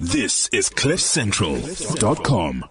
This 0.00 0.48
is 0.52 0.70
CliffCentral.com. 0.70 2.64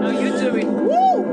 How 0.00 0.10
you 0.10 0.30
doing? 0.38 0.72
Woo! 0.72 1.24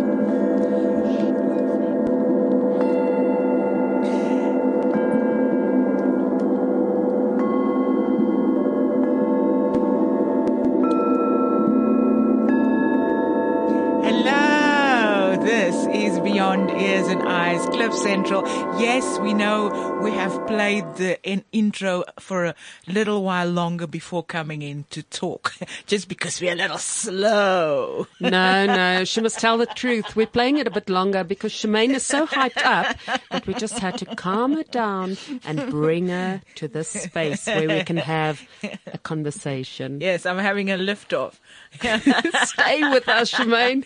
Hello, 14.04 15.38
this 15.44 15.76
is 15.94 16.20
Beyond 16.22 16.72
Ears 16.72 17.06
and 17.08 17.22
Eyes, 17.22 17.64
Cliff 17.68 17.94
Central. 17.94 18.42
Yes, 18.82 19.20
we 19.20 19.34
know 19.36 20.00
we 20.02 20.10
have 20.12 20.48
played 20.48 20.84
the 20.96 21.22
in- 21.24 21.44
intro 21.52 22.04
for 22.20 22.46
a 22.46 22.56
little 22.88 23.24
while 23.24 23.48
longer 23.48 23.86
before 23.86 24.24
coming 24.24 24.64
in 24.64 24.86
to 24.90 25.04
talk, 25.04 25.54
just 25.86 26.08
because 26.10 26.42
we're 26.42 26.54
a 26.54 26.56
little 26.56 26.80
slow. 26.80 28.08
No, 28.20 28.66
no, 28.66 29.04
she 29.04 29.20
must 29.22 29.40
tell 29.40 29.58
the 29.58 29.66
truth. 29.66 30.16
We're 30.16 30.26
playing 30.28 30.58
it 30.58 30.66
a 30.68 30.72
bit 30.72 30.90
longer 30.90 31.24
because 31.24 31.52
Shemaine 31.52 31.94
is 31.94 32.04
so 32.06 32.26
hyped 32.26 32.64
up 32.64 32.96
that 33.30 33.46
we 33.46 33.54
just 33.56 33.78
had 33.80 33.98
to 34.00 34.06
calm 34.06 34.54
her 34.54 34.64
down 34.64 35.18
and 35.44 35.70
bring 35.70 36.08
her 36.10 36.42
to 36.56 36.68
this 36.68 36.88
space 36.90 37.46
where 37.48 37.68
we 37.68 37.84
can 37.84 37.98
have 37.98 38.42
a 38.88 38.98
conversation. 39.00 40.00
Yes, 40.02 40.26
I'm 40.26 40.38
having 40.38 40.72
a 40.72 40.78
lift 40.78 41.14
off. 41.14 41.40
Stay 41.82 42.82
with 42.90 43.08
us, 43.10 43.32
Shemaine. 43.34 43.86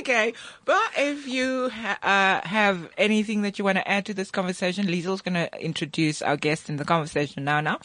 okay, 0.00 0.32
but 0.64 0.82
if 0.96 1.26
you 1.28 1.68
ha- 1.68 1.98
uh, 2.02 2.46
have 2.48 2.90
anything 2.98 3.42
that 3.42 3.58
you 3.58 3.64
want 3.64 3.76
to 3.78 3.86
add 3.88 4.06
to 4.06 4.14
this 4.14 4.25
conversation, 4.30 4.86
Liesel's 4.86 5.22
going 5.22 5.34
to 5.34 5.50
introduce 5.60 6.22
our 6.22 6.36
guest 6.36 6.68
in 6.68 6.76
the 6.76 6.84
conversation 6.84 7.44
now. 7.44 7.60
Now, 7.60 7.78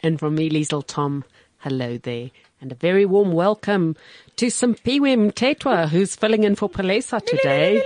And 0.00 0.18
from 0.18 0.36
me, 0.36 0.48
Liesel 0.48 0.86
Tom, 0.86 1.24
hello 1.58 1.98
there. 1.98 2.30
And 2.60 2.72
a 2.72 2.74
very 2.74 3.06
warm 3.06 3.32
welcome 3.32 3.94
to 4.36 4.46
Simpiwe 4.46 5.30
Mtetwa, 5.30 5.88
who's 5.88 6.16
filling 6.16 6.42
in 6.42 6.56
for 6.56 6.68
Palesa 6.68 7.24
today. 7.24 7.80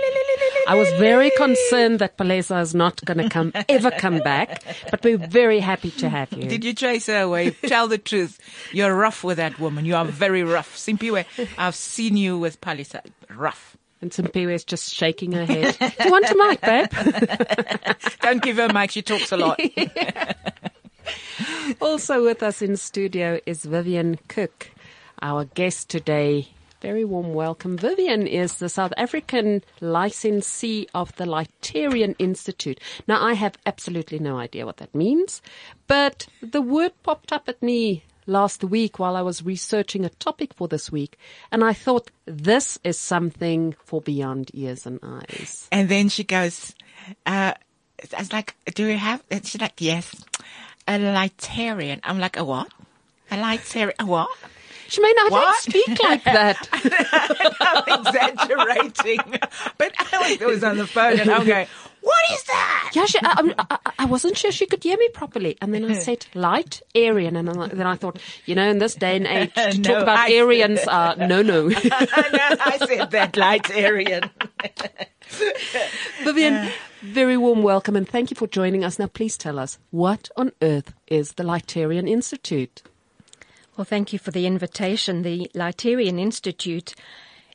I 0.67 0.73
was 0.73 0.89
very 0.93 1.29
concerned 1.37 1.99
that 1.99 2.17
Palesa 2.17 2.59
is 2.59 2.73
not 2.73 3.03
going 3.05 3.19
to 3.19 3.29
come, 3.29 3.51
ever 3.69 3.91
come 3.91 4.19
back, 4.19 4.63
but 4.89 5.03
we're 5.03 5.19
very 5.19 5.59
happy 5.59 5.91
to 5.91 6.09
have 6.09 6.33
you. 6.33 6.47
Did 6.49 6.65
you 6.65 6.73
chase 6.73 7.05
her 7.05 7.21
away? 7.21 7.51
Tell 7.51 7.87
the 7.87 7.99
truth. 7.99 8.39
You're 8.71 8.95
rough 8.95 9.23
with 9.23 9.37
that 9.37 9.59
woman. 9.59 9.85
You 9.85 9.95
are 9.95 10.05
very 10.05 10.43
rough. 10.43 10.75
Simpiwe, 10.75 11.25
I've 11.55 11.75
seen 11.75 12.17
you 12.17 12.39
with 12.39 12.59
Palesa. 12.59 13.01
Rough. 13.29 13.77
And 14.01 14.09
Simpiwe 14.09 14.53
is 14.53 14.63
just 14.63 14.91
shaking 14.91 15.33
her 15.33 15.45
head. 15.45 15.77
Do 15.79 16.03
you 16.03 16.11
want 16.11 16.25
a 16.25 16.35
mic, 16.35 16.61
babe? 16.61 17.95
Don't 18.21 18.41
give 18.41 18.57
her 18.57 18.65
a 18.65 18.73
mic. 18.73 18.89
She 18.89 19.03
talks 19.03 19.31
a 19.31 19.37
lot. 19.37 19.59
Also 21.81 22.23
with 22.23 22.43
us 22.43 22.61
in 22.61 22.75
studio 22.75 23.39
is 23.45 23.63
Vivian 23.65 24.19
Cook, 24.27 24.69
our 25.21 25.45
guest 25.45 25.89
today. 25.89 26.47
Very 26.81 27.05
warm 27.05 27.33
welcome. 27.33 27.77
Vivian 27.77 28.27
is 28.27 28.55
the 28.55 28.67
South 28.67 28.93
African 28.97 29.63
licensee 29.79 30.87
of 30.93 31.15
the 31.15 31.23
Lightarian 31.23 32.15
Institute. 32.19 32.79
Now, 33.07 33.23
I 33.23 33.33
have 33.33 33.57
absolutely 33.65 34.19
no 34.19 34.37
idea 34.37 34.65
what 34.65 34.77
that 34.77 34.93
means, 34.93 35.41
but 35.87 36.27
the 36.41 36.61
word 36.61 36.91
popped 37.03 37.31
up 37.31 37.47
at 37.47 37.63
me 37.63 38.03
last 38.25 38.63
week 38.63 38.99
while 38.99 39.15
I 39.15 39.21
was 39.21 39.43
researching 39.45 40.03
a 40.03 40.09
topic 40.09 40.53
for 40.53 40.67
this 40.67 40.91
week, 40.91 41.17
and 41.51 41.63
I 41.63 41.71
thought 41.71 42.11
this 42.25 42.77
is 42.83 42.99
something 42.99 43.75
for 43.85 44.01
beyond 44.01 44.51
ears 44.53 44.85
and 44.85 44.99
eyes. 45.01 45.67
And 45.71 45.87
then 45.87 46.09
she 46.09 46.25
goes, 46.25 46.75
uh, 47.25 47.53
I 47.55 48.19
was 48.19 48.33
like, 48.33 48.55
do 48.73 48.87
we 48.87 48.97
have, 48.97 49.23
and 49.31 49.45
she's 49.45 49.61
like, 49.61 49.79
yes, 49.79 50.13
a 50.87 50.97
Lightarian. 50.99 51.99
I'm 52.03 52.19
like, 52.19 52.37
a 52.37 52.43
what? 52.43 52.67
A 53.31 53.35
Lightarian, 53.35 53.93
a 53.99 54.05
what? 54.05 54.29
Shemaine, 54.89 55.13
I 55.17 55.27
What? 55.31 55.41
don't 55.41 55.55
speak 55.61 56.03
like 56.03 56.23
that. 56.25 56.67
I'm 57.61 58.05
exaggerating. 58.05 59.39
But 59.79 59.93
I 60.13 60.37
was 60.45 60.63
on 60.63 60.77
the 60.77 60.85
phone 60.85 61.19
and 61.19 61.31
I'm 61.31 61.47
going, 61.47 61.65
what 62.01 62.31
is 62.31 62.43
that? 62.43 62.91
Yeah, 62.93 63.05
she, 63.05 63.17
I, 63.23 63.55
I, 63.71 63.77
I- 63.99 64.05
wasn't 64.05 64.37
sure 64.37 64.51
she 64.51 64.67
could 64.67 64.83
hear 64.83 64.97
me 64.97 65.07
properly. 65.09 65.57
And 65.61 65.73
then 65.73 65.85
I 65.89 65.93
said 66.07 66.27
light 66.35 66.81
Aryan. 66.95 67.37
And 67.37 67.47
then 67.47 67.87
I 67.87 67.95
thought, 67.95 68.19
you 68.45 68.53
know, 68.53 68.69
in 68.69 68.77
this 68.77 68.93
day 68.93 69.15
and 69.15 69.25
age, 69.25 69.53
to 69.55 69.77
No, 69.79 69.93
talk 69.93 70.03
about 70.03 70.17
I- 70.19 70.37
Aryans, 70.39 70.81
uh, 70.87 71.15
no, 71.15 71.41
no. 71.41 71.69
I 71.73 72.77
said 72.85 73.09
that 73.11 73.33
Lightarian. 73.33 74.29
Vivian, 76.23 76.69
very 77.03 77.35
warm 77.35 77.63
welcome 77.63 77.97
and 77.97 78.07
thank 78.07 78.31
you 78.31 78.35
for 78.35 78.47
joining 78.47 78.85
us. 78.85 78.97
Now, 78.97 79.07
please 79.07 79.37
tell 79.37 79.59
us, 79.59 79.77
what 79.91 80.29
on 80.37 80.53
earth 80.61 80.93
is 81.07 81.33
the 81.33 81.43
Lightarian 81.43 82.09
Institute? 82.09 82.81
Well, 83.75 83.83
thank 83.83 84.13
you 84.13 84.19
for 84.19 84.31
the 84.31 84.45
invitation. 84.45 85.23
The 85.23 85.51
Lightarian 85.53 86.17
Institute 86.17 86.95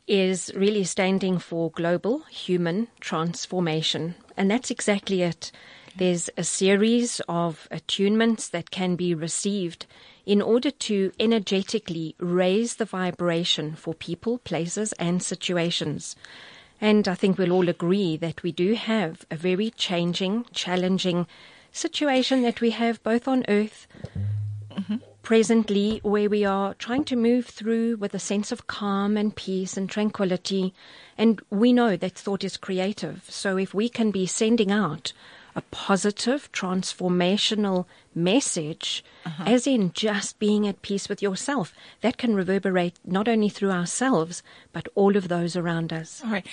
is 0.07 0.53
really 0.55 0.85
standing 0.85 1.39
for 1.39 1.71
global 1.71 2.25
human 2.25 2.89
transformation, 3.01 4.17
and 4.37 4.51
that's 4.51 4.71
exactly 4.71 5.23
it. 5.23 5.51
There's 5.97 6.29
a 6.37 6.45
series 6.45 7.23
of 7.27 7.69
attunements 7.71 8.51
that 8.51 8.71
can 8.71 8.97
be 8.97 9.15
received 9.15 9.87
in 10.27 10.43
order 10.43 10.71
to 10.71 11.11
energetically 11.19 12.15
raise 12.19 12.77
the 12.77 12.85
vibration 12.85 13.75
for 13.75 13.95
people, 13.95 14.39
places, 14.39 14.93
and 14.95 15.23
situations. 15.23 16.17
And 16.81 17.09
I 17.09 17.15
think 17.15 17.39
we'll 17.39 17.53
all 17.53 17.69
agree 17.69 18.17
that 18.19 18.43
we 18.43 18.53
do 18.53 18.75
have 18.75 19.27
a 19.31 19.37
very 19.37 19.71
changing, 19.71 20.47
challenging 20.53 21.27
situation 21.73 22.43
that 22.43 22.61
we 22.61 22.71
have 22.71 23.03
both 23.03 23.27
on 23.29 23.45
Earth 23.49 23.87
presently 25.29 26.01
where 26.03 26.31
we 26.31 26.43
are 26.43 26.73
trying 26.73 27.05
to 27.05 27.15
move 27.15 27.45
through 27.45 27.95
with 27.97 28.15
a 28.15 28.19
sense 28.19 28.51
of 28.51 28.67
calm 28.67 29.15
and 29.15 29.37
peace 29.37 29.77
and 29.77 29.91
tranquility. 29.91 30.73
And 31.19 31.43
we 31.51 31.71
know 31.71 31.99
that 31.99 32.13
thought 32.13 32.45
is 32.45 32.57
creative. 32.57 33.27
So 33.29 33.59
if 33.59 33.75
we 33.75 33.91
can 33.91 34.11
be 34.11 34.25
sending 34.25 34.71
out 34.73 35.13
a 35.59 35.63
positive, 35.73 36.51
transformational 36.53 37.85
message, 38.15 39.05
uh-huh. 39.27 39.45
as 39.45 39.67
in 39.67 39.93
just 39.93 40.39
being 40.39 40.69
at 40.69 40.83
peace 40.83 41.09
with 41.09 41.21
yourself, 41.21 41.75
that 42.01 42.17
can 42.17 42.35
reverberate 42.37 42.95
not 43.05 43.27
only 43.27 43.49
through 43.49 43.73
ourselves, 43.73 44.43
but 44.73 44.87
all 44.95 45.17
of 45.17 45.27
those 45.27 45.57
around 45.57 45.93
us. 45.93 46.23
All 46.25 46.31
right. 46.31 46.47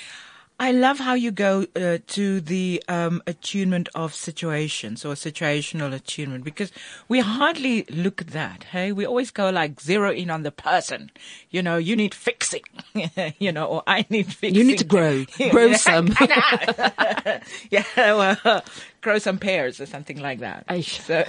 I 0.58 0.72
love 0.72 1.00
how 1.00 1.16
you 1.16 1.32
go 1.32 1.66
uh, 1.76 1.98
to 2.08 2.40
the 2.40 2.82
um, 2.88 3.22
attunement 3.28 3.90
of 3.94 4.14
situations 4.14 5.04
or 5.04 5.14
situational 5.16 5.94
attunement 5.94 6.46
because 6.46 6.72
we 7.10 7.20
hardly 7.20 7.84
look 7.90 8.22
at 8.22 8.28
that. 8.28 8.64
Hey, 8.66 8.94
we 8.94 9.06
always 9.06 9.32
go 9.32 9.50
like 9.50 9.82
zero 9.82 10.12
in 10.12 10.30
on 10.30 10.44
the 10.44 10.52
person. 10.52 11.12
You 11.50 11.62
know, 11.62 11.76
you 11.76 11.98
need 11.98 12.14
fixing. 12.14 12.64
you 13.40 13.52
know, 13.52 13.66
or 13.66 13.84
I 13.86 14.06
need 14.10 14.28
fixing. 14.28 14.56
You 14.56 14.64
need 14.64 14.78
to 14.78 14.86
grow. 14.86 15.26
Grow 15.52 15.74
some. 15.74 16.16
yeah, 17.70 17.84
well, 17.96 18.64
grow 19.02 19.20
some 19.20 19.38
pears 19.38 19.82
or 19.82 19.86
something 19.86 20.20
like 20.20 20.40
that. 20.40 20.66
Aish. 20.68 21.02
So, 21.02 21.26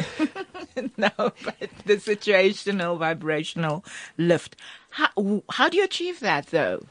no, 0.96 1.10
but 1.16 1.70
the 1.84 1.96
situational 1.96 2.96
vibrational 2.98 3.84
lift. 4.16 4.54
How, 4.90 5.42
how 5.50 5.68
do 5.68 5.76
you 5.76 5.84
achieve 5.84 6.20
that 6.20 6.46
though? 6.46 6.84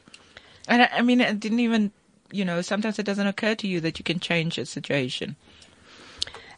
And 0.68 0.84
I, 0.84 0.90
I 0.94 1.02
mean, 1.02 1.22
it 1.22 1.40
didn't 1.40 1.60
even, 1.60 1.92
you 2.36 2.46
know, 2.46 2.62
sometimes 2.62 3.00
it 3.00 3.06
doesn't 3.06 3.28
occur 3.28 3.56
to 3.56 3.68
you 3.68 3.80
that 3.82 3.98
you 3.98 4.04
can 4.04 4.20
change 4.20 4.58
a 4.58 4.66
situation. 4.66 5.36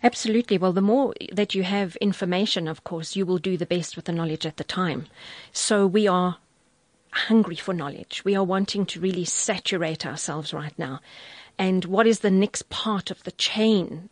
Absolutely. 0.04 0.58
Well, 0.58 0.74
the 0.74 0.82
more 0.82 1.14
that 1.32 1.56
you 1.56 1.64
have 1.64 1.96
information, 1.98 2.68
of 2.68 2.84
course, 2.84 3.16
you 3.16 3.26
will 3.26 3.38
do 3.38 3.58
the 3.58 3.66
best 3.66 3.96
with 3.96 4.06
the 4.06 4.12
knowledge 4.12 4.46
at 4.46 4.58
the 4.58 4.64
time. 4.64 5.08
So 5.52 5.88
we 5.88 6.08
are 6.08 6.38
hungry 7.12 7.56
for 7.56 7.74
knowledge. 7.74 8.24
We 8.24 8.36
are 8.36 8.44
wanting 8.44 8.86
to 8.88 9.00
really 9.00 9.26
saturate 9.26 10.06
ourselves 10.06 10.54
right 10.54 10.78
now. 10.78 11.00
And 11.58 11.86
what 11.86 12.06
is 12.06 12.20
the 12.20 12.32
next 12.32 12.70
part 12.70 13.10
of 13.10 13.24
the 13.24 13.32
chain 13.32 14.10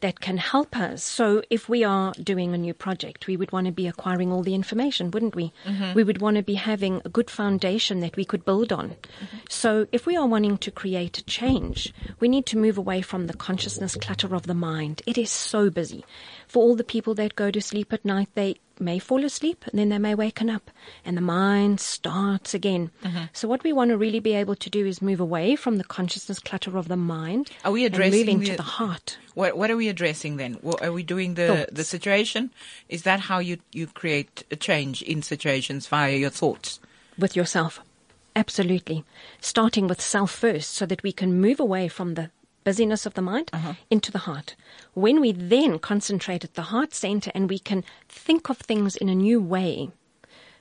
that 0.00 0.20
can 0.20 0.36
help 0.38 0.76
us? 0.76 1.02
So 1.02 1.42
if 1.50 1.68
we 1.68 1.84
are 1.84 2.12
doing 2.22 2.54
a 2.54 2.58
new 2.58 2.74
project, 2.74 3.26
we 3.26 3.36
would 3.36 3.52
want 3.52 3.66
to 3.66 3.72
be 3.72 3.86
acquiring 3.86 4.32
all 4.32 4.42
the 4.42 4.54
information, 4.54 5.10
wouldn't 5.10 5.34
we? 5.34 5.52
Mm-hmm. 5.64 5.94
We 5.94 6.04
would 6.04 6.20
want 6.20 6.36
to 6.36 6.42
be 6.42 6.54
having 6.54 7.02
a 7.04 7.08
good 7.08 7.30
foundation 7.30 8.00
that 8.00 8.16
we 8.16 8.24
could 8.24 8.44
build 8.44 8.72
on. 8.72 8.90
Mm-hmm. 8.90 9.36
So 9.48 9.86
if 9.92 10.06
we 10.06 10.16
are 10.16 10.26
wanting 10.26 10.58
to 10.58 10.70
create 10.70 11.18
a 11.18 11.24
change, 11.24 11.92
we 12.20 12.28
need 12.28 12.46
to 12.46 12.58
move 12.58 12.78
away 12.78 13.02
from 13.02 13.26
the 13.26 13.34
consciousness 13.34 13.96
clutter 13.96 14.34
of 14.34 14.46
the 14.46 14.54
mind. 14.54 15.02
It 15.06 15.18
is 15.18 15.30
so 15.30 15.70
busy. 15.70 16.04
For 16.46 16.62
all 16.62 16.76
the 16.76 16.84
people 16.84 17.14
that 17.14 17.36
go 17.36 17.50
to 17.50 17.60
sleep 17.60 17.92
at 17.92 18.04
night, 18.04 18.28
they 18.34 18.56
may 18.80 18.98
fall 18.98 19.24
asleep 19.24 19.64
and 19.66 19.78
then 19.78 19.88
they 19.88 19.98
may 19.98 20.14
waken 20.14 20.48
up 20.50 20.70
and 21.04 21.16
the 21.16 21.20
mind 21.20 21.80
starts 21.80 22.54
again. 22.54 22.90
Mm-hmm. 23.04 23.24
So 23.32 23.48
what 23.48 23.62
we 23.64 23.72
want 23.72 23.90
to 23.90 23.96
really 23.98 24.20
be 24.20 24.34
able 24.34 24.54
to 24.56 24.70
do 24.70 24.86
is 24.86 25.00
move 25.02 25.20
away 25.20 25.56
from 25.56 25.76
the 25.76 25.84
consciousness 25.84 26.38
clutter 26.38 26.76
of 26.76 26.88
the 26.88 26.96
mind 26.96 27.50
Are 27.64 27.72
we 27.72 27.84
addressing 27.84 28.26
move 28.26 28.28
into 28.28 28.50
the- 28.52 28.56
the 28.58 28.62
heart. 28.62 29.18
What 29.34 29.56
what 29.56 29.70
are 29.70 29.76
we 29.76 29.88
addressing 29.88 30.36
then? 30.36 30.58
Are 30.82 30.92
we 30.92 31.02
doing 31.02 31.34
the 31.34 31.46
Thoughts. 31.48 31.72
the 31.72 31.84
situation? 31.84 32.50
Is 32.88 33.02
that 33.02 33.20
how 33.20 33.38
you 33.38 33.58
you 33.72 33.86
create 33.86 34.44
a 34.50 34.56
change 34.56 35.02
in 35.02 35.22
situations 35.22 35.86
via 35.86 36.16
your 36.16 36.30
thoughts? 36.30 36.80
with 37.18 37.34
yourself. 37.36 37.80
Absolutely. 38.36 39.04
Starting 39.40 39.88
with 39.88 40.00
self 40.00 40.30
first 40.30 40.74
so 40.74 40.86
that 40.86 41.02
we 41.02 41.12
can 41.12 41.40
move 41.40 41.58
away 41.60 41.88
from 41.88 42.14
the 42.14 42.30
busyness 42.68 43.06
of 43.06 43.14
the 43.14 43.22
mind 43.32 43.50
into 43.90 44.10
the 44.12 44.24
heart. 44.28 44.48
When 44.94 45.20
we 45.24 45.32
then 45.32 45.78
concentrate 45.90 46.44
at 46.44 46.54
the 46.54 46.68
heart 46.72 46.92
center 47.04 47.30
and 47.34 47.48
we 47.54 47.58
can 47.58 47.80
think 48.08 48.50
of 48.50 48.58
things 48.58 48.96
in 48.96 49.08
a 49.08 49.14
new 49.14 49.40
way 49.56 49.90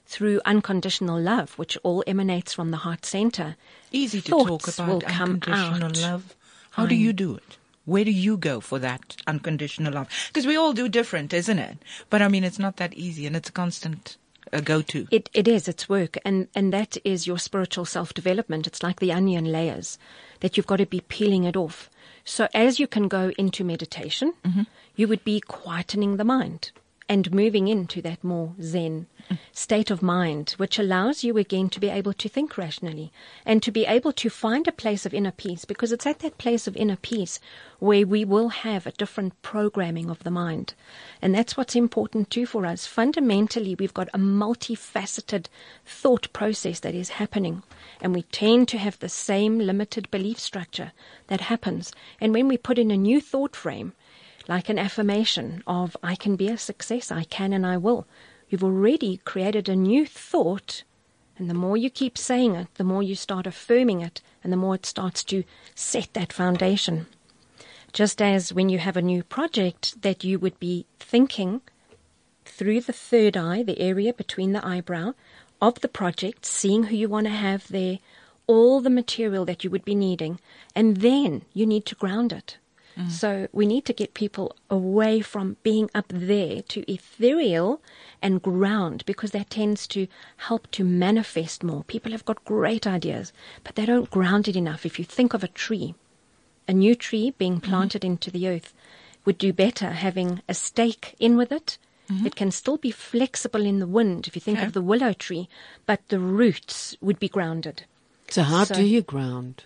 through 0.06 0.40
unconditional 0.46 1.20
love, 1.20 1.50
which 1.60 1.78
all 1.84 2.04
emanates 2.08 2.54
from 2.54 2.72
the 2.72 2.78
heart 2.86 3.06
center, 3.06 3.56
Easy 3.92 4.22
to 4.22 4.32
talk 4.32 4.68
about 4.68 4.88
will 4.88 5.04
unconditional 5.06 5.92
out. 5.92 6.02
love. 6.02 6.36
How 6.72 6.86
do 6.86 6.96
you 6.96 7.12
do 7.14 7.36
it? 7.36 7.58
Where 7.86 8.06
do 8.06 8.12
you 8.12 8.38
go 8.38 8.60
for 8.62 8.80
that 8.80 9.16
unconditional 9.26 9.94
love? 9.94 10.08
Because 10.28 10.46
we 10.48 10.56
all 10.58 10.74
do 10.74 10.88
different, 10.90 11.34
isn't 11.34 11.60
it? 11.60 11.78
But 12.10 12.22
I 12.22 12.28
mean, 12.28 12.44
it's 12.44 12.60
not 12.60 12.78
that 12.78 12.94
easy, 12.94 13.26
and 13.28 13.36
it's 13.36 13.50
a 13.50 13.54
constant 13.54 14.18
uh, 14.54 14.60
go-to. 14.62 15.08
It 15.10 15.30
it 15.34 15.48
is. 15.48 15.68
It's 15.68 15.88
work, 15.90 16.18
and 16.26 16.48
and 16.54 16.72
that 16.74 16.98
is 17.04 17.28
your 17.28 17.40
spiritual 17.40 17.86
self 17.86 18.14
development. 18.14 18.68
It's 18.68 18.84
like 18.84 19.00
the 19.00 19.14
onion 19.14 19.46
layers 19.46 19.98
that 20.42 20.56
you've 20.56 20.68
got 20.68 20.78
to 20.78 20.86
be 20.86 21.02
peeling 21.02 21.46
it 21.46 21.56
off. 21.56 21.90
So 22.30 22.50
as 22.54 22.78
you 22.78 22.88
can 22.88 23.08
go 23.08 23.32
into 23.38 23.64
meditation, 23.64 24.34
mm-hmm. 24.44 24.64
you 24.98 25.08
would 25.08 25.24
be 25.24 25.40
quietening 25.40 26.18
the 26.18 26.26
mind 26.26 26.72
and 27.08 27.32
moving 27.32 27.70
into 27.70 28.02
that 28.02 28.22
more 28.22 28.54
Zen 28.62 29.08
state 29.54 29.90
of 29.90 30.02
mind, 30.02 30.52
which 30.58 30.78
allows 30.78 31.24
you 31.24 31.38
again 31.38 31.70
to 31.70 31.80
be 31.80 31.88
able 31.90 32.12
to 32.14 32.28
think 32.28 32.58
rationally 32.58 33.14
and 33.46 33.64
to 33.64 33.72
be 33.72 33.86
able 33.86 34.12
to 34.12 34.30
find 34.30 34.68
a 34.68 34.74
place 34.74 35.06
of 35.06 35.14
inner 35.14 35.32
peace 35.32 35.64
because 35.64 35.94
it's 35.94 36.06
at 36.06 36.20
that 36.20 36.38
place 36.38 36.68
of 36.68 36.76
inner 36.76 36.98
peace 36.98 37.40
where 37.80 38.06
we 38.06 38.26
will 38.26 38.50
have 38.50 38.86
a 38.86 38.92
different 38.92 39.42
programming 39.42 40.10
of 40.10 40.24
the 40.24 40.32
mind. 40.32 40.74
And 41.22 41.34
that's 41.34 41.56
what's 41.56 41.76
important 41.76 42.30
too 42.30 42.46
for 42.46 42.66
us. 42.66 42.86
Fundamentally, 42.86 43.76
we've 43.76 43.94
got 43.94 44.10
a 44.14 44.20
multifaceted 44.20 45.48
thought 45.86 46.32
process 46.34 46.82
that 46.82 46.94
is 46.94 47.10
happening. 47.10 47.64
And 48.02 48.14
we 48.14 48.24
tend 48.24 48.68
to 48.70 48.78
have 48.78 49.00
the 49.00 49.10
same 49.10 49.60
limited 49.60 50.10
belief 50.12 50.40
structure 50.40 50.92
that 51.28 51.42
happens. 51.42 51.92
And 52.22 52.34
when 52.34 52.48
we 52.48 52.58
put 52.58 52.78
in 52.78 52.92
a 52.92 52.98
new 52.98 53.20
thought 53.20 53.56
frame, 53.56 53.94
like 54.48 54.70
an 54.70 54.80
affirmation 54.80 55.64
of, 55.68 55.98
I 56.04 56.16
can 56.16 56.36
be 56.36 56.48
a 56.48 56.58
success, 56.58 57.12
I 57.12 57.24
can 57.24 57.54
and 57.54 57.66
I 57.66 57.78
will, 57.78 58.08
you've 58.50 58.64
already 58.64 59.18
created 59.18 59.68
a 59.68 59.76
new 59.76 60.06
thought. 60.06 60.84
And 61.38 61.50
the 61.50 61.54
more 61.54 61.78
you 61.78 61.90
keep 61.90 62.18
saying 62.18 62.56
it, 62.56 62.68
the 62.76 62.84
more 62.84 63.04
you 63.04 63.16
start 63.16 63.46
affirming 63.46 64.02
it, 64.02 64.22
and 64.44 64.52
the 64.54 64.58
more 64.58 64.76
it 64.76 64.86
starts 64.86 65.24
to 65.26 65.44
set 65.76 66.14
that 66.14 66.34
foundation. 66.34 67.08
Just 67.94 68.22
as 68.22 68.54
when 68.54 68.70
you 68.70 68.80
have 68.80 68.98
a 68.98 69.02
new 69.02 69.24
project 69.24 70.02
that 70.02 70.24
you 70.24 70.40
would 70.40 70.60
be 70.60 70.86
thinking 71.00 71.62
through 72.46 72.82
the 72.82 72.94
third 72.94 73.36
eye, 73.36 73.64
the 73.64 73.80
area 73.80 74.14
between 74.14 74.54
the 74.54 74.66
eyebrow 74.66 75.14
of 75.62 75.82
the 75.82 75.88
project, 75.88 76.46
seeing 76.46 76.84
who 76.84 76.96
you 76.96 77.10
want 77.10 77.26
to 77.26 77.32
have 77.32 77.68
there, 77.68 78.00
all 78.48 78.80
the 78.82 78.90
material 78.90 79.46
that 79.46 79.64
you 79.64 79.70
would 79.70 79.86
be 79.86 79.96
needing, 79.96 80.40
and 80.76 80.98
then 80.98 81.44
you 81.54 81.66
need 81.66 81.86
to 81.86 81.96
ground 81.96 82.32
it. 82.32 82.58
Mm. 82.98 83.12
So 83.12 83.48
we 83.52 83.66
need 83.66 83.86
to 83.86 83.94
get 83.94 84.14
people 84.14 84.56
away 84.70 85.22
from 85.22 85.58
being 85.62 85.90
up 85.94 86.08
there 86.10 86.62
to 86.64 86.92
ethereal 86.92 87.82
and 88.22 88.42
ground 88.42 89.04
because 89.06 89.32
that 89.32 89.52
tends 89.52 89.86
to 89.88 90.08
help 90.38 90.70
to 90.72 90.84
manifest 90.84 91.64
more. 91.64 91.84
People 91.84 92.12
have 92.12 92.26
got 92.26 92.44
great 92.46 92.88
ideas, 92.88 93.32
but 93.64 93.76
they 93.76 93.86
don't 93.86 94.10
ground 94.10 94.48
it 94.48 94.56
enough. 94.56 94.86
If 94.86 94.98
you 94.98 95.06
think 95.06 95.34
of 95.34 95.44
a 95.44 95.50
tree, 95.50 95.94
a 96.68 96.74
new 96.74 96.96
tree 96.96 97.34
being 97.38 97.58
mm-hmm. 97.58 97.70
planted 97.70 98.04
into 98.04 98.32
the 98.32 98.48
earth 98.48 98.74
would 99.26 99.38
do 99.38 99.54
better 99.54 99.92
having 99.92 100.42
a 100.50 100.54
stake 100.54 101.16
in 101.20 101.38
with 101.38 101.52
it. 101.52 101.78
Mm-hmm. 102.10 102.26
It 102.28 102.36
can 102.36 102.52
still 102.52 102.78
be 102.78 102.92
flexible 102.92 103.66
in 103.66 103.80
the 103.80 103.88
wind 103.88 104.28
if 104.28 104.36
you 104.36 104.40
think 104.42 104.60
Okay. 104.60 104.68
of 104.68 104.74
the 104.74 104.82
willow 104.82 105.14
tree, 105.14 105.50
but 105.86 106.00
the 106.08 106.20
roots 106.20 106.96
would 107.02 107.20
be 107.20 107.28
grounded. 107.30 107.84
So 108.30 108.44
how 108.44 108.64
So- 108.64 108.76
do 108.76 108.84
you 108.84 109.02
ground? 109.02 109.64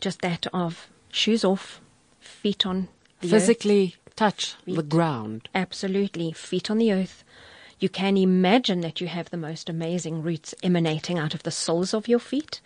Just 0.00 0.20
that 0.22 0.46
of 0.52 0.88
shoes 1.10 1.44
off, 1.44 1.80
feet 2.20 2.64
on 2.66 2.88
the 3.20 3.26
earth. 3.28 3.30
Physically 3.32 3.96
touch 4.16 4.54
the 4.66 4.82
ground. 4.82 5.48
Absolutely, 5.54 6.32
feet 6.32 6.70
on 6.70 6.78
the 6.78 6.92
earth. 6.92 7.24
You 7.80 7.88
can 7.88 8.16
imagine 8.16 8.80
that 8.82 9.00
you 9.00 9.08
have 9.08 9.30
the 9.30 9.36
most 9.36 9.68
amazing 9.68 10.22
roots 10.22 10.54
emanating 10.62 11.18
out 11.18 11.34
of 11.34 11.42
the 11.42 11.50
soles 11.50 11.92
of 11.94 12.06
your 12.06 12.20
feet, 12.20 12.60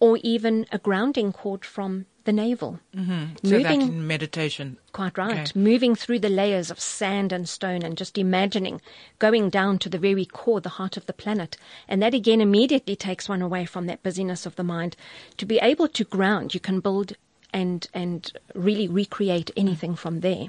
or 0.00 0.18
even 0.22 0.66
a 0.70 0.78
grounding 0.78 1.32
cord 1.32 1.64
from 1.64 2.04
the 2.28 2.32
navel. 2.34 2.78
Mm-hmm. 2.94 3.36
So 3.42 3.48
that 3.48 3.62
Moving 3.62 3.80
in 3.80 4.06
meditation. 4.06 4.76
Quite 4.92 5.16
right. 5.16 5.48
Okay. 5.50 5.58
Moving 5.58 5.94
through 5.94 6.18
the 6.18 6.28
layers 6.28 6.70
of 6.70 6.78
sand 6.78 7.32
and 7.32 7.48
stone 7.48 7.82
and 7.82 7.96
just 7.96 8.18
imagining 8.18 8.82
going 9.18 9.48
down 9.48 9.78
to 9.78 9.88
the 9.88 9.96
very 9.96 10.26
core, 10.26 10.60
the 10.60 10.76
heart 10.76 10.98
of 10.98 11.06
the 11.06 11.14
planet. 11.14 11.56
And 11.88 12.02
that 12.02 12.12
again 12.12 12.42
immediately 12.42 12.96
takes 12.96 13.30
one 13.30 13.40
away 13.40 13.64
from 13.64 13.86
that 13.86 14.02
busyness 14.02 14.44
of 14.44 14.56
the 14.56 14.62
mind. 14.62 14.94
To 15.38 15.46
be 15.46 15.58
able 15.62 15.88
to 15.88 16.04
ground, 16.04 16.52
you 16.52 16.60
can 16.60 16.80
build 16.80 17.14
and, 17.50 17.88
and 17.94 18.30
really 18.54 18.88
recreate 18.88 19.50
anything 19.56 19.94
from 19.96 20.20
there. 20.20 20.48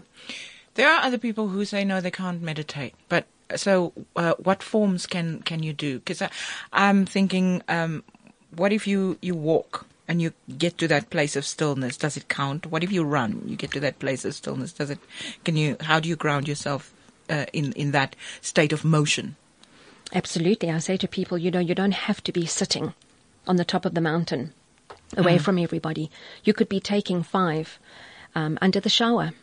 There 0.74 0.90
are 0.90 1.02
other 1.02 1.18
people 1.18 1.48
who 1.48 1.64
say 1.64 1.86
no, 1.86 2.02
they 2.02 2.12
can't 2.12 2.42
meditate. 2.42 2.94
But 3.08 3.26
so, 3.56 3.94
uh, 4.18 4.34
what 4.38 4.62
forms 4.62 5.08
can 5.08 5.42
can 5.44 5.64
you 5.64 5.72
do? 5.72 6.00
Because 6.00 6.22
I'm 6.74 7.06
thinking, 7.06 7.64
um, 7.70 8.04
what 8.56 8.74
if 8.74 8.86
you 8.86 9.18
you 9.22 9.34
walk 9.34 9.88
and 10.10 10.20
you 10.22 10.34
get 10.58 10.78
to 10.80 10.88
that 10.88 11.12
place 11.12 11.36
of 11.36 11.46
stillness? 11.46 11.96
Does 11.96 12.18
it 12.18 12.28
count? 12.28 12.66
What 12.66 12.84
if 12.84 12.92
you 12.92 13.04
run? 13.04 13.44
You 13.46 13.56
get 13.56 13.72
to 13.72 13.80
that 13.82 14.00
place 14.00 14.26
of 14.26 14.34
stillness. 14.34 14.74
Does 14.74 14.90
it? 14.90 15.00
Can 15.46 15.56
you? 15.56 15.78
How 15.80 16.00
do 16.00 16.10
you 16.10 16.16
ground 16.16 16.48
yourself 16.48 16.92
uh, 17.30 17.46
in 17.54 17.72
in 17.74 17.92
that 17.92 18.16
state 18.42 18.74
of 18.74 18.84
motion? 18.84 19.36
Absolutely. 20.12 20.72
I 20.72 20.80
say 20.80 20.98
to 20.98 21.08
people, 21.08 21.38
you 21.38 21.52
know, 21.52 21.60
you 21.60 21.76
don't 21.76 21.92
have 21.92 22.24
to 22.24 22.32
be 22.32 22.48
sitting 22.48 22.96
on 23.48 23.58
the 23.58 23.64
top 23.64 23.86
of 23.86 23.94
the 23.94 24.02
mountain 24.02 24.54
away 25.16 25.38
from 25.38 25.60
everybody. 25.60 26.10
You 26.44 26.54
could 26.54 26.70
be 26.70 26.80
taking 26.80 27.22
five 27.22 27.78
um, 28.34 28.58
under 28.62 28.80
the 28.80 28.90
shower. 28.90 29.34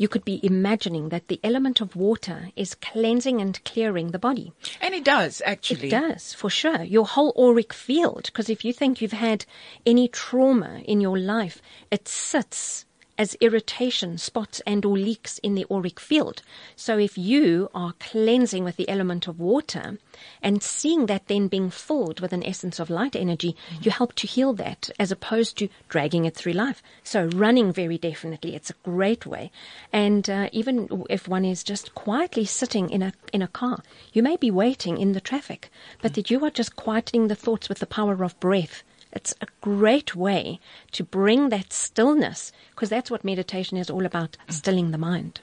You 0.00 0.08
could 0.08 0.24
be 0.24 0.40
imagining 0.42 1.10
that 1.10 1.28
the 1.28 1.38
element 1.44 1.82
of 1.82 1.94
water 1.94 2.48
is 2.56 2.74
cleansing 2.74 3.38
and 3.42 3.62
clearing 3.64 4.12
the 4.12 4.18
body. 4.18 4.54
And 4.80 4.94
it 4.94 5.04
does 5.04 5.42
actually. 5.44 5.88
It 5.88 5.90
does, 5.90 6.32
for 6.32 6.48
sure. 6.48 6.82
Your 6.82 7.04
whole 7.04 7.34
auric 7.38 7.74
field, 7.74 8.24
because 8.24 8.48
if 8.48 8.64
you 8.64 8.72
think 8.72 9.02
you've 9.02 9.12
had 9.12 9.44
any 9.84 10.08
trauma 10.08 10.80
in 10.86 11.02
your 11.02 11.18
life, 11.18 11.60
it 11.90 12.08
sits 12.08 12.86
as 13.20 13.36
irritation, 13.42 14.16
spots 14.16 14.62
and 14.66 14.82
or 14.86 14.96
leaks 14.96 15.36
in 15.40 15.54
the 15.54 15.66
auric 15.70 16.00
field. 16.00 16.40
So 16.74 16.96
if 16.96 17.18
you 17.18 17.68
are 17.74 17.92
cleansing 18.00 18.64
with 18.64 18.76
the 18.76 18.88
element 18.88 19.28
of 19.28 19.38
water 19.38 19.98
and 20.42 20.62
seeing 20.62 21.04
that 21.04 21.26
then 21.26 21.46
being 21.46 21.68
filled 21.68 22.20
with 22.20 22.32
an 22.32 22.42
essence 22.42 22.80
of 22.80 22.88
light 22.88 23.14
energy, 23.14 23.54
you 23.82 23.90
help 23.90 24.14
to 24.14 24.26
heal 24.26 24.54
that 24.54 24.88
as 24.98 25.12
opposed 25.12 25.58
to 25.58 25.68
dragging 25.90 26.24
it 26.24 26.34
through 26.34 26.54
life. 26.54 26.82
So 27.04 27.26
running 27.26 27.74
very 27.74 27.98
definitely, 27.98 28.54
it's 28.54 28.70
a 28.70 28.82
great 28.84 29.26
way. 29.26 29.50
And 29.92 30.30
uh, 30.30 30.48
even 30.52 31.04
if 31.10 31.28
one 31.28 31.44
is 31.44 31.62
just 31.62 31.94
quietly 31.94 32.46
sitting 32.46 32.88
in 32.88 33.02
a 33.02 33.12
in 33.34 33.42
a 33.42 33.48
car, 33.48 33.82
you 34.14 34.22
may 34.22 34.38
be 34.38 34.50
waiting 34.50 34.96
in 34.96 35.12
the 35.12 35.20
traffic, 35.20 35.70
but 36.00 36.14
that 36.14 36.30
you 36.30 36.42
are 36.46 36.50
just 36.50 36.74
quietening 36.74 37.28
the 37.28 37.34
thoughts 37.34 37.68
with 37.68 37.80
the 37.80 37.86
power 37.86 38.24
of 38.24 38.40
breath. 38.40 38.82
It's 39.12 39.34
a 39.40 39.46
great 39.60 40.14
way 40.14 40.60
to 40.92 41.02
bring 41.04 41.48
that 41.48 41.72
stillness, 41.72 42.52
because 42.70 42.88
that's 42.88 43.10
what 43.10 43.24
meditation 43.24 43.76
is 43.76 43.90
all 43.90 44.06
about, 44.06 44.36
stilling 44.48 44.90
the 44.92 44.98
mind. 44.98 45.40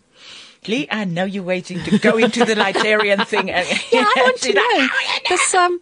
Lee, 0.68 0.88
I 0.90 1.04
know 1.06 1.26
you're 1.26 1.44
waiting 1.44 1.82
to 1.84 2.00
go 2.00 2.18
into 2.18 2.44
the 2.46 2.56
Lightarian 2.56 3.26
thing. 3.32 3.50
Yeah, 3.50 3.64
I 3.94 4.14
want 4.18 4.38
to 4.42 4.54
know. 4.54 4.88
This, 5.30 5.54
um, 5.54 5.82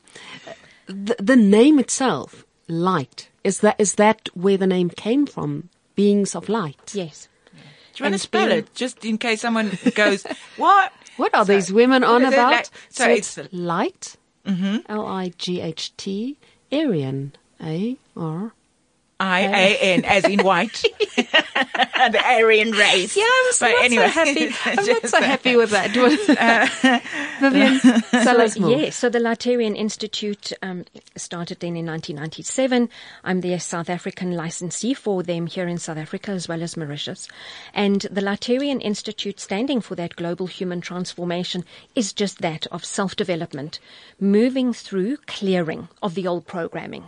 the, 0.87 1.15
the 1.19 1.35
name 1.35 1.79
itself, 1.79 2.43
light, 2.67 3.29
is 3.43 3.59
that 3.59 3.75
is 3.79 3.95
that 3.95 4.29
where 4.33 4.57
the 4.57 4.67
name 4.67 4.89
came 4.89 5.25
from? 5.25 5.69
Beings 5.95 6.35
of 6.35 6.49
light. 6.49 6.91
Yes. 6.93 7.29
Do 7.53 7.57
you 7.57 8.03
want 8.03 8.13
And 8.13 8.13
to 8.15 8.19
spell 8.19 8.47
being- 8.47 8.59
it, 8.59 8.73
just 8.75 9.05
in 9.05 9.17
case 9.17 9.41
someone 9.41 9.77
goes, 9.95 10.25
"What? 10.57 10.91
What 11.17 11.33
are 11.33 11.45
So- 11.45 11.53
these 11.53 11.71
women 11.71 12.03
on 12.03 12.25
about? 12.25 12.51
like- 12.51 12.65
so 12.89 13.05
so 13.05 13.09
it's 13.09 13.37
it's 13.37 13.53
light, 13.53 14.17
L 14.89 15.05
I 15.07 15.31
G 15.37 15.61
H 15.61 15.95
T, 15.95 16.37
Aryan, 16.71 17.33
A 17.65 17.97
R 18.15 18.53
I 19.19 19.41
A 19.41 19.77
N, 19.77 20.05
as 20.05 20.25
in 20.25 20.39
white. 20.43 20.83
the 21.15 22.21
Aryan 22.23 22.71
race. 22.71 23.15
Yeah, 23.15 23.23
I'm 23.23 23.53
But 23.59 23.71
not 23.71 23.83
anyway, 23.83 24.07
so 24.07 24.11
happy. 24.11 24.55
I'm 24.65 24.85
not 24.85 25.07
so 25.07 25.17
uh, 25.17 25.21
happy 25.21 25.55
with 25.55 25.69
that. 25.71 25.91
Vivian, 27.39 27.79
us 28.41 28.59
more. 28.59 28.69
Yes, 28.71 28.95
so 28.95 29.09
the 29.09 29.19
Lightarian 29.19 29.75
Institute 29.75 30.51
um, 30.61 30.85
started 31.15 31.59
then 31.61 31.77
in 31.77 31.85
1997. 31.85 32.89
I'm 33.23 33.41
the 33.41 33.57
South 33.59 33.89
African 33.89 34.31
licensee 34.31 34.93
for 34.93 35.23
them 35.23 35.47
here 35.47 35.67
in 35.67 35.77
South 35.77 35.97
Africa 35.97 36.31
as 36.31 36.47
well 36.47 36.61
as 36.61 36.75
Mauritius. 36.75 37.27
And 37.73 38.01
the 38.11 38.21
Lightarian 38.21 38.81
Institute, 38.81 39.39
standing 39.39 39.79
for 39.81 39.95
that 39.95 40.15
global 40.15 40.47
human 40.47 40.81
transformation, 40.81 41.63
is 41.95 42.11
just 42.11 42.41
that 42.41 42.67
of 42.67 42.83
self-development, 42.83 43.79
moving 44.19 44.73
through 44.73 45.17
clearing 45.25 45.87
of 46.03 46.15
the 46.15 46.27
old 46.27 46.45
programming 46.47 47.05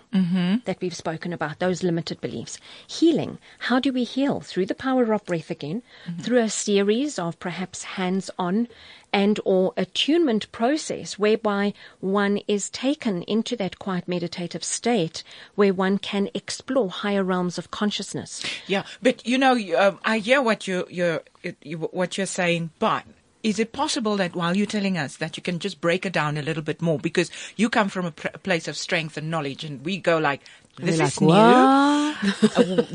that 0.65 0.77
we've 0.81 0.95
spoken 0.95 1.33
about, 1.33 1.59
those 1.59 1.83
limited 1.97 2.21
beliefs. 2.21 2.59
Healing. 2.85 3.39
How 3.57 3.79
do 3.79 3.91
we 3.91 4.03
heal? 4.03 4.39
Through 4.39 4.67
the 4.67 4.75
power 4.75 5.11
of 5.13 5.25
breath 5.25 5.49
again, 5.49 5.81
through 6.21 6.37
a 6.37 6.49
series 6.49 7.17
of 7.17 7.39
perhaps 7.39 7.97
hands-on 7.97 8.67
and 9.11 9.39
or 9.45 9.73
attunement 9.77 10.51
process 10.51 11.17
whereby 11.17 11.73
one 11.99 12.37
is 12.47 12.69
taken 12.69 13.23
into 13.23 13.55
that 13.55 13.79
quiet 13.79 14.07
meditative 14.07 14.63
state 14.63 15.23
where 15.55 15.73
one 15.73 15.97
can 15.97 16.29
explore 16.35 16.91
higher 16.91 17.23
realms 17.23 17.57
of 17.57 17.71
consciousness. 17.71 18.43
Yeah, 18.67 18.83
but 19.01 19.25
you 19.25 19.39
know, 19.39 19.57
um, 19.75 19.99
I 20.05 20.19
hear 20.19 20.41
what 20.41 20.67
you 20.67 20.85
you're 20.89 21.23
you, 21.63 21.77
what 21.79 22.17
you're 22.17 22.27
saying, 22.27 22.69
but 22.77 23.05
is 23.43 23.59
it 23.59 23.71
possible 23.71 24.17
that 24.17 24.35
while 24.35 24.57
you're 24.57 24.65
telling 24.65 24.97
us 24.97 25.17
that 25.17 25.37
you 25.37 25.43
can 25.43 25.59
just 25.59 25.79
break 25.79 26.05
it 26.05 26.11
down 26.11 26.37
a 26.37 26.41
little 26.41 26.63
bit 26.63 26.81
more 26.81 26.99
because 26.99 27.31
you 27.55 27.69
come 27.69 27.87
from 27.87 28.05
a, 28.05 28.11
pr- 28.11 28.27
a 28.33 28.37
place 28.37 28.67
of 28.67 28.75
strength 28.75 29.15
and 29.15 29.31
knowledge, 29.31 29.63
and 29.63 29.85
we 29.85 29.97
go 29.97 30.17
like, 30.17 30.41
this 30.77 30.97
We're 30.97 31.05
is 31.05 31.21
like, 31.21 31.29
new. 31.29 31.97
Oh, 32.57 32.87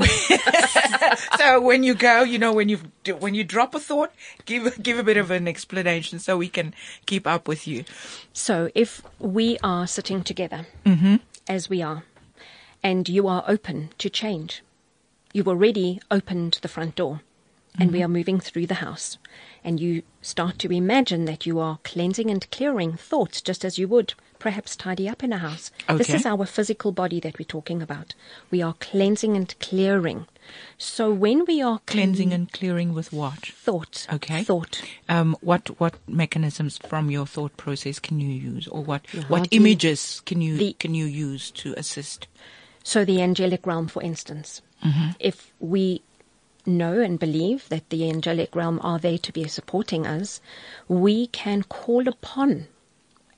so 1.38 1.60
when 1.60 1.84
you 1.84 1.94
go, 1.94 2.22
you 2.22 2.38
know, 2.38 2.52
when 2.52 2.68
you 2.68 2.80
when 3.20 3.34
you 3.34 3.44
drop 3.44 3.72
a 3.74 3.78
thought, 3.78 4.12
give 4.46 4.82
give 4.82 4.98
a 4.98 5.04
bit 5.04 5.16
of 5.16 5.30
an 5.30 5.46
explanation 5.46 6.18
so 6.18 6.36
we 6.36 6.48
can 6.48 6.74
keep 7.06 7.24
up 7.24 7.46
with 7.46 7.68
you. 7.68 7.84
So 8.32 8.70
if 8.74 9.02
we 9.20 9.58
are 9.62 9.86
sitting 9.86 10.24
together 10.24 10.66
mm-hmm. 10.84 11.16
as 11.48 11.70
we 11.70 11.82
are 11.82 12.02
and 12.82 13.08
you 13.08 13.28
are 13.28 13.44
open 13.46 13.90
to 13.98 14.10
change, 14.10 14.64
you 15.32 15.44
already 15.44 16.00
opened 16.10 16.58
the 16.62 16.68
front 16.68 16.96
door 16.96 17.20
and 17.78 17.92
we 17.92 17.98
mm-hmm. 17.98 18.04
are 18.04 18.08
moving 18.08 18.40
through 18.40 18.66
the 18.66 18.82
house 18.82 19.18
and 19.64 19.80
you 19.80 20.02
start 20.20 20.58
to 20.60 20.72
imagine 20.72 21.24
that 21.26 21.46
you 21.46 21.58
are 21.60 21.78
cleansing 21.84 22.30
and 22.30 22.50
clearing 22.50 22.96
thoughts 22.96 23.40
just 23.40 23.64
as 23.64 23.78
you 23.78 23.88
would 23.88 24.14
perhaps 24.38 24.74
tidy 24.74 25.08
up 25.08 25.22
in 25.22 25.32
a 25.32 25.38
house. 25.38 25.70
This 25.96 26.10
is 26.10 26.26
our 26.26 26.44
physical 26.46 26.90
body 26.90 27.20
that 27.20 27.38
we're 27.38 27.44
talking 27.44 27.80
about. 27.80 28.14
We 28.50 28.60
are 28.60 28.74
cleansing 28.80 29.36
and 29.36 29.54
clearing. 29.60 30.26
So 30.78 31.12
when 31.12 31.44
we 31.44 31.62
are 31.62 31.80
Cleansing 31.86 32.32
and 32.32 32.50
clearing 32.52 32.92
with 32.92 33.12
what? 33.12 33.38
thought, 33.46 34.06
Okay. 34.12 34.42
thought, 34.42 34.82
Um, 35.08 35.36
what 35.40 35.78
what 35.78 35.94
mechanisms 36.08 36.78
from 36.78 37.08
your 37.10 37.26
thought 37.26 37.56
process 37.56 38.00
can 38.00 38.18
you 38.18 38.30
use, 38.30 38.66
or 38.66 38.82
what 38.82 39.06
what 39.28 39.46
images 39.52 40.20
can 40.26 40.40
you 40.40 40.56
The- 40.58 40.76
can 40.80 40.96
you 40.96 41.04
use 41.06 41.52
to 41.52 41.74
assist? 41.76 42.26
So 42.82 43.04
the 43.04 43.22
angelic 43.22 43.64
realm, 43.64 43.86
for 43.86 44.02
instance, 44.02 44.60
if 45.20 45.52
we 45.60 46.02
know 46.66 47.00
and 47.00 47.18
believe 47.18 47.68
that 47.68 47.90
the 47.90 48.08
angelic 48.08 48.54
realm 48.54 48.80
are 48.82 48.98
there 48.98 49.18
to 49.18 49.32
be 49.32 49.48
supporting 49.48 50.06
us, 50.06 50.40
we 50.88 51.26
can 51.26 51.62
call 51.62 52.08
upon 52.08 52.68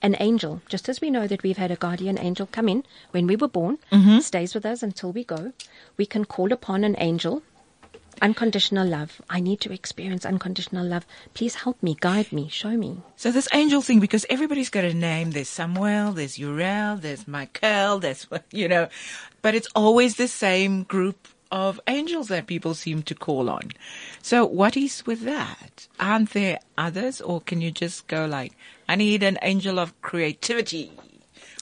an 0.04 0.14
angel, 0.21 0.61
just 0.69 0.88
as 0.90 1.00
we 1.00 1.11
know 1.11 1.26
that 1.26 1.43
we've 1.43 1.57
had 1.57 1.71
a 1.71 1.76
guardian 1.76 2.19
angel 2.19 2.47
come 2.47 2.69
in 2.69 2.85
when 3.12 3.26
we 3.26 3.37
were 3.37 3.49
born, 3.49 3.78
mm-hmm. 3.90 4.19
stays 4.19 4.54
with 4.54 4.66
us 4.66 4.83
until 4.83 5.11
we 5.12 5.25
go. 5.25 5.52
We 5.97 6.04
can 6.04 6.26
call 6.26 6.52
upon 6.52 6.85
an 6.85 6.95
angel. 6.99 7.43
Unconditional 8.21 8.87
love. 8.87 9.23
I 9.31 9.40
need 9.40 9.61
to 9.62 9.73
experience 9.73 10.26
unconditional 10.26 10.87
love. 10.87 11.07
Please 11.33 11.54
help 11.57 11.83
me, 11.83 11.97
guide 11.99 12.33
me, 12.33 12.49
show 12.49 12.76
me. 12.76 12.99
So 13.16 13.33
this 13.33 13.49
angel 13.52 13.81
thing, 13.81 13.99
because 13.99 14.26
everybody's 14.28 14.69
got 14.69 14.85
a 14.85 14.93
name. 14.95 15.31
There's 15.31 15.49
Samuel, 15.49 16.12
there's 16.12 16.38
Uriel, 16.38 16.97
there's 16.97 17.26
Michael, 17.26 17.99
there's 17.99 18.26
you 18.52 18.69
know, 18.69 18.88
but 19.40 19.54
it's 19.54 19.69
always 19.75 20.16
the 20.16 20.28
same 20.28 20.83
group 20.83 21.28
of 21.54 21.78
angels 21.87 22.26
that 22.28 22.49
people 22.49 22.75
seem 22.75 23.00
to 23.04 23.14
call 23.14 23.49
on. 23.49 23.70
So 24.20 24.44
what 24.44 24.76
is 24.76 25.06
with 25.06 25.20
that? 25.20 25.87
Aren't 26.00 26.30
there 26.30 26.58
others, 26.76 27.20
or 27.20 27.40
can 27.40 27.61
you 27.61 27.70
just 27.70 28.08
go 28.08 28.26
like, 28.26 28.52
I 28.88 28.96
need 28.96 29.23
an 29.23 29.38
angel 29.40 29.78
of 29.78 29.94
creativity, 30.02 30.90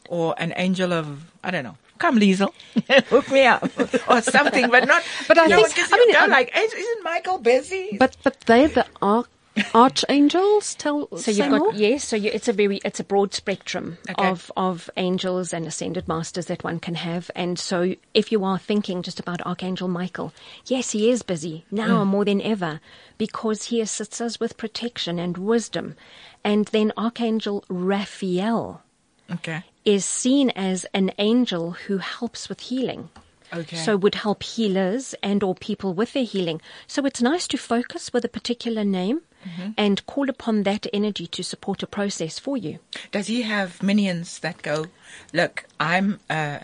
or 0.08 0.34
an 0.38 0.54
angel 0.56 0.94
of 0.94 1.30
I 1.44 1.50
don't 1.50 1.64
know. 1.64 1.76
Come, 1.98 2.18
Liesel, 2.18 2.52
hook 3.10 3.30
me 3.30 3.44
up, 3.46 3.62
or 4.08 4.22
something, 4.22 4.70
but 4.70 4.88
not. 4.88 5.02
But 5.28 5.38
I 5.38 5.46
know, 5.46 5.62
think- 5.62 5.92
I 5.92 5.96
you 5.96 6.06
mean, 6.06 6.14
go 6.14 6.24
um, 6.24 6.30
like, 6.30 6.50
isn't 6.56 7.04
Michael 7.04 7.38
busy? 7.38 7.96
But 7.98 8.16
but 8.24 8.40
they're 8.40 8.68
the 8.68 8.86
arch 9.02 9.26
archangels. 9.74 10.74
Tell 10.74 11.08
So 11.16 11.30
you've 11.30 11.50
more. 11.50 11.58
got 11.58 11.74
yes. 11.74 12.04
So 12.04 12.16
you, 12.16 12.30
it's 12.32 12.48
a 12.48 12.52
very 12.52 12.80
it's 12.84 13.00
a 13.00 13.04
broad 13.04 13.34
spectrum 13.34 13.98
Okay. 14.08 14.28
of 14.28 14.50
of 14.56 14.90
angels 14.96 15.52
and 15.52 15.66
ascended 15.66 16.08
masters 16.08 16.46
that 16.46 16.64
one 16.64 16.80
can 16.80 16.94
have. 16.94 17.30
And 17.34 17.58
so 17.58 17.94
if 18.14 18.32
you 18.32 18.44
are 18.44 18.58
thinking 18.58 19.02
just 19.02 19.20
about 19.20 19.44
Archangel 19.46 19.88
Michael, 19.88 20.32
yes, 20.66 20.90
he 20.90 21.10
is 21.10 21.22
busy 21.22 21.64
now 21.70 22.04
mm. 22.04 22.06
more 22.08 22.24
than 22.24 22.40
ever 22.40 22.80
because 23.18 23.64
he 23.64 23.80
assists 23.80 24.20
us 24.20 24.40
with 24.40 24.56
protection 24.56 25.18
and 25.18 25.36
wisdom. 25.36 25.96
And 26.44 26.66
then 26.66 26.92
Archangel 26.96 27.64
Raphael 27.68 28.82
okay. 29.30 29.64
is 29.84 30.04
seen 30.04 30.50
as 30.50 30.86
an 30.94 31.12
angel 31.18 31.72
who 31.72 31.98
helps 31.98 32.48
with 32.48 32.60
healing. 32.60 33.10
Okay. 33.54 33.76
So 33.76 33.98
would 33.98 34.14
help 34.14 34.42
healers 34.42 35.14
and 35.22 35.42
or 35.42 35.54
people 35.54 35.92
with 35.92 36.14
their 36.14 36.24
healing. 36.24 36.62
So 36.86 37.04
it's 37.04 37.20
nice 37.20 37.46
to 37.48 37.58
focus 37.58 38.10
with 38.10 38.24
a 38.24 38.28
particular 38.28 38.82
name 38.82 39.20
Mm-hmm. 39.42 39.70
and 39.76 40.06
call 40.06 40.30
upon 40.30 40.62
that 40.62 40.86
energy 40.92 41.26
to 41.26 41.42
support 41.42 41.82
a 41.82 41.86
process 41.86 42.38
for 42.38 42.56
you. 42.56 42.78
Does 43.10 43.26
he 43.26 43.42
have 43.42 43.82
minions 43.82 44.38
that 44.38 44.62
go, 44.62 44.86
look, 45.32 45.64
I'm, 45.80 46.20
uh, 46.30 46.58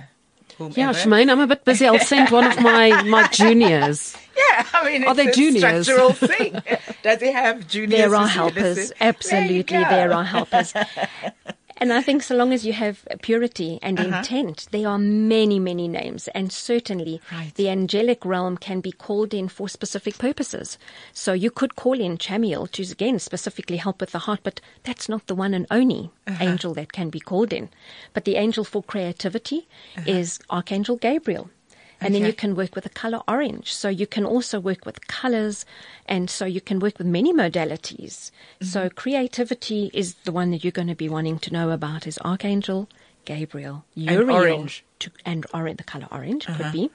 whomever. 0.56 0.78
Yeah, 0.78 0.92
Shemaine, 0.92 1.28
I'm 1.30 1.40
a 1.40 1.46
bit 1.48 1.64
busy. 1.64 1.86
I'll 1.86 1.98
send 1.98 2.30
one 2.30 2.44
of 2.46 2.60
my, 2.62 3.02
my 3.02 3.26
juniors. 3.28 4.16
Yeah, 4.36 4.64
I 4.72 4.84
mean, 4.84 5.02
Are 5.04 5.08
it's 5.10 5.16
they 5.16 5.28
a 5.28 5.32
juniors? 5.32 5.86
structural 5.86 6.12
thing. 6.12 6.62
Does 7.02 7.20
he 7.20 7.32
have 7.32 7.66
juniors? 7.66 8.00
There 8.00 8.14
are 8.14 8.28
helpers. 8.28 8.92
Absolutely, 9.00 9.62
There, 9.62 9.88
there 9.90 10.12
are 10.12 10.24
helpers. 10.24 10.72
And 11.80 11.92
I 11.92 12.02
think 12.02 12.22
so 12.24 12.34
long 12.34 12.52
as 12.52 12.66
you 12.66 12.72
have 12.72 13.06
purity 13.22 13.78
and 13.82 13.98
Uh-huh. 14.00 14.18
intent, 14.18 14.66
there 14.72 14.88
are 14.88 14.98
many, 14.98 15.58
many 15.60 15.86
names. 15.88 16.28
And 16.34 16.52
certainly 16.52 17.20
Right. 17.32 17.54
the 17.54 17.68
angelic 17.70 18.24
realm 18.24 18.56
can 18.56 18.80
be 18.80 18.90
called 18.92 19.32
in 19.32 19.48
for 19.48 19.68
specific 19.68 20.18
purposes. 20.18 20.76
So 21.12 21.32
you 21.32 21.50
could 21.50 21.76
call 21.76 22.00
in 22.00 22.18
Chamuel 22.18 22.66
to, 22.72 22.82
again, 22.82 23.18
specifically 23.20 23.76
help 23.76 24.00
with 24.00 24.10
the 24.10 24.18
heart, 24.26 24.40
but 24.42 24.60
that's 24.82 25.08
not 25.08 25.26
the 25.28 25.36
one 25.36 25.54
and 25.54 25.66
only 25.70 26.10
Uh-huh. 26.26 26.44
angel 26.44 26.74
that 26.74 26.92
can 26.92 27.10
be 27.10 27.20
called 27.20 27.52
in. 27.52 27.68
But 28.12 28.24
the 28.24 28.36
angel 28.36 28.64
for 28.64 28.82
creativity 28.82 29.68
is 30.04 30.40
Archangel 30.50 30.96
Gabriel. 30.96 31.48
And 32.00 32.14
then 32.14 32.22
Uh-huh. 32.22 32.28
You 32.28 32.32
can 32.34 32.54
work 32.54 32.74
with 32.74 32.84
the 32.84 32.90
color 32.90 33.20
orange. 33.26 33.74
So 33.74 33.88
you 33.88 34.06
can 34.06 34.24
also 34.24 34.60
work 34.60 34.86
with 34.86 35.06
colors. 35.08 35.64
And 36.06 36.30
so 36.30 36.44
you 36.44 36.60
can 36.60 36.78
work 36.78 36.98
with 36.98 37.06
many 37.06 37.32
modalities. 37.32 38.30
Mm-hmm. 38.60 38.66
So 38.66 38.88
creativity 38.90 39.90
is 39.92 40.14
the 40.24 40.32
one 40.32 40.50
that 40.52 40.62
you're 40.62 40.70
going 40.80 40.88
to 40.88 40.94
be 40.94 41.08
wanting 41.08 41.38
to 41.40 41.52
know 41.52 41.70
about 41.70 42.06
is 42.06 42.18
Archangel 42.24 42.88
Gabriel. 43.24 43.84
Uriel. 43.94 44.30
orange. 44.30 44.84
To, 45.00 45.10
and 45.24 45.46
or, 45.52 45.72
the 45.74 45.84
color 45.84 46.08
orange 46.10 46.46
could 46.46 46.72
be. 46.72 46.90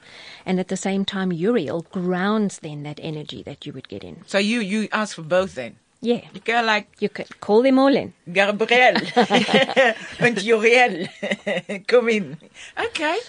And 0.45 0.59
at 0.59 0.67
the 0.67 0.75
same 0.75 1.05
time, 1.05 1.31
Uriel 1.31 1.85
grounds 1.91 2.59
then 2.59 2.83
that 2.83 2.99
energy 3.01 3.43
that 3.43 3.65
you 3.65 3.71
would 3.73 3.87
get 3.87 4.03
in. 4.03 4.23
So 4.25 4.39
you, 4.39 4.59
you 4.59 4.87
ask 4.91 5.15
for 5.15 5.21
both 5.21 5.55
then? 5.55 5.75
Yeah. 6.01 6.21
You 6.33 6.41
go 6.41 6.61
like, 6.63 6.87
You 6.99 7.07
could 7.09 7.39
call 7.39 7.61
them 7.61 7.77
all 7.79 7.95
in. 7.95 8.13
Gabriel 8.31 8.97
and 10.19 10.41
Uriel, 10.41 11.07
come 11.87 12.09
in. 12.09 12.37
Okay. 12.87 13.19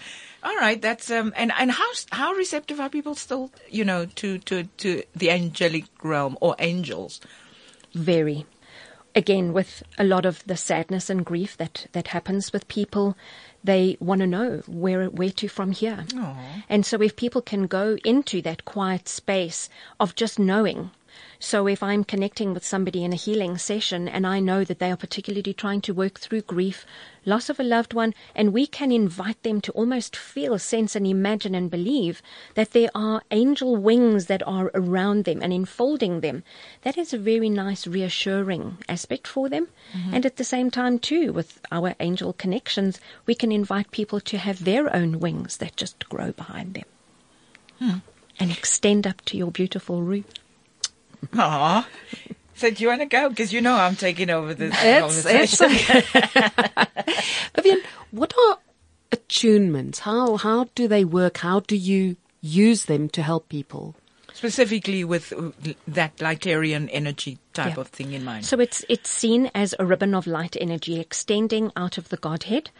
All 0.44 0.56
right, 0.56 0.80
that's 0.80 1.10
um, 1.10 1.32
and 1.36 1.50
and 1.58 1.70
how 1.70 1.90
how 2.12 2.32
receptive 2.34 2.78
are 2.78 2.90
people 2.90 3.14
still, 3.14 3.50
you 3.70 3.84
know, 3.84 4.04
to 4.16 4.38
to 4.40 4.64
to 4.78 5.02
the 5.16 5.30
angelic 5.30 5.84
realm 6.02 6.36
or 6.40 6.54
angels? 6.58 7.20
very. 7.94 8.46
Again 9.16 9.52
with 9.52 9.84
a 9.96 10.02
lot 10.02 10.26
of 10.26 10.42
the 10.44 10.56
sadness 10.56 11.08
and 11.08 11.24
grief 11.24 11.56
that 11.56 11.86
that 11.92 12.08
happens 12.08 12.52
with 12.52 12.66
people 12.66 13.16
they 13.62 13.96
want 14.00 14.20
to 14.20 14.26
know 14.26 14.62
where 14.66 15.06
where 15.06 15.30
to 15.30 15.48
from 15.48 15.70
here. 15.70 16.04
And 16.68 16.84
so 16.84 17.00
if 17.00 17.14
people 17.14 17.40
can 17.40 17.68
go 17.68 17.96
into 18.04 18.42
that 18.42 18.64
quiet 18.64 19.08
space 19.08 19.70
of 20.00 20.16
just 20.16 20.38
knowing 20.38 20.90
so 21.38 21.66
if 21.66 21.82
i'm 21.82 22.04
connecting 22.04 22.54
with 22.54 22.64
somebody 22.64 23.04
in 23.04 23.12
a 23.12 23.16
healing 23.16 23.58
session 23.58 24.08
and 24.08 24.26
i 24.26 24.40
know 24.40 24.64
that 24.64 24.78
they 24.78 24.90
are 24.90 24.96
particularly 24.96 25.52
trying 25.52 25.80
to 25.80 25.94
work 25.94 26.18
through 26.18 26.40
grief 26.42 26.86
loss 27.26 27.48
of 27.48 27.58
a 27.58 27.62
loved 27.62 27.94
one 27.94 28.14
and 28.34 28.52
we 28.52 28.66
can 28.66 28.92
invite 28.92 29.42
them 29.42 29.60
to 29.60 29.72
almost 29.72 30.16
feel 30.16 30.58
sense 30.58 30.94
and 30.94 31.06
imagine 31.06 31.54
and 31.54 31.70
believe 31.70 32.22
that 32.54 32.72
there 32.72 32.90
are 32.94 33.22
angel 33.30 33.76
wings 33.76 34.26
that 34.26 34.42
are 34.46 34.70
around 34.74 35.24
them 35.24 35.42
and 35.42 35.52
enfolding 35.52 36.20
them 36.20 36.42
that 36.82 36.98
is 36.98 37.12
a 37.12 37.18
very 37.18 37.48
nice 37.48 37.86
reassuring 37.86 38.78
aspect 38.88 39.26
for 39.26 39.48
them. 39.48 39.68
Mm-hmm. 39.92 40.14
And 40.14 40.26
at 40.26 40.36
the 40.36 40.44
same 40.44 40.70
time 40.70 40.98
too 40.98 41.32
with 41.32 41.60
our 41.70 41.94
angel 42.00 42.32
connections 42.32 43.00
we 43.26 43.34
can 43.34 43.52
invite 43.52 43.90
people 43.90 44.20
to 44.20 44.38
have 44.38 44.64
their 44.64 44.94
own 44.94 45.20
wings 45.20 45.58
that 45.58 45.76
just 45.76 46.08
grow 46.08 46.32
behind 46.32 46.74
them 46.74 46.84
hmm. 47.78 47.98
and 48.38 48.50
extend 48.50 49.06
up 49.06 49.20
to 49.22 49.36
your 49.36 49.50
beautiful 49.50 50.02
roof. 50.02 50.24
Aw. 51.34 51.88
So 52.56 52.70
do 52.70 52.82
you 52.82 52.88
want 52.88 53.00
to 53.00 53.06
go? 53.06 53.28
Because 53.28 53.52
you 53.52 53.60
know 53.60 53.74
I'm 53.74 53.96
taking 53.96 54.30
over 54.30 54.54
this 54.54 54.72
It's, 54.78 55.24
it's 55.26 55.58
conversation. 55.58 56.84
Vivian, 57.56 57.82
what 58.12 58.32
are 58.46 58.58
attunements? 59.10 59.98
How 60.00 60.36
how 60.36 60.66
do 60.74 60.86
they 60.88 61.04
work? 61.04 61.38
How 61.38 61.60
do 61.60 61.76
you 61.76 62.16
use 62.40 62.84
them 62.84 63.08
to 63.10 63.22
help 63.22 63.48
people? 63.48 63.96
Specifically 64.32 65.04
with 65.04 65.32
uh, 65.32 65.50
that 65.86 66.16
Lightarian 66.16 66.88
energy 66.92 67.38
type 67.52 67.74
Yeah. 67.76 67.80
of 67.80 67.88
thing 67.88 68.12
in 68.12 68.24
mind. 68.24 68.44
So 68.44 68.58
it's 68.60 68.84
it's 68.88 69.10
seen 69.10 69.50
as 69.54 69.74
a 69.78 69.86
ribbon 69.86 70.14
of 70.14 70.26
light 70.26 70.56
energy 70.60 71.00
extending 71.00 71.70
out 71.76 71.98
of 71.98 72.08
the 72.08 72.16
Godhead, 72.16 72.70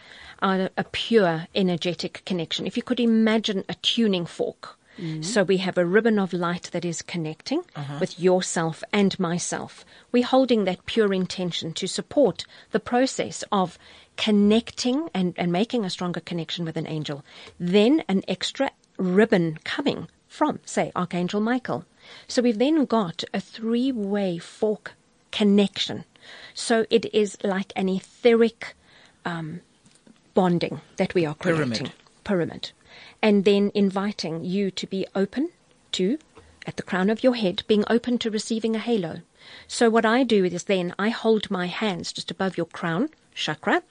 uh, 0.41 0.67
a 0.77 0.83
pure 0.83 1.47
energetic 1.55 2.21
connection. 2.25 2.67
If 2.67 2.75
you 2.77 2.83
could 2.83 2.99
imagine 2.99 3.63
a 3.69 3.73
tuning 3.75 4.25
fork. 4.25 4.77
So 5.21 5.43
we 5.43 5.57
have 5.57 5.77
a 5.77 5.85
ribbon 5.85 6.17
of 6.17 6.31
light 6.31 6.69
that 6.71 6.85
is 6.85 7.01
connecting 7.01 7.63
with 7.99 8.19
yourself 8.19 8.83
and 8.93 9.19
myself. 9.19 9.83
We're 10.11 10.25
holding 10.25 10.63
that 10.65 10.85
pure 10.85 11.13
intention 11.13 11.73
to 11.73 11.87
support 11.87 12.45
the 12.71 12.79
process 12.79 13.43
of 13.51 13.77
connecting 14.15 15.09
and, 15.13 15.33
and 15.37 15.51
making 15.51 15.83
a 15.83 15.89
stronger 15.89 16.21
connection 16.21 16.63
with 16.63 16.77
an 16.77 16.87
angel. 16.87 17.25
Then 17.59 18.03
an 18.07 18.23
extra 18.27 18.71
ribbon 18.97 19.59
coming 19.63 20.07
from, 20.27 20.59
say, 20.65 20.91
Archangel 20.95 21.41
Michael. 21.41 21.85
So 22.27 22.41
we've 22.41 22.57
then 22.57 22.85
got 22.85 23.23
a 23.33 23.39
three 23.39 23.91
way 23.91 24.37
fork 24.37 24.93
connection. 25.31 26.05
So 26.53 26.85
it 26.89 27.13
is 27.13 27.37
like 27.43 27.73
an 27.75 27.89
etheric 27.89 28.75
um, 29.25 29.61
bonding 30.33 30.81
that 30.97 31.13
we 31.13 31.25
are 31.25 31.35
creating. 31.35 31.71
Pyramid. 31.71 31.91
Pyramid. 32.23 32.71
And 33.21 33.45
then 33.45 33.71
inviting 33.73 34.43
you 34.43 34.71
to 34.71 34.87
be 34.87 35.05
open 35.15 35.51
to, 35.93 36.17
at 36.65 36.77
the 36.77 36.83
crown 36.83 37.09
of 37.09 37.23
your 37.23 37.35
head, 37.35 37.63
being 37.67 37.83
open 37.89 38.17
to 38.19 38.31
receiving 38.31 38.75
a 38.75 38.79
halo. 38.79 39.21
So 39.67 39.89
what 39.89 40.05
I 40.05 40.23
do 40.23 40.45
is 40.45 40.63
then 40.63 40.93
I 40.97 41.09
hold 41.09 41.51
my 41.51 41.67
hands 41.67 42.11
just 42.11 42.31
above 42.31 42.57
your 42.57 42.65
crown 42.65 43.09
chakra, 43.35 43.83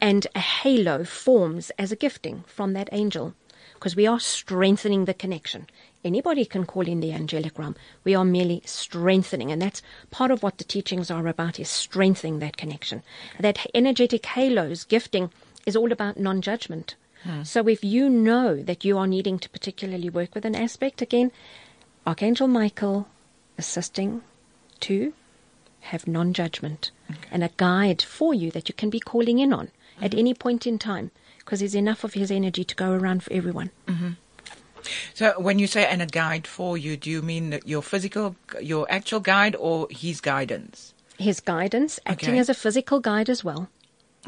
and 0.00 0.26
a 0.34 0.40
halo 0.40 1.04
forms 1.04 1.70
as 1.78 1.92
a 1.92 1.96
gifting 1.96 2.44
from 2.46 2.72
that 2.72 2.88
angel 2.92 3.34
because 3.74 3.94
we 3.94 4.06
are 4.06 4.18
strengthening 4.18 5.04
the 5.04 5.14
connection. 5.14 5.66
Anybody 6.02 6.46
can 6.46 6.64
call 6.64 6.88
in 6.88 7.00
the 7.00 7.12
angelic 7.12 7.58
realm. 7.58 7.76
We 8.04 8.14
are 8.14 8.24
merely 8.24 8.62
strengthening, 8.64 9.52
and 9.52 9.60
that's 9.60 9.82
part 10.10 10.30
of 10.30 10.42
what 10.42 10.56
the 10.56 10.64
teachings 10.64 11.10
are 11.10 11.26
about 11.26 11.60
is 11.60 11.68
strengthening 11.68 12.38
that 12.38 12.56
connection. 12.56 13.02
That 13.38 13.66
energetic 13.74 14.24
halos 14.24 14.84
gifting 14.84 15.30
is 15.66 15.76
all 15.76 15.92
about 15.92 16.18
non-judgment. 16.18 16.94
Hmm. 17.26 17.42
So 17.42 17.66
if 17.68 17.82
you 17.82 18.08
know 18.08 18.62
that 18.62 18.84
you 18.84 18.96
are 18.98 19.06
needing 19.06 19.38
to 19.40 19.48
particularly 19.50 20.08
work 20.08 20.34
with 20.34 20.44
an 20.44 20.54
aspect, 20.54 21.02
again, 21.02 21.32
Archangel 22.06 22.46
Michael 22.46 23.08
assisting 23.58 24.22
to 24.80 25.12
have 25.80 26.06
non 26.06 26.32
judgment 26.32 26.90
and 27.30 27.44
a 27.44 27.50
guide 27.56 28.02
for 28.02 28.34
you 28.34 28.50
that 28.50 28.68
you 28.68 28.74
can 28.74 28.90
be 28.90 29.00
calling 29.00 29.38
in 29.38 29.52
on 29.52 29.70
at 30.00 30.10
mm-hmm. 30.10 30.18
any 30.18 30.34
point 30.34 30.66
in 30.66 30.78
time 30.78 31.10
because 31.38 31.60
there's 31.60 31.74
enough 31.74 32.04
of 32.04 32.14
his 32.14 32.30
energy 32.30 32.64
to 32.64 32.74
go 32.74 32.92
around 32.92 33.22
for 33.22 33.32
everyone. 33.32 33.70
Mm-hmm. 33.86 34.10
So 35.14 35.34
when 35.40 35.58
you 35.58 35.66
say 35.66 35.86
and 35.86 36.02
a 36.02 36.06
guide 36.06 36.46
for 36.46 36.78
you, 36.78 36.96
do 36.96 37.10
you 37.10 37.22
mean 37.22 37.50
that 37.50 37.66
your 37.66 37.82
physical, 37.82 38.36
your 38.60 38.86
actual 38.90 39.20
guide 39.20 39.56
or 39.56 39.88
his 39.90 40.20
guidance? 40.20 40.94
His 41.18 41.40
guidance, 41.40 41.98
acting 42.06 42.30
Okay. 42.30 42.38
as 42.38 42.48
a 42.48 42.54
physical 42.54 43.00
guide 43.00 43.30
as 43.30 43.42
well. 43.42 43.68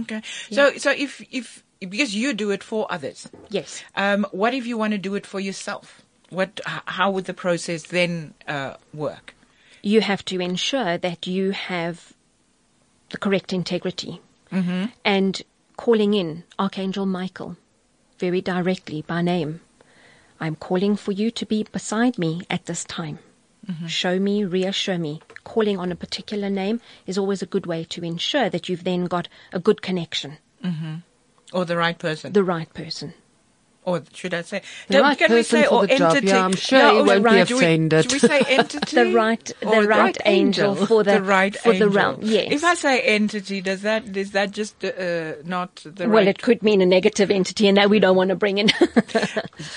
Okay. 0.00 0.22
So 0.50 0.76
so 0.78 0.90
if 0.90 1.22
if 1.30 1.62
because 1.80 2.14
you 2.14 2.34
do 2.34 2.50
it 2.50 2.62
for 2.62 2.86
others, 2.90 3.28
Yes. 3.50 3.82
um, 3.94 4.26
what 4.32 4.54
if 4.54 4.66
you 4.66 4.76
want 4.78 4.92
to 4.92 4.98
do 4.98 5.14
it 5.14 5.26
for 5.26 5.40
yourself? 5.40 6.02
What 6.30 6.60
how 6.66 7.10
would 7.10 7.24
the 7.24 7.34
process 7.34 7.84
then 7.84 8.34
uh, 8.46 8.74
work? 8.92 9.34
You 9.82 10.00
have 10.00 10.24
to 10.26 10.40
ensure 10.40 10.98
that 10.98 11.26
you 11.26 11.52
have 11.52 12.12
the 13.10 13.16
correct 13.18 13.52
integrity. 13.52 14.20
Mm-hmm. 14.52 14.86
And 15.04 15.42
calling 15.76 16.14
in 16.14 16.44
Archangel 16.58 17.06
Michael 17.06 17.56
very 18.18 18.40
directly 18.40 19.02
by 19.02 19.22
name. 19.22 19.60
I'm 20.40 20.56
calling 20.56 20.96
for 20.96 21.12
you 21.12 21.30
to 21.32 21.46
be 21.46 21.62
beside 21.64 22.18
me 22.18 22.42
at 22.50 22.66
this 22.66 22.84
time. 22.84 23.18
Show 23.86 24.18
me, 24.18 24.44
reassure 24.44 24.96
me. 24.98 25.20
Calling 25.44 25.78
on 25.78 25.92
a 25.92 25.96
particular 25.96 26.48
name 26.48 26.80
is 27.06 27.18
always 27.18 27.42
a 27.42 27.46
good 27.46 27.66
way 27.66 27.84
to 27.84 28.02
ensure 28.02 28.48
that 28.48 28.68
you've 28.68 28.84
then 28.84 29.04
got 29.04 29.28
a 29.52 29.60
good 29.60 29.82
connection, 29.82 30.38
Or 31.52 31.64
the 31.64 31.76
right 31.76 31.98
person? 31.98 32.32
the 32.32 32.44
right 32.44 32.72
person. 32.74 33.14
or 33.84 34.02
should 34.12 34.34
I 34.34 34.42
say 34.42 34.60
The 34.88 35.00
right 35.00 35.16
can 35.16 35.32
we 35.32 35.42
say 35.42 35.62
for 35.64 35.74
or 35.76 35.86
the 35.86 35.96
job. 35.96 36.22
Yeah, 36.22 36.44
I'm 36.44 36.52
sure 36.54 36.78
No, 36.78 36.90
he 36.96 37.02
won't 37.08 37.24
be 37.24 37.30
right, 37.30 37.48
do 37.48 37.54
we- 37.56 37.60
offended. 37.64 38.02
Should 38.04 38.12
we 38.22 38.28
say 38.28 38.40
entity? 38.48 38.96
The 38.96 39.12
right, 39.14 39.44
the 39.60 39.86
right 39.88 40.18
angel 40.26 40.74
for 40.74 41.02
the, 41.08 41.14
the 41.14 41.22
right 41.22 41.56
for 41.56 41.72
the 41.72 41.88
realm. 41.88 42.18
Yes. 42.20 42.48
If 42.52 42.64
I 42.64 42.74
say 42.74 43.00
entity, 43.00 43.62
does 43.62 43.80
that 43.82 44.14
is 44.14 44.32
that 44.32 44.50
just 44.50 44.84
uh, 44.84 45.36
not 45.44 45.76
the 45.76 46.04
well, 46.06 46.18
right? 46.24 46.28
it 46.28 46.42
could 46.42 46.62
mean 46.62 46.82
a 46.82 46.86
negative 46.86 47.30
entity, 47.30 47.66
and 47.66 47.78
that 47.78 47.88
we 47.88 47.98
don't 47.98 48.16
want 48.16 48.28
to 48.28 48.36
bring 48.36 48.58
in. 48.58 48.68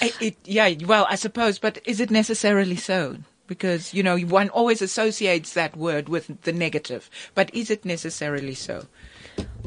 It, 0.02 0.16
it, 0.22 0.36
yeah, 0.46 0.74
well, 0.86 1.06
I 1.10 1.16
suppose, 1.16 1.58
but 1.60 1.80
is 1.86 2.00
it 2.00 2.12
necessarily 2.12 2.76
so? 2.76 3.18
Because 3.48 3.94
you 3.94 4.04
know, 4.04 4.18
one 4.20 4.50
always 4.50 4.82
associates 4.82 5.54
that 5.54 5.76
word 5.78 6.10
with 6.10 6.42
the 6.44 6.52
negative, 6.54 7.10
but 7.34 7.54
is 7.56 7.70
it 7.72 7.86
necessarily 7.86 8.56
so? 8.56 8.88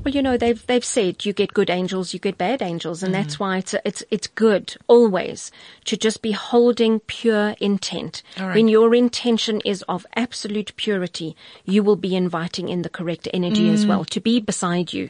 Well, 0.04 0.12
you 0.14 0.20
know, 0.20 0.36
they've 0.36 0.60
they've 0.66 0.84
said 0.84 1.24
you 1.24 1.32
get 1.32 1.54
good 1.54 1.70
angels, 1.70 2.12
you 2.12 2.20
get 2.20 2.36
bad 2.36 2.60
angels, 2.60 3.02
and 3.02 3.14
Mm-hmm. 3.14 3.22
that's 3.22 3.40
why 3.40 3.56
it's 3.56 3.74
it's 3.86 4.02
it's 4.10 4.26
good 4.26 4.76
always 4.86 5.50
to 5.86 5.96
just 5.96 6.20
be 6.20 6.32
holding 6.32 7.00
pure 7.00 7.54
intent. 7.58 8.22
Right. 8.38 8.54
When 8.54 8.68
your 8.68 8.94
intention 8.94 9.62
is 9.64 9.80
of 9.88 10.04
absolute 10.14 10.76
purity, 10.76 11.34
you 11.64 11.82
will 11.82 11.96
be 11.96 12.14
inviting 12.14 12.68
in 12.68 12.82
the 12.82 12.90
correct 12.90 13.28
energy 13.32 13.68
Mm. 13.68 13.72
as 13.72 13.86
well 13.86 14.04
to 14.04 14.20
be 14.20 14.40
beside 14.40 14.92
you, 14.92 15.08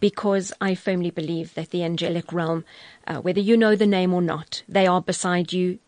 because 0.00 0.52
I 0.60 0.74
firmly 0.74 1.10
believe 1.10 1.54
that 1.54 1.70
the 1.70 1.82
angelic 1.82 2.30
realm, 2.30 2.66
uh, 3.06 3.22
whether 3.22 3.40
you 3.40 3.56
know 3.56 3.74
the 3.74 3.86
name 3.86 4.12
or 4.12 4.20
not, 4.20 4.62
they 4.68 4.86
are 4.86 5.00
beside 5.00 5.54
you, 5.54 5.78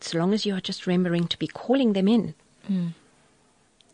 so 0.00 0.16
long 0.18 0.32
as 0.32 0.46
you 0.46 0.54
are 0.54 0.60
just 0.62 0.86
remembering 0.86 1.28
to 1.28 1.38
be 1.38 1.48
calling 1.48 1.92
them 1.92 2.08
in. 2.08 2.34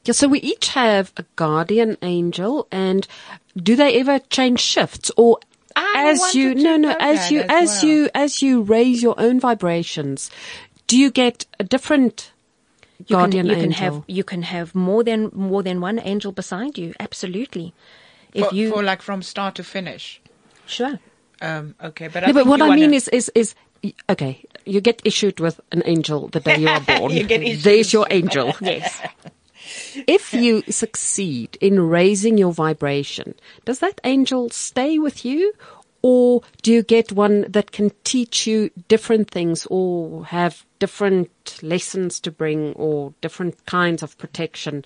Yeah, 0.05 0.13
so 0.13 0.29
we 0.29 0.41
each 0.41 0.69
have 0.69 1.13
a 1.17 1.25
guardian 1.37 1.97
angel, 2.03 2.67
and 2.73 3.07
do 3.57 3.77
they 3.77 4.01
ever 4.01 4.19
change 4.31 4.61
shifts 4.61 5.11
or? 5.17 5.39
I 5.77 6.09
as 6.11 6.35
you 6.35 6.55
no 6.55 6.77
no 6.77 6.89
know 6.89 6.97
as 6.99 7.31
you 7.31 7.41
as 7.43 7.49
as 7.51 7.83
well. 7.83 7.93
you 7.93 8.09
as 8.15 8.43
you 8.43 8.63
raise 8.63 9.03
your 9.03 9.15
own 9.21 9.39
vibrations, 9.39 10.31
do 10.89 10.99
you 10.99 11.11
get 11.13 11.47
a 11.61 11.65
different 11.65 12.33
You 13.07 13.15
guardian 13.17 13.47
can, 13.47 13.51
you 13.57 13.63
can 13.63 13.73
angel? 13.73 13.95
have 13.95 14.05
you 14.09 14.25
can 14.25 14.43
have 14.43 14.75
more 14.75 15.05
than 15.05 15.31
more 15.33 15.63
than 15.63 15.81
one 15.81 16.01
angel 16.01 16.33
beside 16.33 16.77
you. 16.77 16.93
Absolutely. 16.99 17.73
If 18.35 18.49
for, 18.49 18.55
you 18.55 18.71
for 18.71 18.83
like 18.83 19.01
from 19.01 19.23
start 19.23 19.55
to 19.57 19.65
finish. 19.65 20.21
sure. 20.67 20.99
Um, 21.41 21.75
okay, 21.83 22.09
but 22.09 22.25
I 22.25 22.27
No, 22.29 22.33
but 22.33 22.47
what 22.47 22.61
I 22.61 22.69
wanna- 22.69 22.81
mean 22.81 22.93
is, 22.95 23.09
is, 23.09 23.31
is, 23.35 23.55
okay, 24.11 24.43
you 24.67 24.81
get 24.83 25.01
issued 25.05 25.41
with 25.41 25.59
an 25.73 25.83
angel 25.87 26.29
the 26.29 26.41
day 26.41 26.59
you 26.59 26.69
are 26.69 26.81
born. 26.99 27.13
You 27.13 27.25
get 27.25 27.43
issued. 27.43 27.63
There's 27.63 27.93
your 27.93 28.07
angel. 28.11 28.55
Yes. 28.61 29.01
If 30.07 30.33
you 30.35 30.63
succeed 30.69 31.57
in 31.61 31.81
raising 31.81 32.39
your 32.39 32.53
vibration, 32.53 33.35
does 33.65 33.81
that 33.81 34.01
angel 34.05 34.51
stay 34.51 34.99
with 34.99 35.25
you? 35.25 35.53
Or 36.03 36.43
do 36.63 36.73
you 36.73 36.83
get 36.83 37.13
one 37.13 37.45
that 37.51 37.73
can 37.73 37.91
teach 38.05 38.47
you 38.47 38.71
different 38.89 39.31
things 39.31 39.67
or 39.71 40.25
have 40.27 40.65
different 40.79 41.31
lessons 41.63 42.21
to 42.21 42.31
bring 42.31 42.73
or 42.73 43.13
different 43.21 43.67
kinds 43.67 44.03
of 44.03 44.17
protection? 44.17 44.85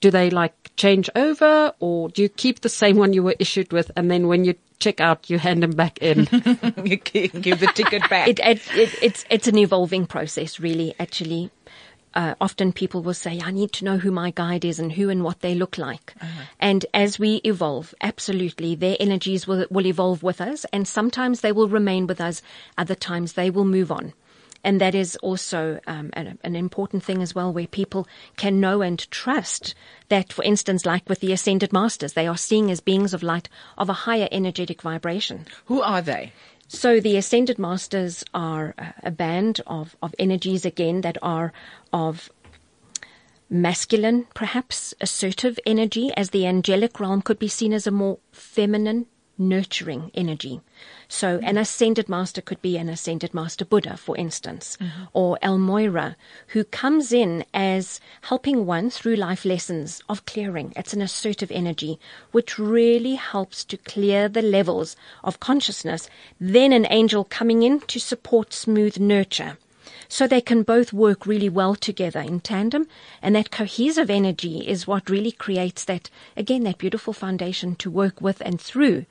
Do 0.00 0.10
they 0.10 0.30
like 0.30 0.70
change 0.76 1.10
over 1.16 1.72
or 1.80 2.08
do 2.10 2.22
you 2.22 2.28
keep 2.28 2.60
the 2.60 2.68
same 2.68 2.96
one 2.96 3.12
you 3.12 3.22
were 3.22 3.36
issued 3.38 3.72
with 3.72 3.90
and 3.96 4.10
then 4.10 4.28
when 4.28 4.44
you 4.44 4.54
check 4.78 5.00
out 5.00 5.30
you 5.30 5.38
hand 5.38 5.62
them 5.62 5.72
back 5.72 5.98
in? 5.98 6.28
you 6.84 6.96
give 6.96 7.60
the 7.60 7.70
ticket 7.74 8.08
back. 8.08 8.28
it, 8.28 8.38
it, 8.40 8.60
it, 8.76 8.94
it's 9.02 9.24
it's 9.30 9.48
an 9.48 9.58
evolving 9.58 10.06
process, 10.06 10.60
really. 10.60 10.94
Actually, 10.98 11.50
uh, 12.14 12.34
often 12.40 12.72
people 12.72 13.02
will 13.02 13.14
say, 13.14 13.40
"I 13.40 13.50
need 13.50 13.72
to 13.72 13.84
know 13.84 13.98
who 13.98 14.10
my 14.10 14.30
guide 14.30 14.64
is 14.64 14.78
and 14.78 14.92
who 14.92 15.10
and 15.10 15.22
what 15.22 15.40
they 15.40 15.54
look 15.54 15.78
like." 15.78 16.14
And 16.60 16.86
as 16.94 17.18
we 17.18 17.36
evolve, 17.44 17.94
absolutely, 18.00 18.74
their 18.74 18.96
energies 19.00 19.46
will 19.46 19.66
will 19.70 19.86
evolve 19.86 20.22
with 20.22 20.40
us, 20.40 20.66
and 20.72 20.86
sometimes 20.86 21.40
they 21.40 21.52
will 21.52 21.68
remain 21.68 22.06
with 22.06 22.20
us. 22.20 22.42
Other 22.76 22.94
times 22.94 23.32
they 23.32 23.50
will 23.50 23.64
move 23.64 23.90
on. 23.90 24.12
And 24.64 24.80
that 24.80 24.94
is 24.94 25.16
also 25.16 25.80
um, 25.88 26.10
an, 26.12 26.38
an 26.44 26.54
important 26.54 27.02
thing 27.02 27.20
as 27.20 27.34
well, 27.34 27.52
where 27.52 27.66
people 27.66 28.06
can 28.36 28.60
know 28.60 28.80
and 28.80 29.10
trust 29.10 29.74
that, 30.08 30.32
for 30.32 30.44
instance, 30.44 30.86
like 30.86 31.08
with 31.08 31.18
the 31.18 31.32
ascended 31.32 31.72
masters, 31.72 32.12
they 32.12 32.28
are 32.28 32.36
seen 32.36 32.70
as 32.70 32.80
beings 32.80 33.12
of 33.12 33.24
light 33.24 33.48
of 33.76 33.88
a 33.88 34.04
higher 34.06 34.28
energetic 34.30 34.80
vibration. 34.82 35.46
Who 35.64 35.82
are 35.82 36.00
they? 36.00 36.32
So 36.74 37.00
the 37.00 37.18
Ascended 37.18 37.58
Masters 37.58 38.24
are 38.32 38.74
a 39.02 39.10
band 39.10 39.60
of, 39.66 39.94
of 40.02 40.14
energies 40.18 40.64
again 40.64 41.02
that 41.02 41.18
are 41.20 41.52
of 41.92 42.32
masculine, 43.50 44.26
perhaps 44.34 44.94
assertive 44.98 45.58
energy, 45.66 46.10
as 46.16 46.30
the 46.30 46.46
angelic 46.46 46.98
realm 46.98 47.20
could 47.20 47.38
be 47.38 47.46
seen 47.46 47.74
as 47.74 47.86
a 47.86 47.90
more 47.90 48.18
feminine 48.32 49.06
nurturing 49.38 50.10
energy. 50.14 50.60
So 51.08 51.38
an 51.42 51.58
ascended 51.58 52.08
master 52.08 52.40
could 52.40 52.62
be 52.62 52.76
an 52.76 52.88
ascended 52.88 53.34
master 53.34 53.64
Buddha, 53.64 53.96
for 53.96 54.16
instance, 54.16 54.76
mm-hmm. 54.80 55.04
or 55.12 55.38
El 55.42 55.58
Morya, 55.58 56.16
who 56.48 56.64
comes 56.64 57.12
in 57.12 57.44
as 57.52 58.00
helping 58.22 58.66
one 58.66 58.90
through 58.90 59.16
life 59.16 59.44
lessons 59.44 60.02
of 60.08 60.24
clearing. 60.24 60.72
It's 60.76 60.92
an 60.92 61.02
assertive 61.02 61.50
energy, 61.50 61.98
which 62.30 62.58
really 62.58 63.14
helps 63.14 63.64
to 63.66 63.76
clear 63.76 64.28
the 64.28 64.42
levels 64.42 64.96
of 65.24 65.40
consciousness. 65.40 66.08
Then 66.40 66.72
an 66.72 66.86
angel 66.90 67.24
coming 67.24 67.62
in 67.62 67.80
to 67.80 67.98
support 68.00 68.52
smooth 68.52 68.98
nurture. 68.98 69.58
So 70.12 70.26
they 70.26 70.42
can 70.42 70.62
both 70.62 70.92
work 70.92 71.24
really 71.24 71.48
well 71.48 71.74
together 71.74 72.20
in 72.20 72.40
tandem. 72.40 72.86
And 73.22 73.34
that 73.34 73.50
cohesive 73.50 74.10
energy 74.10 74.58
is 74.68 74.86
what 74.86 75.08
really 75.08 75.32
creates 75.32 75.86
that, 75.86 76.10
again, 76.36 76.64
that 76.64 76.76
beautiful 76.76 77.14
foundation 77.14 77.76
to 77.76 77.90
work 77.90 78.20
with 78.20 78.42
and 78.42 78.60
through. 78.60 79.06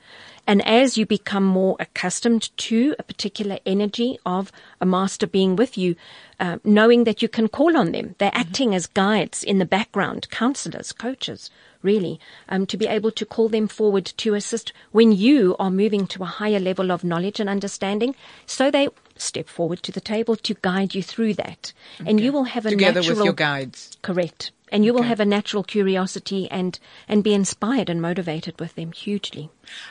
And 0.46 0.66
as 0.66 0.98
you 0.98 1.06
become 1.06 1.44
more 1.44 1.76
accustomed 1.78 2.56
to 2.58 2.94
a 2.98 3.02
particular 3.02 3.58
energy 3.64 4.18
of 4.26 4.50
a 4.80 4.86
master 4.86 5.26
being 5.26 5.56
with 5.56 5.78
you, 5.78 5.94
uh, 6.40 6.58
knowing 6.64 7.04
that 7.04 7.22
you 7.22 7.28
can 7.28 7.48
call 7.48 7.76
on 7.76 7.92
them, 7.92 8.16
they're 8.18 8.32
acting 8.34 8.74
as 8.74 8.86
guides 8.86 9.44
in 9.44 9.58
the 9.58 9.64
background, 9.64 10.28
counselors, 10.30 10.92
coaches, 10.92 11.50
really, 11.82 12.18
um, 12.48 12.66
to 12.66 12.76
be 12.76 12.86
able 12.86 13.10
to 13.12 13.24
call 13.24 13.48
them 13.48 13.68
forward 13.68 14.04
to 14.04 14.34
assist 14.34 14.72
when 14.90 15.12
you 15.12 15.54
are 15.58 15.70
moving 15.70 16.06
to 16.08 16.22
a 16.22 16.26
higher 16.26 16.60
level 16.60 16.90
of 16.90 17.04
knowledge 17.04 17.38
and 17.38 17.48
understanding. 17.48 18.14
So 18.46 18.70
they 18.70 18.88
step 19.16 19.48
forward 19.48 19.82
to 19.84 19.92
the 19.92 20.00
table 20.00 20.36
to 20.36 20.54
guide 20.62 20.94
you 20.94 21.02
through 21.02 21.34
that. 21.34 21.72
And 22.04 22.20
you 22.20 22.32
will 22.32 22.44
have 22.44 22.66
a 22.66 22.70
Together 22.70 23.00
natural, 23.00 23.18
with 23.18 23.24
your 23.24 23.34
guides. 23.34 23.96
correct. 24.02 24.50
And 24.72 24.84
you 24.84 24.92
will 24.94 25.00
Okay. 25.00 25.08
have 25.10 25.20
a 25.20 25.24
natural 25.26 25.62
curiosity 25.62 26.50
and, 26.50 26.78
and 27.06 27.22
be 27.22 27.34
inspired 27.34 27.88
and 27.90 28.00
motivated 28.02 28.58
with 28.58 28.74
them 28.74 28.90
hugely. 28.92 29.50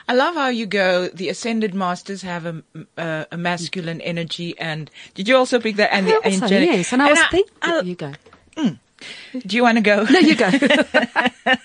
I 0.09 0.13
love 0.15 0.33
how 0.35 0.47
you 0.49 0.65
go. 0.65 1.07
The 1.07 1.29
ascended 1.29 1.73
masters 1.75 2.23
have 2.23 2.45
a, 2.47 2.63
a, 2.97 3.27
a 3.31 3.37
masculine 3.37 4.01
energy, 4.01 4.57
and 4.59 4.89
did 5.13 5.27
you 5.29 5.37
also 5.37 5.59
pick 5.59 5.75
that? 5.77 5.93
And 5.93 6.07
I 6.07 6.09
the 6.09 6.15
also, 6.17 6.43
angelic. 6.45 6.69
yes, 6.69 6.91
and 6.93 7.01
I 7.03 7.09
was 7.11 7.19
thinking, 7.29 7.53
I- 7.61 7.81
you 7.81 7.95
go. 7.95 8.11
Hmm. 8.57 8.73
do 9.47 9.55
you 9.55 9.63
want 9.63 9.77
to 9.77 9.81
go? 9.83 10.03
No, 10.03 10.19
you 10.19 10.35
go. 10.35 10.49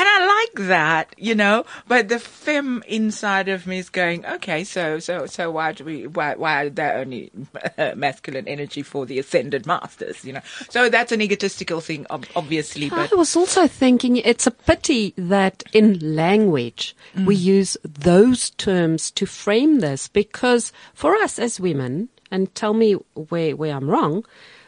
And 0.00 0.08
I 0.08 0.26
like 0.26 0.68
that, 0.68 1.14
you 1.18 1.34
know, 1.34 1.66
but 1.86 2.08
the 2.08 2.18
femme 2.18 2.82
inside 2.88 3.50
of 3.50 3.66
me 3.66 3.80
is 3.80 3.90
going, 3.90 4.24
okay, 4.24 4.64
so, 4.64 4.98
so, 4.98 5.26
so 5.26 5.50
why 5.50 5.72
do 5.72 5.84
we, 5.84 6.06
why, 6.06 6.36
why 6.36 6.64
are 6.64 6.70
there 6.70 6.96
only 6.96 7.30
masculine 7.96 8.48
energy 8.48 8.80
for 8.80 9.04
the 9.04 9.18
ascended 9.18 9.66
masters, 9.66 10.24
you 10.24 10.32
know? 10.32 10.40
So 10.70 10.88
that's 10.88 11.12
an 11.12 11.20
egotistical 11.20 11.82
thing, 11.82 12.06
obviously, 12.08 12.88
but 12.88 13.12
I 13.12 13.14
was 13.14 13.36
also 13.36 13.66
thinking 13.66 14.16
it's 14.16 14.46
a 14.46 14.50
pity 14.52 15.12
that 15.18 15.64
in 15.74 15.98
language 16.16 16.96
mm. 17.14 17.26
we 17.26 17.36
use 17.36 17.76
those 17.82 18.48
terms 18.52 19.10
to 19.10 19.26
frame 19.26 19.80
this 19.80 20.08
because 20.08 20.72
for 20.94 21.14
us 21.16 21.38
as 21.38 21.60
women, 21.60 22.08
and 22.30 22.54
tell 22.54 22.72
me 22.72 22.94
where, 23.28 23.54
where 23.54 23.76
I'm 23.76 23.90
wrong, 23.90 24.24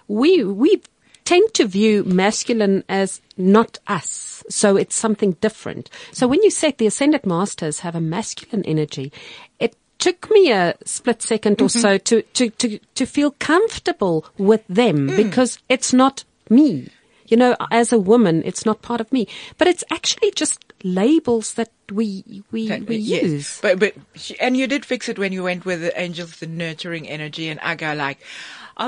we, 0.08 0.44
we 0.44 0.82
tend 1.24 1.54
to 1.54 1.66
view 1.66 2.04
masculine 2.04 2.84
as 2.88 3.20
not 3.36 3.78
us. 3.86 4.44
So 4.48 4.76
it's 4.76 4.94
something 4.94 5.32
different. 5.40 5.90
So 6.12 6.26
when 6.26 6.42
you 6.42 6.50
said 6.50 6.78
the 6.78 6.86
ascended 6.86 7.26
masters 7.26 7.80
have 7.80 7.94
a 7.94 8.00
masculine 8.00 8.64
energy, 8.64 9.12
it 9.58 9.76
took 9.98 10.30
me 10.30 10.50
a 10.50 10.74
split 10.84 11.20
2nd 11.20 11.60
or 11.60 11.66
mm-hmm. 11.66 11.78
so 11.78 11.98
to, 11.98 12.22
to, 12.22 12.50
to, 12.50 12.78
to 12.94 13.06
feel 13.06 13.30
comfortable 13.38 14.26
with 14.36 14.66
them 14.68 15.08
mm. 15.08 15.16
because 15.16 15.58
it's 15.68 15.92
not 15.92 16.24
me. 16.50 16.88
You 17.26 17.36
know, 17.36 17.56
as 17.70 17.92
a 17.92 18.00
woman, 18.00 18.42
it's 18.44 18.66
not 18.66 18.82
part 18.82 19.00
of 19.00 19.10
me, 19.12 19.26
but 19.56 19.66
it's 19.66 19.84
actually 19.90 20.32
just 20.32 20.62
labels 20.84 21.54
that 21.54 21.70
we, 21.90 22.42
we, 22.50 22.80
we 22.80 22.96
Yes. 22.96 23.22
use. 23.22 23.60
But 23.62 23.78
but 23.78 23.94
and 24.40 24.56
you 24.56 24.66
did 24.66 24.84
fix 24.84 25.08
it 25.08 25.18
when 25.18 25.32
you 25.32 25.42
went 25.44 25.64
with 25.64 25.80
the 25.80 25.98
angels, 25.98 26.36
the 26.36 26.46
nurturing 26.46 27.08
energy, 27.08 27.48
and 27.48 27.58
I 27.60 27.74
go 27.74 27.94
like, 27.94 28.18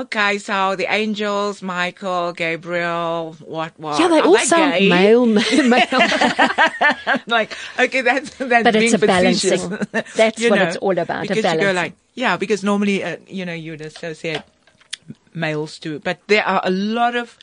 okay, 0.01 0.37
so 0.37 0.75
the 0.75 0.85
angels, 0.91 1.61
Michael, 1.61 2.33
Gabriel, 2.33 3.35
what 3.39 3.73
what? 3.77 3.99
yeah, 3.99 4.07
they 4.07 4.21
all 4.21 4.37
sound 4.39 4.73
gay? 4.73 4.89
male, 4.89 5.25
male, 5.25 5.41
like 7.27 7.55
okay, 7.79 8.01
that's 8.01 8.35
that's 8.35 8.63
But 8.63 8.73
being 8.73 8.85
it's 8.85 8.93
a 8.93 8.97
facetious. 8.99 9.63
balancing. 9.65 10.03
That's 10.15 10.39
You 10.41 10.49
what 10.49 10.55
know, 10.57 10.67
it's 10.67 10.77
all 10.77 10.97
about, 10.97 11.25
a 11.25 11.27
Because 11.27 11.37
you 11.53 11.59
go 11.59 11.71
like, 11.71 11.93
yeah, 12.13 12.37
because 12.37 12.63
normally, 12.63 13.03
uh, 13.03 13.17
you 13.27 13.45
know, 13.45 13.53
you'd 13.53 13.81
associate 13.81 14.43
males 15.33 15.79
too, 15.79 15.99
but 15.99 16.19
there 16.27 16.45
are 16.45 16.61
a 16.63 16.71
lot 16.71 17.15
of 17.15 17.37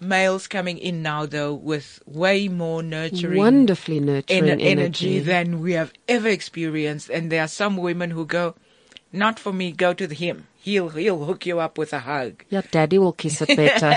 males 0.00 0.48
coming 0.48 0.78
in 0.78 1.00
now 1.02 1.24
though 1.26 1.54
with 1.54 2.02
way 2.06 2.48
more 2.48 2.82
nurturing 2.82 3.38
wonderfully 3.38 4.00
nurturing 4.00 4.42
ener- 4.44 4.60
energy. 4.60 4.70
energy 4.70 5.18
than 5.20 5.60
we 5.60 5.72
have 5.74 5.92
ever 6.08 6.28
experienced. 6.28 7.08
And 7.08 7.30
there 7.30 7.42
are 7.42 7.48
some 7.48 7.76
women 7.76 8.10
who 8.10 8.26
go, 8.26 8.54
not 9.12 9.38
for 9.38 9.52
me, 9.52 9.70
go 9.72 9.94
to 9.94 10.06
him. 10.08 10.48
He'll, 10.62 10.90
he'll 10.90 11.24
hook 11.24 11.44
you 11.44 11.58
up 11.58 11.76
with 11.76 11.92
a 11.92 11.98
hug. 11.98 12.44
Yeah, 12.48 12.62
daddy 12.70 12.96
will 12.96 13.12
kiss 13.12 13.42
it 13.42 13.56
better. 13.56 13.96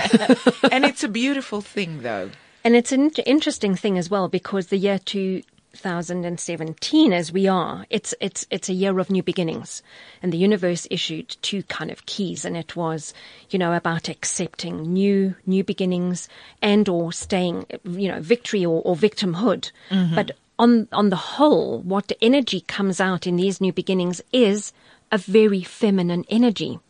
and 0.72 0.84
it's 0.84 1.04
a 1.04 1.08
beautiful 1.08 1.60
thing 1.60 2.02
though. 2.02 2.30
And 2.64 2.74
it's 2.74 2.90
an 2.90 3.10
interesting 3.24 3.76
thing 3.76 3.96
as 3.96 4.10
well 4.10 4.28
because 4.28 4.66
the 4.66 4.76
year 4.76 4.98
2017, 4.98 7.12
as 7.12 7.32
we 7.32 7.46
are, 7.46 7.86
it's 7.88 8.12
it's 8.20 8.44
it's 8.50 8.68
a 8.68 8.72
year 8.72 8.98
of 8.98 9.08
new 9.08 9.22
beginnings, 9.22 9.84
and 10.20 10.32
the 10.32 10.38
universe 10.38 10.88
issued 10.90 11.36
two 11.42 11.62
kind 11.62 11.92
of 11.92 12.06
keys, 12.06 12.44
and 12.44 12.56
it 12.56 12.74
was, 12.74 13.14
you 13.50 13.58
know, 13.60 13.72
about 13.72 14.08
accepting 14.08 14.92
new 14.92 15.36
new 15.46 15.62
beginnings 15.62 16.28
and 16.60 16.88
or 16.88 17.12
staying, 17.12 17.66
you 17.84 18.08
know, 18.08 18.20
victory 18.20 18.66
or, 18.66 18.82
or 18.82 18.96
victimhood. 18.96 19.70
Mm-hmm. 19.90 20.16
But 20.16 20.32
on 20.58 20.88
on 20.90 21.10
the 21.10 21.16
whole, 21.16 21.82
what 21.82 22.10
energy 22.20 22.62
comes 22.62 23.00
out 23.00 23.28
in 23.28 23.36
these 23.36 23.60
new 23.60 23.72
beginnings 23.72 24.20
is 24.32 24.72
a 25.12 25.18
very 25.18 25.62
feminine 25.62 26.24
energy. 26.28 26.80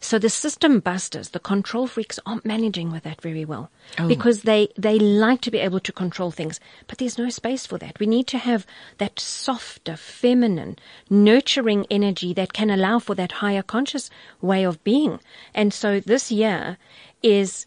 So 0.00 0.18
the 0.18 0.30
system 0.30 0.80
busters, 0.80 1.30
the 1.30 1.38
control 1.38 1.86
freaks 1.86 2.18
aren't 2.24 2.46
managing 2.46 2.90
with 2.90 3.02
that 3.02 3.20
very 3.20 3.44
well 3.44 3.70
oh. 3.98 4.08
because 4.08 4.42
they, 4.42 4.68
they 4.78 4.98
like 4.98 5.42
to 5.42 5.50
be 5.50 5.58
able 5.58 5.80
to 5.80 5.92
control 5.92 6.30
things, 6.30 6.58
but 6.86 6.96
there's 6.96 7.18
no 7.18 7.28
space 7.28 7.66
for 7.66 7.76
that. 7.78 8.00
We 8.00 8.06
need 8.06 8.26
to 8.28 8.38
have 8.38 8.66
that 8.96 9.20
softer, 9.20 9.96
feminine, 9.96 10.78
nurturing 11.10 11.86
energy 11.90 12.32
that 12.32 12.54
can 12.54 12.70
allow 12.70 12.98
for 12.98 13.14
that 13.14 13.32
higher 13.32 13.62
conscious 13.62 14.08
way 14.40 14.64
of 14.64 14.82
being. 14.84 15.20
And 15.54 15.74
so 15.74 16.00
this 16.00 16.32
year 16.32 16.78
is 17.22 17.66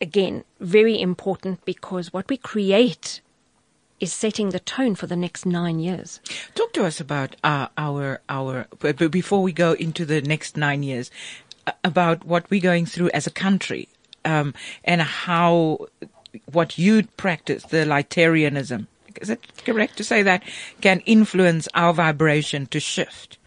again 0.00 0.42
very 0.58 1.00
important 1.00 1.64
because 1.64 2.12
what 2.12 2.28
we 2.28 2.38
create 2.38 3.20
is 4.00 4.12
setting 4.12 4.50
the 4.50 4.60
tone 4.60 4.94
for 4.94 5.06
the 5.06 5.16
next 5.16 5.46
nine 5.46 5.78
years. 5.78 6.20
Talk 6.54 6.72
to 6.72 6.84
us 6.84 7.00
about 7.00 7.36
uh, 7.44 7.68
our 7.76 8.20
our 8.28 8.66
but 8.78 9.10
before 9.10 9.42
we 9.42 9.52
go 9.52 9.72
into 9.72 10.04
the 10.04 10.22
next 10.22 10.56
nine 10.56 10.82
years, 10.82 11.10
uh, 11.66 11.72
about 11.84 12.24
what 12.24 12.50
we're 12.50 12.60
going 12.60 12.86
through 12.86 13.10
as 13.10 13.26
a 13.26 13.30
country, 13.30 13.88
um, 14.24 14.54
and 14.84 15.02
how 15.02 15.86
what 16.50 16.78
you 16.78 17.04
practice, 17.16 17.64
the 17.64 17.84
Lightarianism, 17.84 18.86
is 19.20 19.30
it 19.30 19.40
correct 19.64 19.96
to 19.96 20.04
say 20.04 20.22
that 20.22 20.42
can 20.80 21.00
influence 21.00 21.68
our 21.74 21.92
vibration 21.92 22.66
to 22.66 22.80
shift? 22.80 23.38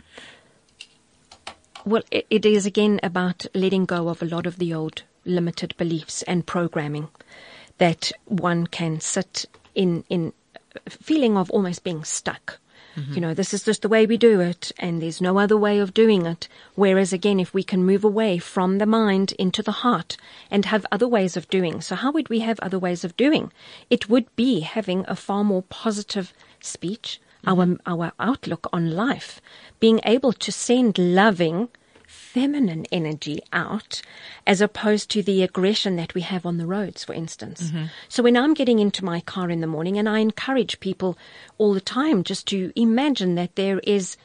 Well, 1.85 2.03
it, 2.11 2.45
is 2.45 2.65
again 2.65 2.99
about 3.03 3.45
letting 3.53 3.85
go 3.85 4.07
of 4.07 4.21
a 4.21 4.25
lot 4.25 4.45
of 4.45 4.57
the 4.57 4.73
old 4.73 5.03
limited 5.25 5.75
beliefs 5.77 6.23
and 6.23 6.45
programming 6.45 7.09
that 7.77 8.11
one 8.25 8.67
can 8.67 9.01
sit 9.01 9.45
in 9.75 10.03
in 10.07 10.33
feeling 10.89 11.37
of 11.37 11.49
almost 11.51 11.83
being 11.83 12.03
stuck. 12.03 12.59
You 13.15 13.21
know, 13.21 13.33
this 13.33 13.55
is 13.55 13.63
just 13.63 13.81
the 13.81 13.89
way 13.89 14.05
we 14.05 14.17
do 14.17 14.39
it, 14.39 14.71
and 14.77 15.01
there's 15.01 15.19
no 15.19 15.39
other 15.39 15.57
way 15.57 15.79
of 15.79 15.95
doing 15.95 16.27
it. 16.27 16.47
Whereas, 16.75 17.11
again, 17.11 17.39
if 17.39 17.51
we 17.51 17.63
can 17.63 17.83
move 17.83 18.03
away 18.03 18.37
from 18.37 18.77
the 18.77 18.85
mind 18.85 19.31
into 19.39 19.63
the 19.63 19.71
heart 19.71 20.15
and 20.51 20.65
have 20.65 20.85
other 20.91 21.07
ways 21.07 21.35
of 21.35 21.49
doing, 21.49 21.81
so 21.81 21.95
how 21.95 22.11
would 22.11 22.29
we 22.29 22.41
have 22.41 22.59
other 22.59 22.77
ways 22.77 23.03
of 23.03 23.17
doing? 23.17 23.51
It 23.89 24.09
would 24.09 24.27
be 24.35 24.59
having 24.59 25.05
a 25.07 25.15
far 25.15 25.43
more 25.43 25.63
positive 25.63 26.33
speech, 26.61 27.19
our 27.47 27.77
our 27.87 28.11
outlook 28.19 28.67
on 28.71 28.91
life, 28.91 29.41
being 29.79 29.99
able 30.05 30.33
to 30.33 30.51
send 30.51 30.99
loving 30.99 31.69
feminine 32.33 32.83
energy 32.91 33.39
out 33.53 34.01
as 34.47 34.59
opposed 34.59 35.07
to 35.11 35.21
the 35.21 35.43
aggression 35.43 35.97
that 35.97 36.15
we 36.15 36.21
have 36.21 36.47
on 36.47 36.57
the 36.57 36.65
roads, 36.65 37.03
for 37.03 37.13
instance. 37.13 37.69
Mm-hmm. 37.69 37.85
So 38.09 38.23
when 38.23 38.35
I'm 38.35 38.55
getting 38.55 38.79
into 38.79 39.05
my 39.05 39.19
car 39.21 39.51
in 39.51 39.61
the 39.61 39.67
morning, 39.67 39.99
and 39.99 40.09
I 40.09 40.17
encourage 40.17 40.79
people 40.79 41.15
all 41.59 41.75
the 41.75 41.81
time 41.81 42.23
just 42.23 42.47
to 42.47 42.73
imagine 42.75 43.35
that 43.35 43.55
there 43.55 43.77
is 43.79 44.17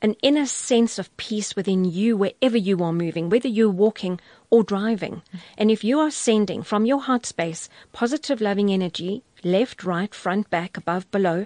an 0.00 0.16
inner 0.22 0.46
sense 0.46 0.98
of 0.98 1.14
peace 1.18 1.54
within 1.54 1.84
you 1.84 2.16
wherever 2.16 2.56
you 2.56 2.82
are 2.82 2.92
moving, 2.92 3.28
whether 3.28 3.48
you're 3.48 3.68
walking 3.68 4.18
or 4.48 4.62
driving. 4.62 5.16
Mm-hmm. 5.16 5.38
And 5.58 5.70
if 5.70 5.84
you 5.84 6.00
are 6.00 6.10
sending 6.10 6.62
from 6.62 6.86
your 6.86 7.02
heart 7.02 7.26
space 7.26 7.68
positive, 7.92 8.40
loving 8.40 8.72
energy, 8.72 9.24
left, 9.44 9.84
right, 9.84 10.14
front, 10.14 10.48
back, 10.48 10.78
above, 10.78 11.10
below, 11.10 11.44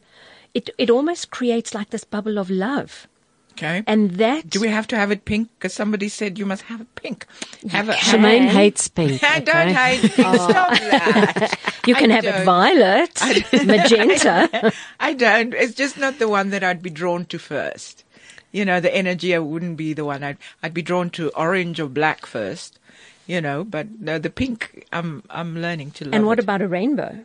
it, 0.54 0.70
it 0.78 0.88
almost 0.88 1.32
creates 1.32 1.74
like 1.74 1.90
this 1.90 2.04
bubble 2.04 2.38
of 2.38 2.48
love 2.48 3.08
Okay. 3.56 3.82
And 3.86 4.10
that 4.12 4.50
Do 4.50 4.60
we 4.60 4.68
have 4.68 4.86
to 4.88 4.96
have 4.96 5.10
it 5.10 5.24
pink? 5.24 5.48
Because 5.58 5.72
somebody 5.72 6.10
said 6.10 6.38
you 6.38 6.44
must 6.44 6.62
have 6.64 6.82
it 6.82 6.94
pink. 6.94 7.26
Have 7.70 7.88
it. 7.88 7.96
can. 7.96 8.20
Shemaine 8.20 8.48
hates 8.48 8.86
pink. 8.88 9.22
I 9.24 9.40
don't 9.40 9.68
hate 9.70 10.12
pink. 10.12 10.28
Oh. 10.28 10.48
Stop 10.50 10.70
that. 10.72 11.58
you 11.86 11.94
can 11.94 12.10
I 12.10 12.14
have 12.16 12.24
it 12.26 12.32
don't. 12.32 12.44
violet, 12.44 13.18
magenta. 13.66 14.72
I 15.00 15.14
don't. 15.14 15.54
It's 15.54 15.72
just 15.74 15.96
not 15.96 16.18
the 16.18 16.28
one 16.28 16.50
that 16.50 16.62
I'd 16.62 16.82
be 16.82 16.90
drawn 16.90 17.24
to 17.26 17.38
first. 17.38 18.04
You 18.52 18.64
know, 18.66 18.78
the 18.78 18.94
energy 18.94 19.34
I 19.34 19.38
wouldn't 19.38 19.78
be 19.78 19.94
the 19.94 20.04
one. 20.04 20.22
I'd 20.22 20.36
I'd 20.62 20.74
be 20.74 20.82
drawn 20.82 21.08
to 21.10 21.30
orange 21.30 21.80
or 21.80 21.88
black 21.88 22.26
first. 22.26 22.78
You 23.26 23.40
know, 23.40 23.64
but 23.64 23.88
no, 24.00 24.18
the 24.18 24.30
pink. 24.30 24.86
I'm 24.92 25.22
I'm 25.30 25.56
learning 25.60 25.92
to 25.92 26.04
love. 26.04 26.14
and 26.14 26.26
what 26.26 26.38
it. 26.38 26.44
about 26.44 26.60
a 26.60 26.68
rainbow? 26.68 27.24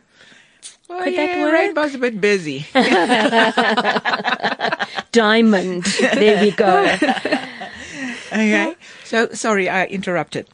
Well, 0.88 1.04
could 1.04 1.14
that 1.16 1.28
yeah, 1.30 1.42
work? 1.42 1.52
Rainbow's 1.54 1.94
a 1.94 1.98
bit 1.98 2.20
busy. 2.20 2.66
Diamond. 5.12 5.84
there 5.84 6.42
we 6.42 6.50
go. 6.50 6.82
okay. 8.32 8.74
So 9.04 9.28
sorry, 9.32 9.68
I 9.68 9.86
interrupted. 9.86 10.48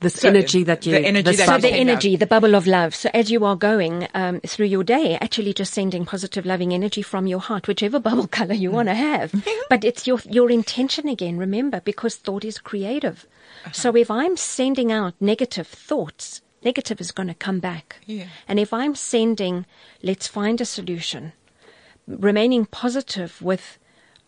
This 0.00 0.20
So, 0.20 0.28
energy 0.28 0.64
that 0.64 0.84
you, 0.84 0.92
the 0.92 1.00
energy 1.00 1.22
this 1.30 1.38
that 1.38 1.46
So 1.46 1.56
the 1.56 1.62
Send 1.62 1.74
out. 1.74 1.80
energy, 1.80 2.16
the 2.16 2.26
bubble 2.26 2.54
of 2.54 2.66
love. 2.66 2.94
So 2.94 3.08
as 3.14 3.30
you 3.30 3.42
are 3.46 3.56
going 3.56 4.06
um, 4.12 4.40
through 4.40 4.66
your 4.66 4.84
day, 4.84 5.16
actually 5.18 5.54
just 5.54 5.72
sending 5.72 6.04
positive, 6.04 6.44
loving 6.44 6.74
energy 6.74 7.00
from 7.00 7.26
your 7.26 7.40
heart, 7.40 7.66
whichever 7.68 7.98
bubble 7.98 8.26
color 8.26 8.52
you 8.52 8.70
want 8.70 8.88
to 8.88 8.94
have. 8.94 9.32
but 9.70 9.82
it's 9.82 10.06
your 10.06 10.20
your 10.28 10.50
intention 10.50 11.08
again. 11.08 11.38
Remember, 11.38 11.80
because 11.80 12.16
thought 12.16 12.44
is 12.44 12.58
creative. 12.58 13.26
So 13.72 13.96
if 13.96 14.10
I'm 14.10 14.36
sending 14.36 14.92
out 14.92 15.14
negative 15.20 15.66
thoughts, 15.66 16.42
negative 16.64 17.00
is 17.00 17.12
going 17.12 17.28
to 17.28 17.34
come 17.34 17.60
back. 17.60 17.96
Yeah. 18.06 18.26
And 18.48 18.58
if 18.58 18.72
I'm 18.72 18.94
sending, 18.94 19.66
let's 20.02 20.26
find 20.26 20.60
a 20.60 20.64
solution, 20.64 21.32
remaining 22.06 22.66
positive 22.66 23.40
with 23.42 23.78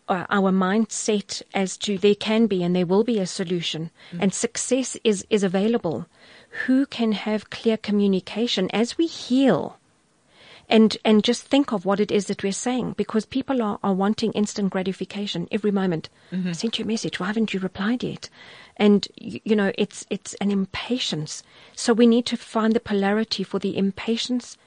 uh, 0.07 0.25
our 0.29 0.51
mindset 0.51 1.41
as 1.53 1.77
to 1.77 1.97
there 1.97 2.15
can 2.15 2.47
be 2.47 2.63
and 2.63 2.75
there 2.75 2.85
will 2.85 3.03
be 3.03 3.19
a 3.19 3.27
solution 3.27 3.91
and 4.19 4.33
success 4.33 4.97
is, 5.03 5.25
is 5.29 5.43
available. 5.43 6.05
Who 6.65 6.85
can 6.85 7.11
have 7.11 7.49
clear 7.49 7.77
communication 7.77 8.69
as 8.71 8.97
we 8.97 9.07
heal? 9.07 9.77
And, 10.69 10.97
and 11.05 11.23
just 11.23 11.43
think 11.43 11.71
of 11.71 11.85
what 11.85 12.01
it 12.01 12.11
is 12.11 12.27
that 12.27 12.43
we're 12.43 12.51
saying 12.51 12.95
because 12.97 13.25
people 13.25 13.61
are, 13.61 13.79
are 13.83 13.93
wanting 13.93 14.33
instant 14.33 14.69
gratification 14.69 15.47
every 15.49 15.71
moment. 15.71 16.09
I 16.49 16.51
sent 16.51 16.77
you 16.77 16.83
a 16.83 16.87
message. 16.87 17.19
Why 17.19 17.27
haven't 17.27 17.53
you 17.53 17.59
replied 17.61 18.03
yet? 18.03 18.29
And, 18.77 19.07
you 19.15 19.55
know, 19.55 19.71
it's, 19.77 20.05
it's 20.09 20.33
an 20.35 20.51
impatience. 20.51 21.43
So 21.75 21.93
we 21.93 22.07
need 22.07 22.25
to 22.27 22.37
find 22.37 22.73
the 22.73 22.79
polarity 22.79 23.43
for 23.43 23.59
the 23.59 23.77
impatience 23.77 24.57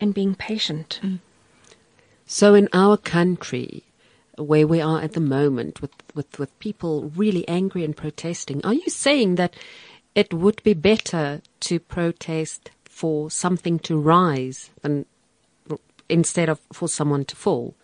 and 0.00 0.12
being 0.12 0.34
patient. 0.34 1.00
Mm. 1.02 1.20
So 2.26 2.54
in 2.54 2.68
our 2.72 2.96
country, 2.96 3.84
where 4.36 4.66
we 4.66 4.80
are 4.80 5.00
at 5.00 5.12
the 5.12 5.20
moment, 5.20 5.80
with, 5.80 5.92
with, 6.14 6.38
with 6.38 6.58
people 6.58 7.12
really 7.14 7.46
angry 7.48 7.84
and 7.84 7.96
protesting, 7.96 8.64
are 8.64 8.74
you 8.74 8.88
saying 8.88 9.36
that 9.36 9.54
it 10.14 10.34
would 10.34 10.62
be 10.64 10.74
better 10.74 11.40
to 11.60 11.78
protest 11.78 12.70
for 12.84 13.30
something 13.30 13.78
to 13.80 13.98
rise 13.98 14.70
than 14.82 15.06
instead 16.08 16.48
of 16.48 16.60
for 16.72 16.88
someone 16.88 17.24
to 17.24 17.36
fall? 17.36 17.74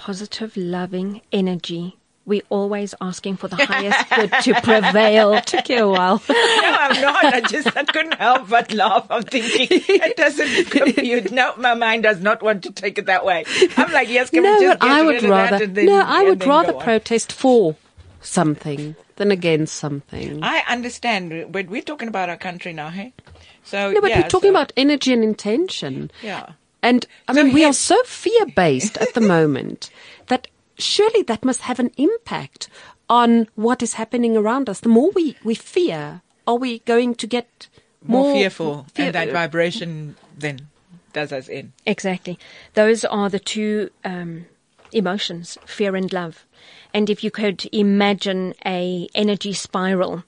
positive, 0.00 0.56
loving 0.56 1.20
energy. 1.30 1.98
We're 2.30 2.42
always 2.48 2.94
asking 3.00 3.38
for 3.38 3.48
the 3.48 3.56
highest 3.72 4.08
good 4.14 4.30
to 4.44 4.60
prevail. 4.62 5.40
Took 5.52 5.68
you 5.68 5.84
a 5.84 5.90
while. 5.90 6.22
no, 6.28 6.34
I'm 6.36 7.00
not. 7.02 7.24
I 7.24 7.40
just 7.40 7.76
I 7.76 7.82
couldn't 7.84 8.14
help 8.14 8.48
but 8.48 8.72
laugh. 8.72 9.06
I'm 9.10 9.24
thinking 9.24 9.66
it 9.70 10.16
doesn't 10.16 10.70
compute. 10.70 11.32
No, 11.32 11.54
my 11.56 11.74
mind 11.74 12.04
does 12.04 12.20
not 12.20 12.40
want 12.40 12.62
to 12.62 12.72
take 12.72 12.98
it 12.98 13.06
that 13.06 13.24
way. 13.24 13.44
I'm 13.76 13.90
like, 13.92 14.08
yes, 14.08 14.30
can 14.30 14.44
we 14.44 14.48
no, 14.48 14.60
just 14.60 14.80
get 14.80 14.90
I 14.90 15.02
would 15.02 15.22
rather 15.24 15.66
then- 15.66 15.86
no, 15.86 16.00
I 16.06 16.22
would 16.22 16.46
rather 16.46 16.72
protest 16.74 17.32
for 17.32 17.74
something 18.22 18.94
than 19.16 19.30
against 19.32 19.74
something. 19.74 20.38
I 20.42 20.62
understand, 20.68 21.46
but 21.50 21.66
we're 21.68 21.82
talking 21.82 22.08
about 22.08 22.28
our 22.30 22.36
country 22.36 22.72
now, 22.72 22.90
hey? 22.90 23.12
So 23.64 23.90
no, 23.92 24.00
but 24.00 24.10
yeah, 24.10 24.22
we're 24.22 24.28
talking 24.28 24.50
so- 24.52 24.56
about 24.56 24.72
energy 24.76 25.12
and 25.12 25.24
intention. 25.24 26.10
yeah. 26.22 26.52
And 26.82 27.06
I 27.28 27.34
So 27.34 27.44
mean, 27.44 27.52
we 27.52 27.64
are 27.64 27.74
so 27.74 28.00
fear 28.04 28.46
based 28.56 28.96
at 28.98 29.12
the 29.14 29.20
moment 29.36 29.90
that 30.28 30.46
surely 30.82 31.22
that 31.22 31.44
must 31.44 31.62
have 31.62 31.78
an 31.78 31.90
impact 31.96 32.68
on 33.08 33.48
what 33.54 33.82
is 33.82 33.94
happening 33.94 34.36
around 34.36 34.68
us. 34.68 34.80
The 34.80 34.88
more 34.88 35.10
we, 35.10 35.36
we 35.44 35.54
fear, 35.54 36.22
are 36.46 36.56
we 36.56 36.80
going 36.80 37.14
to 37.16 37.26
get 37.26 37.68
more, 38.04 38.22
more, 38.24 38.34
fearful, 38.34 38.86
fear- 38.94 39.06
and 39.06 39.14
that 39.14 39.30
vibration 39.30 40.16
then 40.36 40.68
does 41.12 41.32
us 41.32 41.48
in. 41.48 41.72
Exactly. 41.86 42.38
Those 42.74 43.04
are 43.04 43.28
the 43.28 43.38
two 43.38 43.90
um, 44.04 44.46
emotions, 44.92 45.58
fear 45.66 45.96
and 45.96 46.12
love. 46.12 46.46
And 46.94 47.10
if 47.10 47.22
you 47.24 47.30
could 47.30 47.68
imagine 47.72 48.54
a 48.64 49.08
energy 49.14 49.52
spiral, 49.52 50.24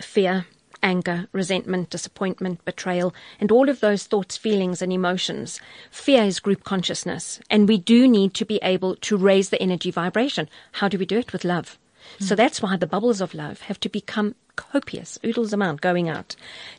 fear, 0.00 0.46
anger, 0.82 1.26
resentment, 1.32 1.90
disappointment, 1.90 2.64
betrayal, 2.64 3.14
and 3.40 3.50
all 3.52 3.68
of 3.68 3.80
those 3.80 4.04
thoughts, 4.04 4.36
feelings, 4.36 4.82
and 4.82 4.92
emotions. 4.92 5.60
Fear 5.90 6.24
is 6.24 6.40
group 6.40 6.64
consciousness, 6.64 7.40
and 7.50 7.68
we 7.68 7.78
do 7.78 8.08
need 8.08 8.34
to 8.34 8.44
be 8.44 8.58
able 8.62 8.96
to 8.96 9.16
raise 9.16 9.50
the 9.50 9.62
energy 9.62 9.90
vibration. 9.90 10.48
How 10.72 10.88
do 10.88 10.98
we 10.98 11.06
do 11.06 11.18
it? 11.18 11.32
With 11.32 11.44
love. 11.44 11.78
So 12.18 12.34
that's 12.34 12.60
why 12.60 12.76
the 12.76 12.86
bubbles 12.86 13.20
of 13.20 13.32
love 13.32 13.62
have 13.62 13.80
to 13.80 13.88
become 13.88 14.34
copious, 14.56 15.18
oodles 15.24 15.52
amount 15.52 15.80
going 15.80 16.08
out, 16.08 16.36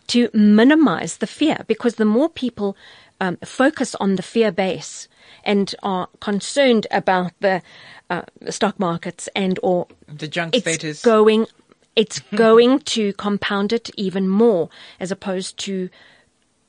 to 0.08 0.30
minimize 0.34 1.18
the 1.18 1.28
fear, 1.28 1.60
because 1.66 1.96
the 1.96 2.06
more 2.06 2.30
people 2.30 2.78
um, 3.20 3.38
focus 3.44 3.96
on 3.96 4.16
the 4.16 4.22
fear 4.22 4.52
base 4.52 5.08
and 5.44 5.74
are 5.82 6.08
concerned 6.20 6.86
about 6.92 7.32
the 7.39 7.62
uh, 8.10 8.24
stock 8.50 8.80
markets 8.80 9.28
and 9.36 9.60
or 9.63 9.88
The 10.08 10.28
junk 10.28 10.56
it's 10.56 10.63
status. 10.63 11.02
going 11.02 11.48
it's 11.96 12.20
going 12.36 12.80
to 12.80 13.14
compound 13.14 13.74
it 13.74 13.90
even 13.98 14.28
more 14.28 14.70
as 15.00 15.12
opposed 15.12 15.58
to 15.60 15.90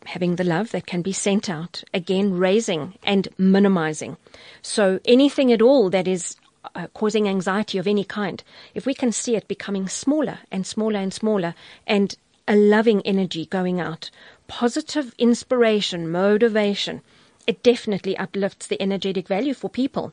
having 0.07 0.37
the 0.37 0.45
love 0.45 0.71
that 0.73 0.87
can 0.87 1.01
be 1.01 1.13
sent 1.13 1.49
out 1.49 1.83
again 1.95 2.35
raising 2.35 2.95
and 3.03 3.29
minimizing. 3.39 4.17
So 4.61 5.01
anything 5.07 5.51
at 5.51 5.63
all 5.63 5.89
that 5.91 6.07
is 6.07 6.37
uh, 6.75 6.89
causing 6.95 7.29
anxiety 7.29 7.79
of 7.79 7.87
any 7.87 8.05
kind 8.05 8.43
if 8.75 8.87
we 8.87 8.95
can 8.95 9.13
see 9.13 9.37
it 9.37 9.49
becoming 9.49 9.89
smaller 9.89 10.41
and 10.51 10.67
smaller 10.67 10.99
and 10.99 11.13
smaller 11.13 11.55
and 11.87 12.17
a 12.49 12.57
loving 12.57 13.01
energy 13.03 13.47
going 13.47 13.81
out 13.81 14.11
positive 14.49 15.15
inspiration 15.19 16.11
motivation 16.11 17.03
it 17.47 17.63
definitely 17.63 18.17
uplifts 18.17 18.67
the 18.67 18.81
energetic 18.81 19.29
value 19.29 19.55
for 19.55 19.69
people. 19.69 20.13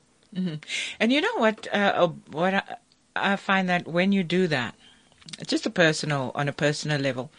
And 1.00 1.12
you 1.12 1.22
know 1.22 1.36
what? 1.38 1.68
Uh, 1.74 1.94
uh, 1.96 2.08
what 2.32 2.54
I, 2.54 2.64
I 3.16 3.36
find 3.36 3.70
that 3.70 3.88
when 3.88 4.12
you 4.12 4.24
do 4.24 4.48
that, 4.48 4.76
just 5.48 5.66
a 5.66 5.70
personal 5.70 6.32
on 6.36 6.48
a 6.48 6.54
personal 6.54 7.00
level, 7.00 7.32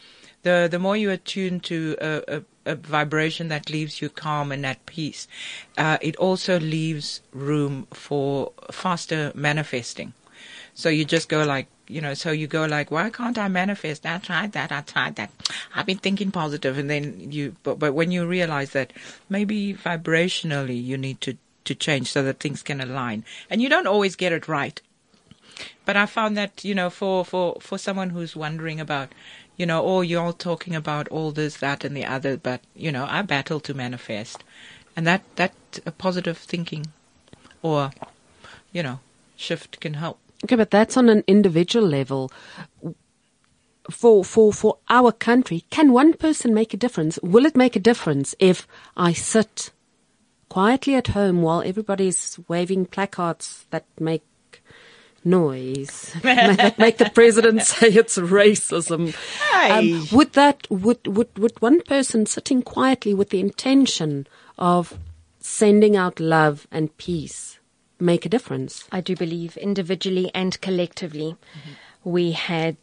the 0.43 0.69
the 0.71 0.79
more 0.79 0.97
you 0.97 1.11
attune 1.11 1.61
to 1.61 1.97
a, 2.01 2.37
a, 2.37 2.43
a 2.73 2.75
vibration 2.75 3.49
that 3.49 3.71
leaves 3.71 4.01
you 4.01 4.09
calm 4.09 4.53
and 4.53 4.67
at 4.67 4.85
peace, 4.87 5.29
uh, 5.79 5.99
it 6.01 6.17
also 6.17 6.59
leaves 6.59 7.21
room 7.33 7.87
for 7.93 8.53
faster 8.71 9.33
manifesting. 9.35 10.13
So 10.75 10.89
you 10.89 11.05
just 11.05 11.29
go 11.29 11.45
like, 11.45 11.67
you 11.87 12.01
know, 12.01 12.15
so 12.15 12.31
you 12.31 12.47
go 12.47 12.65
like, 12.65 12.91
why 12.91 13.11
can't 13.11 13.37
I 13.37 13.49
manifest? 13.49 14.07
I 14.07 14.19
tried 14.19 14.53
that, 14.53 14.73
I 14.73 14.81
tried 14.81 15.17
that. 15.17 15.31
I've 15.75 15.87
been 15.87 15.99
thinking 15.99 16.31
positive, 16.31 16.79
and 16.79 16.89
then 16.89 17.31
you, 17.31 17.57
but, 17.63 17.79
but 17.79 17.93
when 17.93 18.11
you 18.11 18.27
realize 18.27 18.71
that 18.71 18.93
maybe 19.29 19.75
vibrationally 19.75 20.83
you 20.83 20.97
need 20.97 21.21
to 21.23 21.37
to 21.65 21.77
change 21.77 22.11
so 22.11 22.25
that 22.25 22.41
things 22.41 22.61
can 22.63 22.81
align, 22.81 23.25
and 23.49 23.63
you 23.63 23.69
don't 23.69 23.87
always 23.87 24.17
get 24.17 24.33
it 24.33 24.49
right. 24.49 24.81
But 25.85 25.97
I 25.97 26.07
found 26.07 26.37
that 26.37 26.65
you 26.65 26.75
know, 26.75 26.91
for 26.91 27.25
for 27.25 27.57
for 27.61 27.79
someone 27.79 28.11
who's 28.11 28.37
wondering 28.37 28.81
about, 28.81 29.13
you 29.57 29.67
know, 29.67 29.83
oh, 29.85 30.01
you're 30.01 30.23
all 30.23 30.33
talking 30.33 30.75
about 30.75 31.09
all 31.09 31.33
this, 31.33 31.57
that, 31.59 31.85
and 31.85 31.97
the 31.97 32.05
other, 32.05 32.37
but 32.37 32.61
you 32.75 32.93
know, 32.93 33.07
I 33.09 33.23
battle 33.23 33.61
to 33.61 33.75
manifest, 33.75 34.45
and 34.97 35.07
that 35.07 35.23
that 35.37 35.55
uh, 35.87 35.91
positive 35.91 36.39
thinking, 36.39 36.87
or, 37.63 37.91
you 38.73 38.83
know, 38.83 39.01
shift 39.37 39.81
can 39.81 39.95
help. 39.95 40.19
Okay, 40.45 40.57
but 40.57 40.71
that's 40.71 40.97
on 40.97 41.09
an 41.09 41.25
individual 41.27 41.87
level. 41.87 42.31
For 43.91 44.25
for 44.25 44.53
for 44.53 44.79
our 44.89 45.13
country, 45.13 45.65
can 45.71 45.93
one 45.93 46.13
person 46.15 46.55
make 46.55 46.73
a 46.73 46.77
difference? 46.77 47.19
Will 47.23 47.47
it 47.47 47.57
make 47.57 47.77
a 47.77 47.81
difference 47.81 48.35
if 48.39 48.67
I 48.97 49.13
sit 49.13 49.71
quietly 50.49 50.95
at 50.95 51.09
home 51.09 51.43
while 51.43 51.63
everybody's 51.63 52.39
waving 52.47 52.87
placards 52.87 53.65
that 53.71 53.85
make 53.99 54.23
noise 55.25 56.15
that 56.23 56.79
make 56.79 56.99
the 56.99 57.11
president 57.11 57.63
say 57.73 57.89
it's 57.89 58.19
racism? 58.19 59.15
Hey. 59.53 59.95
Um, 59.95 60.07
would 60.13 60.33
that 60.35 60.67
would 60.71 61.07
would 61.07 61.39
would 61.39 61.61
one 61.61 61.83
person 61.83 62.27
sitting 62.27 62.63
quietly 62.63 63.15
with 63.15 63.31
the 63.31 63.41
intention 63.41 64.27
of 64.59 64.99
sending 65.41 65.97
out 65.97 66.21
love 66.21 66.67
and 66.71 66.97
peace 66.97 67.59
make 67.99 68.27
a 68.27 68.29
difference? 68.29 68.89
I 68.93 69.01
do 69.01 69.17
believe 69.17 69.57
individually 69.57 70.31
and 70.35 70.61
collectively. 70.61 71.37
We 72.05 72.33
had 72.33 72.77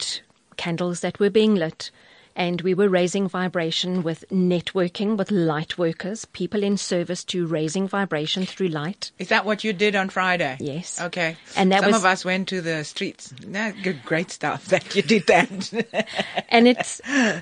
candles 0.58 1.02
that 1.02 1.19
were 1.19 1.30
being 1.30 1.56
lit 1.56 1.91
And 2.39 2.62
we 2.62 2.73
were 2.73 2.88
raising 2.88 3.28
vibration 3.28 4.02
with 4.02 4.23
networking 4.30 5.17
with 5.17 5.30
light 5.30 5.78
workers, 5.78 6.23
people 6.23 6.63
in 6.63 6.78
service 6.78 7.25
to 7.25 7.45
raising 7.45 7.86
vibration 7.86 8.45
through 8.45 8.69
light. 8.69 9.12
Is 9.19 9.28
that 9.28 9.43
what 9.43 9.65
you 9.65 9.73
did 9.73 9.93
on 9.93 10.08
Friday? 10.08 10.56
Yes. 10.62 11.02
Okay. 11.02 11.36
And 11.58 11.69
that 11.73 11.82
some 11.82 11.91
was- 11.91 11.97
of 11.97 12.06
us 12.06 12.23
went 12.23 12.47
to 12.47 12.62
the 12.62 12.86
streets. 12.86 13.34
Good, 13.34 14.06
great 14.06 14.32
stuff 14.32 14.67
that 14.67 14.95
you 14.95 15.02
did 15.02 15.28
that. 15.28 16.08
and 16.49 16.65
it's 16.65 17.02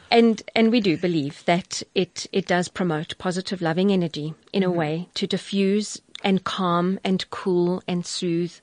and 0.09 0.41
and 0.55 0.71
we 0.71 0.81
do 0.81 0.97
believe 0.97 1.45
that 1.45 1.83
it 1.93 2.25
it 2.31 2.47
does 2.47 2.67
promote 2.67 3.19
positive 3.19 3.61
loving 3.61 3.91
energy 3.91 4.33
in 4.51 4.63
a 4.63 4.67
mm-hmm. 4.67 4.79
way 4.79 5.09
to 5.13 5.27
diffuse 5.27 6.01
and 6.23 6.43
calm 6.43 6.99
and 7.03 7.29
cool 7.29 7.83
and 7.87 8.03
soothe 8.03 8.53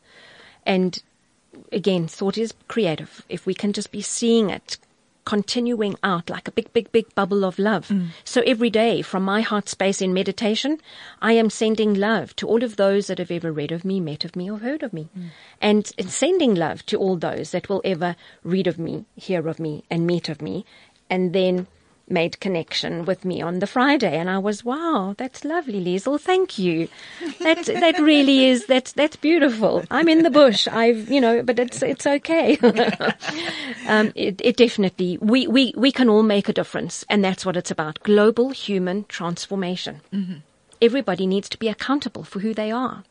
and 0.67 1.01
again 1.71 2.09
thought 2.09 2.37
is 2.37 2.55
creative 2.67 3.25
if 3.29 3.47
we 3.47 3.55
can 3.55 3.73
just 3.73 3.93
be 3.93 4.03
seeing 4.03 4.51
it 4.51 4.79
continuing 5.25 5.97
out 6.03 6.31
like 6.31 6.49
a 6.49 6.53
big 6.53 6.73
big 6.73 6.91
big 6.93 7.15
bubble 7.15 7.45
of 7.45 7.59
love. 7.59 7.89
Mm. 7.89 8.09
So 8.25 8.43
every 8.43 8.71
day 8.71 9.03
from 9.03 9.23
my 9.23 9.41
heart 9.41 9.69
space 9.69 10.01
in 10.03 10.13
meditation 10.13 10.79
i 11.21 11.33
am 11.33 11.51
sending 11.51 11.95
love 11.95 12.35
to 12.37 12.47
all 12.47 12.63
of 12.63 12.77
those 12.77 13.07
that 13.07 13.19
have 13.19 13.31
ever 13.31 13.53
read 13.53 13.73
of 13.73 13.85
me 13.85 14.01
met 14.01 14.25
of 14.25 14.37
me 14.37 14.51
or 14.51 14.59
heard 14.59 14.83
of 14.83 14.93
me. 14.93 15.09
And, 15.61 15.91
and 15.99 16.11
sending 16.11 16.55
love 16.55 16.85
to 16.87 16.99
all 16.99 17.17
those 17.17 17.51
that 17.51 17.69
will 17.69 17.83
ever 17.85 18.17
read 18.43 18.67
of 18.67 18.79
me 18.79 19.05
hear 19.17 19.49
of 19.49 19.59
me 19.59 19.85
and 19.91 20.07
meet 20.07 20.29
of 20.29 20.43
me. 20.43 20.65
And 21.11 21.33
then 21.33 21.67
made 22.09 22.39
connection 22.41 23.05
with 23.05 23.25
me 23.25 23.41
on 23.41 23.59
the 23.61 23.67
Friday 23.67 24.17
and 24.17 24.29
I 24.29 24.39
was 24.39 24.65
wow 24.65 25.15
that's 25.17 25.45
lovely 25.45 25.83
Liesel. 25.85 26.21
Thank 26.21 26.59
you. 26.59 26.89
That 27.41 27.65
that 27.67 27.99
really 27.99 28.45
is 28.47 28.67
that's 28.67 28.93
that's 28.93 29.17
beautiful. 29.17 29.85
I'm 29.91 30.09
in 30.09 30.23
the 30.23 30.31
bush. 30.31 30.69
I've 30.69 31.11
you 31.11 31.21
know 31.21 31.43
but 31.43 31.59
it's 31.59 31.83
it's 31.83 32.07
okay. 32.07 32.59
Um, 33.87 34.13
it, 34.15 34.41
it 34.43 34.57
definitely 34.57 35.19
we, 35.21 35.47
we 35.47 35.75
we 35.77 35.93
can 35.93 36.09
all 36.09 36.23
make 36.23 36.49
a 36.49 36.55
difference 36.55 37.05
and 37.11 37.23
that's 37.23 37.45
what 37.45 37.57
it's 37.57 37.71
about 37.71 38.03
global 38.03 38.51
human 38.51 39.05
transformation. 39.05 40.01
Everybody 40.81 41.27
needs 41.27 41.49
to 41.51 41.59
be 41.59 41.69
accountable 41.69 42.25
for 42.25 42.41
who 42.41 42.55
they 42.55 42.71
are 42.71 43.05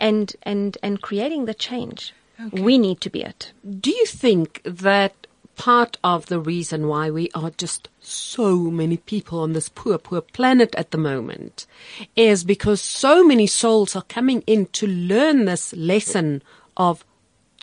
and 0.00 0.34
and 0.42 0.78
and 0.82 1.00
creating 1.00 1.46
the 1.46 1.54
change. 1.54 2.14
We 2.52 2.78
need 2.78 3.00
to 3.02 3.10
be 3.10 3.22
it. 3.22 3.52
Do 3.80 3.90
you 3.90 4.06
think 4.06 4.60
that 4.64 5.23
part 5.56 5.98
of 6.04 6.26
the 6.26 6.40
reason 6.40 6.88
why 6.88 7.10
we 7.10 7.30
are 7.34 7.50
just 7.50 7.88
so 8.00 8.56
many 8.56 8.96
people 8.96 9.40
on 9.40 9.52
this 9.52 9.68
poor, 9.68 9.98
poor 9.98 10.20
planet 10.20 10.74
at 10.74 10.90
the 10.90 10.98
moment 10.98 11.66
is 12.16 12.44
because 12.44 12.80
so 12.80 13.24
many 13.24 13.46
souls 13.46 13.96
are 13.96 14.02
coming 14.02 14.42
in 14.46 14.66
to 14.66 14.86
learn 14.86 15.44
this 15.44 15.72
lesson 15.74 16.42
of 16.76 17.04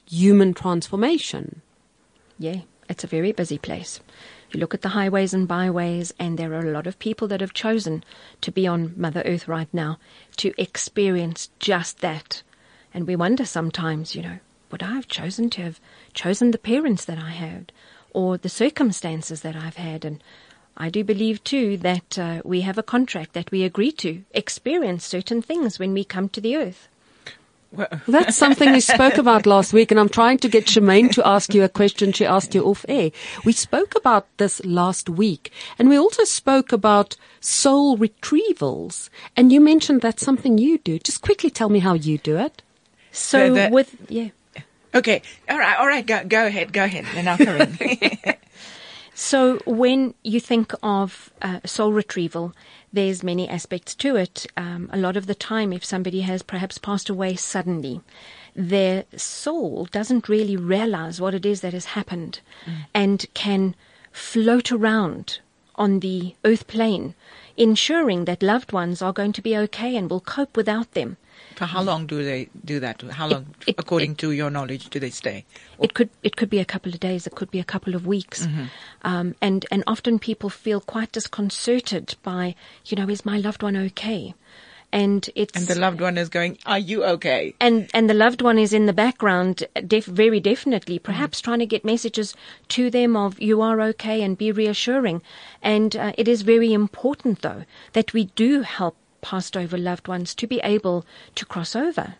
human 0.09 0.53
transformation? 0.53 1.61
Yeah, 2.37 2.61
it's 2.89 3.03
a 3.03 3.07
very 3.07 3.31
busy 3.31 3.57
place. 3.57 3.99
You 4.51 4.59
look 4.59 4.73
at 4.73 4.81
the 4.81 4.89
highways 4.89 5.33
and 5.33 5.47
byways, 5.47 6.13
and 6.19 6.37
there 6.37 6.53
are 6.53 6.67
a 6.67 6.71
lot 6.71 6.87
of 6.87 6.99
people 6.99 7.27
that 7.29 7.39
have 7.39 7.53
chosen 7.53 8.03
to 8.41 8.51
be 8.51 8.67
on 8.67 8.93
Mother 8.97 9.21
Earth 9.25 9.47
right 9.47 9.69
now 9.73 9.97
to 10.37 10.53
experience 10.57 11.49
just 11.59 12.01
that. 12.01 12.43
And 12.93 13.07
we 13.07 13.15
wonder 13.15 13.45
sometimes, 13.45 14.13
you 14.13 14.21
know, 14.21 14.39
would 14.71 14.83
I 14.83 14.93
have 14.93 15.07
chosen 15.07 15.49
to 15.51 15.61
have 15.61 15.79
chosen 16.13 16.51
the 16.51 16.57
parents 16.57 17.05
that 17.05 17.17
I 17.17 17.31
had 17.31 17.71
or 18.11 18.37
the 18.37 18.49
circumstances 18.49 19.41
that 19.41 19.55
I've 19.55 19.77
had? 19.77 20.05
And 20.05 20.23
I 20.77 20.89
do 20.89 21.03
believe 21.03 21.43
too 21.43 21.77
that 21.77 22.17
uh, 22.17 22.41
we 22.43 22.61
have 22.61 22.77
a 22.77 22.83
contract 22.83 23.33
that 23.33 23.51
we 23.51 23.63
agree 23.63 23.91
to 23.93 24.23
experience 24.33 25.05
certain 25.05 25.41
things 25.41 25.79
when 25.79 25.93
we 25.93 26.03
come 26.03 26.29
to 26.29 26.41
the 26.41 26.55
earth. 26.57 26.87
That's 28.05 28.35
something 28.35 28.73
we 28.73 28.81
spoke 28.81 29.17
about 29.17 29.45
last 29.45 29.71
week, 29.71 29.91
and 29.91 29.99
I'm 29.99 30.09
trying 30.09 30.39
to 30.39 30.49
get 30.49 30.65
Shemaine 30.65 31.09
to 31.13 31.25
ask 31.25 31.53
you 31.53 31.63
a 31.63 31.69
question 31.69 32.11
she 32.11 32.25
asked 32.25 32.53
you 32.53 32.63
off 32.65 32.83
air. 32.89 33.11
We 33.45 33.53
spoke 33.53 33.95
about 33.95 34.27
this 34.37 34.63
last 34.65 35.09
week, 35.09 35.53
and 35.79 35.87
we 35.87 35.97
also 35.97 36.25
spoke 36.25 36.73
about 36.73 37.15
soul 37.39 37.97
retrievals, 37.97 39.09
and 39.37 39.53
you 39.53 39.61
mentioned 39.61 40.01
that's 40.01 40.25
something 40.25 40.57
you 40.57 40.79
do. 40.79 40.99
Just 40.99 41.21
quickly 41.21 41.49
tell 41.49 41.69
me 41.69 41.79
how 41.79 41.93
you 41.93 42.17
do 42.17 42.35
it. 42.37 42.61
So 43.13 43.53
The- 43.53 43.61
the- 43.61 43.69
with 43.71 43.95
yeah. 44.09 44.29
Okay. 44.95 45.21
All 45.49 45.57
right. 45.57 45.77
All 45.79 45.87
right. 45.87 46.05
Go, 46.05 46.23
go 46.25 46.45
ahead. 46.45 46.73
Go 46.73 46.83
ahead. 46.83 47.05
Then 47.13 47.27
I'll 47.27 47.37
come 47.37 47.61
in. 47.61 48.35
So 49.13 49.59
when 49.65 50.15
you 50.23 50.39
think 50.39 50.73
of 50.81 51.31
uh, 51.43 51.59
soul 51.63 51.93
retrieval, 51.93 52.53
there's 52.91 53.23
many 53.23 53.47
aspects 53.47 53.93
to 53.95 54.15
it. 54.15 54.47
Um, 54.57 54.89
a 54.91 54.97
lot 54.97 55.15
of 55.15 55.27
the 55.27 55.35
time, 55.35 55.71
if 55.71 55.85
somebody 55.85 56.21
has 56.21 56.41
perhaps 56.41 56.79
passed 56.79 57.07
away 57.07 57.35
suddenly, 57.35 58.01
their 58.55 59.05
soul 59.15 59.85
doesn't 59.91 60.27
really 60.27 60.57
realize 60.57 61.21
what 61.21 61.35
it 61.35 61.45
is 61.45 61.61
that 61.61 61.73
has 61.73 61.85
happened 61.85 62.39
and 62.95 63.25
can 63.35 63.75
float 64.11 64.71
around 64.71 65.39
on 65.75 65.99
the 65.99 66.35
earth 66.43 66.65
plane, 66.65 67.13
ensuring 67.55 68.25
that 68.25 68.41
loved 68.41 68.71
ones 68.71 69.01
are 69.03 69.13
going 69.13 69.33
to 69.33 69.41
be 69.41 69.55
okay 69.55 69.95
and 69.95 70.09
will 70.09 70.19
cope 70.19 70.57
without 70.57 70.91
them. 70.93 71.17
For 71.55 71.65
how 71.65 71.81
long 71.83 72.07
do 72.07 72.23
they 72.23 72.49
do 72.65 72.79
that? 72.79 73.01
How 73.01 73.27
long, 73.27 73.45
it- 73.67 73.75
according 73.77 74.15
to 74.17 74.31
your 74.31 74.49
knowledge, 74.49 74.89
do 74.89 74.99
they 74.99 75.09
stay? 75.11 75.45
It 75.79 75.93
could 75.93 76.09
it 76.23 76.35
could 76.35 76.49
be 76.49 76.59
a 76.59 76.65
couple 76.65 76.91
of 76.93 76.99
days, 76.99 77.27
it 77.27 77.35
could 77.35 77.51
be 77.51 77.59
a 77.59 77.63
couple 77.63 77.95
of 77.95 78.05
weeks, 78.07 78.47
um, 79.03 79.35
and 79.41 79.65
and 79.71 79.83
often 79.87 80.19
people 80.19 80.49
feel 80.49 80.79
quite 80.81 81.11
disconcerted 81.11 82.15
by 82.23 82.55
you 82.85 82.95
know 82.97 83.09
is 83.09 83.25
my 83.25 83.37
loved 83.37 83.63
one 83.63 83.75
okay, 83.77 84.33
and 84.93 85.29
it's 85.35 85.55
And 85.57 85.67
the 85.67 85.79
loved 85.79 86.01
one 86.01 86.17
is 86.17 86.29
going, 86.29 86.57
"Are 86.65 86.79
you 86.79 87.03
okay?" 87.15 87.53
and 87.59 87.89
and 87.93 88.09
the 88.09 88.13
loved 88.13 88.41
one 88.41 88.57
is 88.61 88.73
in 88.73 88.85
the 88.85 88.93
background, 88.93 89.63
def- 89.87 90.05
very 90.05 90.39
definitely, 90.39 90.99
perhaps 90.99 91.41
trying 91.41 91.59
to 91.59 91.65
get 91.65 91.83
messages 91.85 92.35
to 92.69 92.89
them 92.89 93.15
of 93.15 93.39
you 93.41 93.61
are 93.61 93.81
okay 93.81 94.21
and 94.23 94.37
be 94.37 94.51
reassuring. 94.51 95.21
And 95.61 95.95
uh, 95.95 96.11
it 96.17 96.27
is 96.27 96.41
very 96.43 96.73
important, 96.73 97.41
though, 97.41 97.63
that 97.93 98.13
we 98.13 98.25
do 98.35 98.61
help 98.61 98.95
passed 99.21 99.55
over 99.55 99.77
loved 99.77 100.07
ones 100.07 100.35
to 100.35 100.47
be 100.47 100.59
able 100.63 101.05
to 101.35 101.45
cross 101.45 101.75
over. 101.75 102.15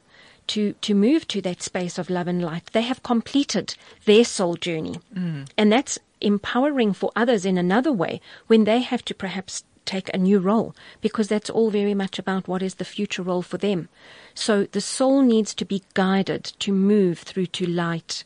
To, 0.48 0.74
to 0.82 0.94
move 0.94 1.28
to 1.30 1.42
that 1.44 1.62
space 1.62 1.98
of 1.98 2.10
love 2.10 2.28
and 2.28 2.42
light. 2.42 2.72
They 2.74 2.82
have 2.82 3.04
completed 3.04 3.76
their 4.04 4.26
soul 4.26 4.56
journey. 4.56 4.96
Mm. 5.16 5.48
And 5.58 5.72
that's 5.72 5.98
empowering 6.20 6.94
for 6.94 7.12
others 7.16 7.46
in 7.46 7.58
another 7.58 7.92
way 7.92 8.20
when 8.48 8.66
they 8.66 8.80
have 8.80 9.06
to 9.06 9.14
perhaps 9.14 9.64
take 9.92 10.10
a 10.14 10.18
new 10.18 10.40
role 10.40 10.74
because 11.02 11.28
that's 11.28 11.50
all 11.50 11.70
very 11.70 11.94
much 11.94 12.18
about 12.18 12.48
what 12.48 12.64
is 12.64 12.76
the 12.76 12.86
future 12.86 13.24
role 13.24 13.42
for 13.42 13.58
them. 13.58 13.90
So 14.34 14.66
the 14.72 14.82
soul 14.82 15.22
needs 15.22 15.54
to 15.56 15.66
be 15.66 15.84
guided 15.94 16.44
to 16.60 16.72
move 16.72 17.20
through 17.20 17.48
to 17.58 17.66
light 17.66 18.24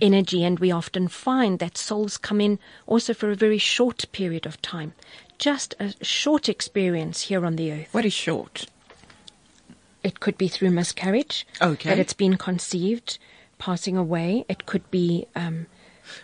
energy 0.00 0.44
and 0.44 0.58
we 0.58 0.70
often 0.70 1.08
find 1.08 1.58
that 1.58 1.78
souls 1.78 2.18
come 2.18 2.40
in 2.40 2.58
also 2.86 3.14
for 3.14 3.30
a 3.30 3.42
very 3.46 3.58
short 3.58 4.04
period 4.12 4.46
of 4.46 4.60
time. 4.60 4.92
Just 5.38 5.74
a 5.80 5.92
short 6.04 6.48
experience 6.48 7.22
here 7.28 7.44
on 7.46 7.56
the 7.56 7.72
earth. 7.72 7.92
What 7.92 8.04
is 8.04 8.12
short? 8.12 8.66
It 10.02 10.20
could 10.20 10.38
be 10.38 10.48
through 10.48 10.70
miscarriage. 10.70 11.46
Okay. 11.60 11.90
That 11.90 11.98
it's 11.98 12.14
been 12.14 12.36
conceived, 12.36 13.18
passing 13.58 13.96
away. 13.96 14.44
It 14.48 14.66
could 14.66 14.88
be 14.90 15.26
um, 15.34 15.66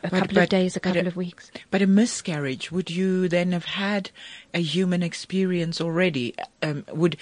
a 0.03 0.09
But- 0.11 0.21
couple 0.21 0.35
but- 0.35 0.43
of 0.45 0.49
days, 0.49 0.77
a 0.77 0.81
couple 0.81 1.01
it- 1.01 1.07
of 1.07 1.17
weeks. 1.17 1.51
But 1.71 1.83
a 1.83 1.87
miscarriage, 1.87 2.71
would 2.73 2.91
you 2.91 3.29
then 3.29 3.53
have 3.53 3.65
had 3.67 4.11
a 4.55 4.61
human 4.61 5.03
experience 5.03 5.81
already? 5.81 6.35
Um, 6.63 6.85
would 6.93 7.17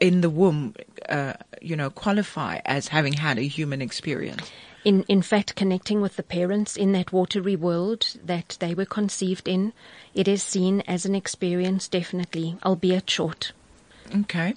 in 0.00 0.20
the 0.20 0.30
womb, 0.30 0.74
uh, 1.08 1.34
you 1.62 1.76
know, 1.76 1.88
qualify 1.88 2.58
as 2.66 2.88
having 2.88 3.14
had 3.14 3.38
a 3.38 3.42
human 3.42 3.80
experience? 3.80 4.50
In 4.84 5.02
in 5.08 5.22
fact, 5.22 5.54
connecting 5.56 6.02
with 6.02 6.16
the 6.16 6.22
parents 6.22 6.76
in 6.76 6.92
that 6.92 7.10
watery 7.12 7.56
world 7.56 8.16
that 8.22 8.56
they 8.60 8.74
were 8.74 8.84
conceived 8.84 9.48
in, 9.48 9.72
it 10.14 10.28
is 10.28 10.42
seen 10.42 10.82
as 10.86 11.06
an 11.06 11.14
experience, 11.14 11.88
definitely, 11.88 12.58
albeit 12.64 13.08
short. 13.08 13.52
Okay. 14.14 14.54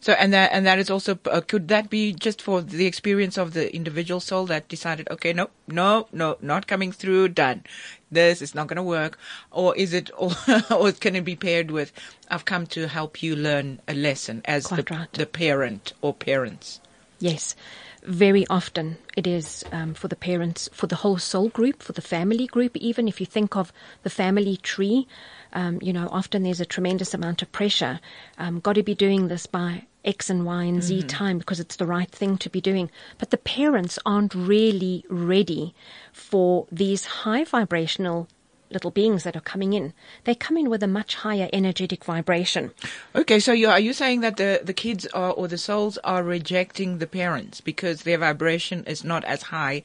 So, 0.00 0.12
and 0.12 0.32
that 0.32 0.50
and 0.52 0.66
that 0.66 0.78
is 0.78 0.90
also 0.90 1.18
uh, 1.30 1.40
could 1.40 1.68
that 1.68 1.90
be 1.90 2.12
just 2.12 2.42
for 2.42 2.60
the 2.60 2.86
experience 2.86 3.36
of 3.36 3.52
the 3.52 3.74
individual 3.74 4.20
soul 4.20 4.46
that 4.46 4.68
decided, 4.68 5.08
okay, 5.10 5.32
no, 5.32 5.50
no, 5.66 6.08
no, 6.12 6.36
not 6.40 6.66
coming 6.66 6.92
through, 6.92 7.28
done. 7.28 7.64
This 8.10 8.42
is 8.42 8.54
not 8.54 8.66
going 8.66 8.76
to 8.76 8.82
work, 8.82 9.18
or 9.50 9.74
is 9.76 9.94
it, 9.94 10.10
or, 10.18 10.32
or 10.70 10.92
can 10.92 11.16
it 11.16 11.24
be 11.24 11.36
paired 11.36 11.70
with, 11.70 11.92
I've 12.30 12.44
come 12.44 12.66
to 12.68 12.88
help 12.88 13.22
you 13.22 13.34
learn 13.34 13.80
a 13.88 13.94
lesson 13.94 14.42
as 14.44 14.64
the 14.64 14.84
right. 14.90 15.12
the 15.12 15.26
parent 15.26 15.92
or 16.02 16.12
parents. 16.12 16.80
Yes, 17.18 17.54
very 18.02 18.44
often 18.48 18.98
it 19.16 19.26
is 19.26 19.64
um, 19.70 19.94
for 19.94 20.08
the 20.08 20.16
parents, 20.16 20.68
for 20.72 20.88
the 20.88 20.96
whole 20.96 21.18
soul 21.18 21.48
group, 21.48 21.82
for 21.82 21.92
the 21.92 22.02
family 22.02 22.46
group. 22.46 22.76
Even 22.76 23.06
if 23.06 23.20
you 23.20 23.26
think 23.26 23.56
of 23.56 23.72
the 24.02 24.10
family 24.10 24.56
tree, 24.56 25.06
um, 25.52 25.78
you 25.82 25.92
know, 25.92 26.08
often 26.10 26.42
there's 26.42 26.60
a 26.60 26.66
tremendous 26.66 27.14
amount 27.14 27.42
of 27.42 27.52
pressure. 27.52 28.00
Um, 28.38 28.60
got 28.60 28.74
to 28.74 28.82
be 28.82 28.94
doing 28.94 29.28
this 29.28 29.46
by 29.46 29.86
X 30.04 30.30
and 30.30 30.44
Y 30.44 30.64
and 30.64 30.82
Z 30.82 31.02
time 31.04 31.38
because 31.38 31.60
it's 31.60 31.76
the 31.76 31.86
right 31.86 32.10
thing 32.10 32.38
to 32.38 32.50
be 32.50 32.60
doing. 32.60 32.90
But 33.18 33.30
the 33.30 33.38
parents 33.38 33.98
aren't 34.04 34.34
really 34.34 35.04
ready 35.08 35.74
for 36.12 36.66
these 36.72 37.04
high 37.04 37.44
vibrational 37.44 38.28
little 38.70 38.90
beings 38.90 39.22
that 39.24 39.36
are 39.36 39.40
coming 39.40 39.74
in. 39.74 39.92
They 40.24 40.34
come 40.34 40.56
in 40.56 40.70
with 40.70 40.82
a 40.82 40.86
much 40.86 41.16
higher 41.16 41.50
energetic 41.52 42.04
vibration. 42.04 42.72
Okay, 43.14 43.38
so 43.38 43.52
you 43.52 43.68
are 43.68 43.78
you 43.78 43.92
saying 43.92 44.22
that 44.22 44.38
the 44.38 44.60
the 44.64 44.72
kids 44.72 45.06
are 45.08 45.32
or 45.32 45.46
the 45.46 45.58
souls 45.58 45.98
are 45.98 46.22
rejecting 46.22 46.98
the 46.98 47.06
parents 47.06 47.60
because 47.60 48.02
their 48.02 48.18
vibration 48.18 48.84
is 48.86 49.04
not 49.04 49.24
as 49.24 49.42
high 49.42 49.82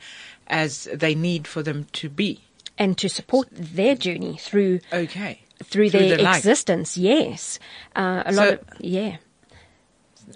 as 0.48 0.88
they 0.94 1.14
need 1.14 1.48
for 1.48 1.62
them 1.62 1.86
to 1.94 2.10
be? 2.10 2.42
and 2.80 2.98
to 2.98 3.10
support 3.10 3.48
their 3.52 3.96
journey 3.96 4.38
through 4.38 4.80
Okay. 4.94 5.42
Through, 5.64 5.90
Through 5.90 6.00
their 6.08 6.18
the 6.18 6.24
life. 6.24 6.38
existence. 6.38 6.98
Yes, 6.98 7.60
uh, 7.96 8.24
a 8.26 8.32
lot 8.32 8.48
of 8.50 8.60
yeah. 8.80 9.18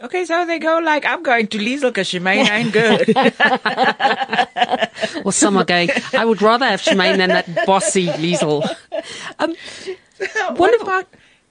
Okay, 0.01 0.23
so 0.25 0.45
they 0.45 0.57
go 0.57 0.79
like, 0.79 1.05
I'm 1.05 1.21
going 1.21 1.47
to 1.47 1.57
Liesel 1.59 1.89
because 1.89 2.07
Shemaine 2.09 2.49
ain't 2.49 2.71
good. 2.73 3.13
Or 5.25 5.31
some 5.33 5.57
are 5.57 5.65
going, 5.65 5.89
I 6.13 6.23
would 6.25 6.41
rather 6.41 6.65
have 6.65 6.81
Shemaine 6.81 7.17
than 7.17 7.29
that 7.29 7.65
bossy 7.65 8.07
Liesel. 8.07 8.63
Um, 9.39 9.55
what 10.55 10.81
about? 10.81 11.07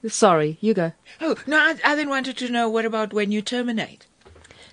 sorry, 0.07 0.57
you 0.59 0.73
go. 0.73 0.91
Oh 1.21 1.35
no, 1.45 1.57
I, 1.57 1.75
I 1.85 1.95
then 1.95 2.09
wanted 2.09 2.35
to 2.37 2.49
know 2.49 2.67
what 2.67 2.85
about 2.85 3.13
when 3.13 3.31
you 3.31 3.41
terminate? 3.41 4.07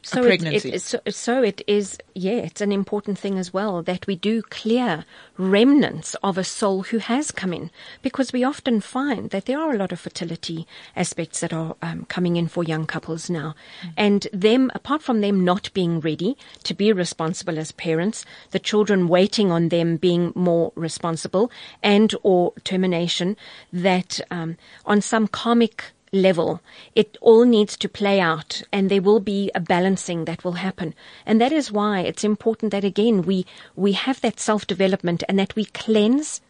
So 0.08 0.22
pregnancy. 0.22 0.70
It, 0.70 0.74
it, 0.76 0.82
so, 0.82 1.00
so 1.08 1.42
it 1.42 1.62
is, 1.66 1.98
yeah, 2.14 2.32
it's 2.32 2.60
an 2.60 2.72
important 2.72 3.18
thing 3.18 3.38
as 3.38 3.52
well 3.52 3.82
that 3.82 4.06
we 4.06 4.16
do 4.16 4.42
clear 4.42 5.04
remnants 5.36 6.16
of 6.22 6.38
a 6.38 6.44
soul 6.44 6.84
who 6.84 6.98
has 6.98 7.30
come 7.30 7.52
in 7.52 7.70
because 8.00 8.32
we 8.32 8.42
often 8.42 8.80
find 8.80 9.30
that 9.30 9.44
there 9.44 9.60
are 9.60 9.72
a 9.72 9.76
lot 9.76 9.92
of 9.92 10.00
fertility 10.00 10.66
aspects 10.96 11.40
that 11.40 11.52
are 11.52 11.76
um, 11.82 12.06
coming 12.06 12.36
in 12.36 12.48
for 12.48 12.64
young 12.64 12.86
couples 12.86 13.28
now. 13.28 13.54
And 13.96 14.26
them, 14.32 14.70
apart 14.74 15.02
from 15.02 15.20
them 15.20 15.44
not 15.44 15.72
being 15.74 16.00
ready 16.00 16.36
to 16.64 16.74
be 16.74 16.92
responsible 16.92 17.58
as 17.58 17.72
parents, 17.72 18.24
the 18.50 18.58
children 18.58 19.08
waiting 19.08 19.52
on 19.52 19.68
them 19.68 19.96
being 19.96 20.32
more 20.34 20.72
responsible 20.74 21.50
and 21.82 22.14
or 22.22 22.54
termination 22.64 23.36
that 23.72 24.20
um, 24.30 24.56
on 24.86 25.00
some 25.00 25.28
karmic 25.28 25.92
level, 26.12 26.60
it 26.94 27.16
all 27.20 27.44
needs 27.44 27.76
to 27.78 27.88
play 27.88 28.20
out 28.20 28.62
and 28.72 28.90
there 28.90 29.02
will 29.02 29.20
be 29.20 29.50
a 29.54 29.60
balancing 29.60 30.24
that 30.24 30.44
will 30.44 30.52
happen. 30.52 30.94
And 31.26 31.40
that 31.40 31.52
is 31.52 31.72
why 31.72 32.00
it's 32.00 32.24
important 32.24 32.72
that 32.72 32.84
again 32.84 33.22
we, 33.22 33.46
we 33.76 33.92
have 33.92 34.20
that 34.20 34.40
self 34.40 34.66
development 34.66 35.22
and 35.28 35.38
that 35.38 35.54
we 35.56 35.66
cleanse 35.66 36.40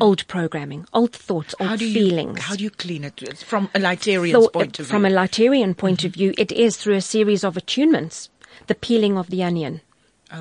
old 0.00 0.26
programming, 0.28 0.86
old 0.92 1.12
thoughts, 1.12 1.54
old 1.58 1.70
Mm-hmm. 1.70 1.70
How 1.70 1.76
do 1.76 1.86
you 1.86 1.94
feelings. 1.94 2.40
how 2.40 2.56
do 2.56 2.64
you 2.64 2.70
clean 2.70 3.04
it 3.04 3.22
It's 3.22 3.42
from 3.42 3.70
a 3.74 3.78
Lightarian's 3.78 4.48
point 4.48 4.78
of 4.78 4.86
from 4.86 5.02
view? 5.02 5.10
Mm-hmm. 5.10 5.18
a 5.18 5.20
Lightarian 5.20 5.76
point 5.76 6.04
of 6.04 6.12
view, 6.12 6.34
it 6.36 6.52
is 6.52 6.76
through 6.76 6.96
a 6.96 7.00
series 7.00 7.44
of 7.44 7.54
attunements, 7.54 8.28
the 8.66 8.74
peeling 8.74 9.16
of 9.16 9.30
the 9.30 9.42
onion, 9.42 9.80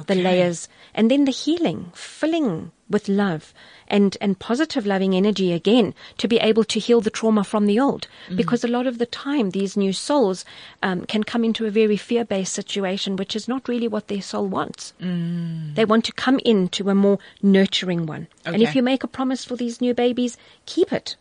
the 0.08 0.16
layers, 0.16 0.68
and 0.94 1.10
then 1.10 1.26
the 1.26 1.32
healing, 1.32 1.92
filling 1.94 2.72
with 2.90 3.08
love 3.08 3.54
and, 3.88 4.18
and 4.20 4.40
positive 4.40 4.86
loving 4.86 5.14
energy 5.14 5.54
again 5.54 5.94
to 6.18 6.28
be 6.28 6.38
able 6.38 6.64
to 6.64 6.80
heal 6.80 7.02
the 7.02 7.10
trauma 7.10 7.44
from 7.44 7.68
the 7.68 7.80
old. 7.80 8.08
Mm-hmm. 8.26 8.38
Because 8.38 8.64
a 8.64 8.68
lot 8.68 8.88
of 8.88 8.98
the 8.98 9.06
time, 9.06 9.52
these 9.52 9.78
new 9.78 9.94
souls 9.94 10.44
um, 10.82 11.06
can 11.06 11.24
come 11.24 11.44
into 11.44 11.66
a 11.66 11.72
very 11.72 11.98
fear 11.98 12.26
based 12.26 12.54
situation, 12.54 13.16
which 13.16 13.36
is 13.36 13.48
not 13.48 13.68
really 13.68 13.88
what 13.88 14.08
their 14.08 14.22
soul 14.22 14.48
wants. 14.48 14.94
Mm. 15.02 15.76
They 15.76 15.86
want 15.86 16.06
to 16.06 16.14
come 16.14 16.40
into 16.44 16.90
a 16.90 16.96
more 16.96 17.20
nurturing 17.42 18.06
one. 18.06 18.28
And 18.46 18.62
if 18.62 18.76
you 18.76 18.82
make 18.84 19.04
a 19.04 19.08
promise 19.08 19.46
for 19.46 19.56
these 19.56 19.82
new 19.82 19.94
babies, 19.94 20.38
keep 20.66 20.92
it. 20.92 21.16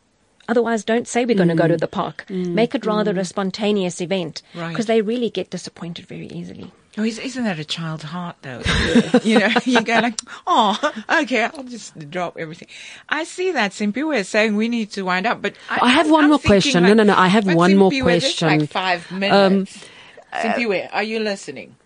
Otherwise, 0.48 0.82
don't 0.82 1.06
say 1.06 1.26
we're 1.26 1.36
going 1.36 1.48
to 1.50 1.54
go 1.54 1.68
to 1.68 1.76
the 1.76 1.86
park. 1.86 2.24
Make 2.30 2.74
it 2.74 2.86
rather 2.86 3.18
a 3.18 3.24
spontaneous 3.24 4.00
event 4.00 4.40
Right. 4.54 4.70
because 4.70 4.86
they 4.86 5.02
really 5.02 5.28
get 5.28 5.50
disappointed 5.50 6.06
very 6.06 6.26
easily. 6.28 6.72
Oh, 6.98 7.04
is- 7.04 7.20
isn't 7.20 7.44
that 7.44 7.60
a 7.60 7.64
child's 7.64 8.02
heart, 8.02 8.36
though? 8.42 8.60
you 9.22 9.38
know, 9.38 9.48
you 9.64 9.80
go 9.82 10.00
like, 10.00 10.18
oh, 10.48 10.92
okay, 11.22 11.44
I'll 11.44 11.62
just 11.62 11.96
drop 12.10 12.36
everything. 12.36 12.66
I 13.08 13.22
see 13.22 13.52
that 13.52 13.70
Simpi 13.70 14.04
was 14.04 14.28
saying 14.28 14.56
we 14.56 14.68
need 14.68 14.90
to 14.92 15.02
wind 15.02 15.24
up, 15.24 15.40
but 15.40 15.54
I, 15.70 15.78
I 15.82 15.88
have 15.90 16.10
one 16.10 16.24
I'm 16.24 16.30
more 16.30 16.40
question. 16.40 16.82
like- 16.82 16.88
No, 16.96 17.04
no, 17.04 17.12
no, 17.14 17.18
I 17.18 17.28
have 17.28 17.46
one 17.46 17.76
more 17.76 17.92
Simpiwe, 17.92 18.20
just 18.20 18.38
question. 18.38 18.60
Like 18.60 18.70
five 18.70 19.12
um, 19.12 19.20
minutes. 19.20 19.84
Simpiwe, 20.32 20.88
are 20.92 21.04
you 21.04 21.20
listening? 21.20 21.76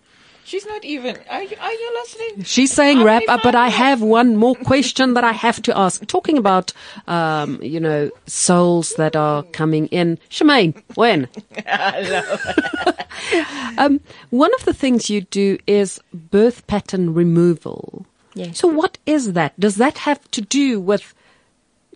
She's 0.45 0.65
not 0.65 0.83
even. 0.83 1.17
Are 1.29 1.43
you, 1.43 1.55
are 1.59 1.71
you 1.71 1.91
listening? 2.01 2.43
She's 2.43 2.71
saying 2.71 2.97
How 2.97 3.05
wrap 3.05 3.23
many 3.27 3.27
up, 3.27 3.43
but 3.43 3.55
I 3.55 3.69
have 3.69 4.01
one 4.01 4.35
more 4.35 4.55
question 4.55 5.13
that 5.13 5.23
I 5.23 5.31
have 5.31 5.61
to 5.63 5.77
ask. 5.77 6.05
Talking 6.07 6.37
about, 6.37 6.73
um, 7.07 7.59
you 7.61 7.79
know, 7.79 8.11
souls 8.27 8.93
that 8.95 9.15
are 9.15 9.43
coming 9.43 9.87
in. 9.87 10.19
Shemaine, 10.29 10.81
when? 10.95 11.29
um, 13.77 14.01
one 14.31 14.53
of 14.55 14.65
the 14.65 14.73
things 14.73 15.09
you 15.09 15.21
do 15.21 15.57
is 15.65 15.99
birth 16.13 16.67
pattern 16.67 17.13
removal. 17.13 18.05
Yes. 18.35 18.57
So 18.57 18.67
what 18.67 18.97
is 19.05 19.33
that? 19.33 19.57
Does 19.59 19.75
that 19.75 19.99
have 19.99 20.29
to 20.31 20.41
do 20.41 20.81
with, 20.81 21.13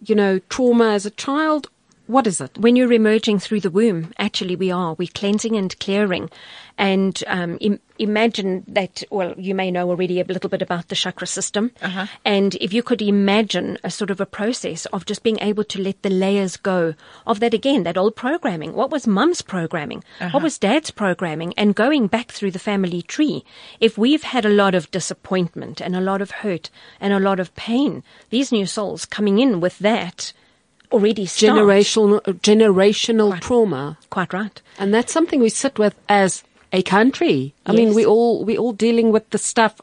you 0.05 0.15
know, 0.15 0.39
trauma 0.49 0.91
as 0.91 1.05
a 1.05 1.11
child? 1.11 1.69
What 2.07 2.25
is 2.25 2.39
it? 2.39 2.57
When 2.57 2.77
you're 2.77 2.93
emerging 2.93 3.39
through 3.39 3.59
the 3.59 3.69
womb, 3.69 4.13
actually 4.17 4.55
we 4.55 4.71
are. 4.71 4.93
We're 4.93 5.09
cleansing 5.13 5.57
and 5.57 5.77
clearing. 5.79 6.29
And 6.77 7.21
um, 7.27 7.57
Im- 7.59 7.81
imagine 7.99 8.63
that, 8.67 9.03
well, 9.09 9.33
you 9.37 9.53
may 9.53 9.71
know 9.71 9.89
already 9.89 10.21
a 10.21 10.23
little 10.23 10.49
bit 10.49 10.61
about 10.61 10.87
the 10.87 10.95
chakra 10.95 11.27
system. 11.27 11.71
And 12.23 12.55
if 12.55 12.71
you 12.71 12.81
could 12.81 13.01
imagine 13.01 13.77
a 13.83 13.89
sort 13.89 14.09
of 14.09 14.21
a 14.21 14.25
process 14.25 14.85
of 14.87 15.05
just 15.05 15.21
being 15.23 15.39
able 15.41 15.65
to 15.65 15.81
let 15.81 16.01
the 16.01 16.09
layers 16.09 16.55
go 16.55 16.93
of 17.25 17.41
that 17.41 17.53
again, 17.53 17.83
that 17.83 17.97
old 17.97 18.15
programming. 18.15 18.73
What 18.73 18.91
was 18.91 19.05
mum's 19.05 19.41
programming? 19.41 20.03
What 20.31 20.43
was 20.43 20.57
dad's 20.59 20.91
programming? 20.91 21.53
And 21.57 21.75
going 21.75 22.07
back 22.07 22.31
through 22.31 22.51
the 22.51 22.59
family 22.59 23.01
tree. 23.01 23.43
If 23.81 23.97
we've 23.97 24.23
had 24.23 24.45
a 24.45 24.49
lot 24.49 24.75
of 24.75 24.91
disappointment 24.91 25.81
and 25.81 25.93
a 25.93 26.01
lot 26.01 26.21
of 26.21 26.31
hurt 26.31 26.69
and 27.01 27.11
a 27.11 27.19
lot 27.19 27.39
of 27.41 27.53
pain, 27.55 28.03
these 28.29 28.51
new 28.51 28.65
souls 28.65 29.03
coming 29.03 29.39
in 29.39 29.59
with 29.59 29.79
that 29.79 30.31
already 30.91 31.25
start. 31.25 31.57
Generational, 31.57 32.21
uh, 32.27 32.33
generational 32.33 33.39
trauma. 33.39 33.97
Quite 34.09 34.33
right. 34.33 34.61
And 34.77 34.93
that's 34.93 35.11
something 35.11 35.39
we 35.39 35.49
sit 35.49 35.77
with 35.79 35.95
as 36.07 36.43
a 36.73 36.81
country. 36.81 37.53
I 37.65 37.71
mean, 37.71 37.93
we 37.93 38.05
all, 38.05 38.43
we 38.43 38.57
all 38.57 38.73
dealing 38.73 39.11
with 39.11 39.29
the 39.29 39.37
stuff 39.37 39.81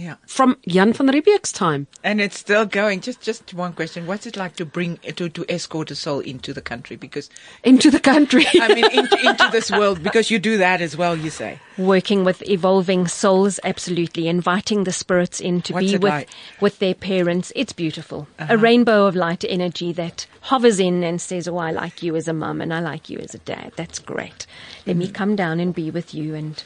Yeah, 0.00 0.16
from 0.26 0.56
Jan 0.66 0.92
van 0.94 1.08
Riebeeck's 1.08 1.52
time. 1.52 1.86
and 2.02 2.20
it's 2.20 2.38
still 2.38 2.64
going. 2.64 3.00
Just, 3.00 3.20
just 3.20 3.52
one 3.54 3.72
question: 3.74 4.06
What's 4.06 4.26
it 4.26 4.36
like 4.36 4.56
to 4.56 4.64
bring 4.64 4.96
to 5.16 5.28
to 5.28 5.44
escort 5.48 5.90
a 5.90 5.94
soul 5.94 6.20
into 6.20 6.52
the 6.54 6.62
country? 6.62 6.96
Because 6.96 7.28
into 7.64 7.90
the 7.90 8.00
country. 8.00 8.46
I 8.60 8.74
mean, 8.74 8.84
into, 8.92 9.18
into 9.28 9.48
this 9.52 9.70
world. 9.70 10.02
Because 10.02 10.30
you 10.30 10.38
do 10.38 10.56
that 10.58 10.80
as 10.80 10.96
well. 10.96 11.16
You 11.16 11.30
say. 11.30 11.58
Working 11.76 12.24
with 12.24 12.42
evolving 12.48 13.08
souls, 13.08 13.60
absolutely. 13.64 14.28
Inviting 14.28 14.84
the 14.84 14.92
spirits 14.92 15.40
in 15.40 15.60
to 15.62 15.72
What's 15.74 15.86
be 15.86 15.98
with, 15.98 16.02
like? 16.10 16.28
Uh-huh. 16.28 16.56
with 16.60 16.78
their 16.78 16.94
parents. 16.94 17.52
It's 17.56 17.72
beautiful. 17.72 18.26
A 18.38 18.56
rainbow 18.58 19.06
of 19.06 19.14
light 19.16 19.44
energy 19.48 19.92
that 19.94 20.26
hovers 20.42 20.78
in 20.80 21.02
and 21.04 21.20
says, 21.20 21.46
Oh, 21.48 21.56
I 21.58 21.70
like 21.72 22.02
you 22.02 22.16
as 22.16 22.28
a 22.28 22.32
mum 22.32 22.60
and 22.60 22.72
I 22.72 22.80
like 22.80 23.08
you 23.10 23.18
as 23.18 23.34
a 23.34 23.38
dad. 23.38 23.72
That's 23.76 23.98
great. 23.98 24.46
Let 24.86 24.96
Mm-hmm. 24.96 24.98
me 24.98 25.08
come 25.10 25.36
down 25.36 25.60
and 25.60 25.74
be 25.74 25.90
with 25.90 26.14
you 26.14 26.34
and 26.34 26.62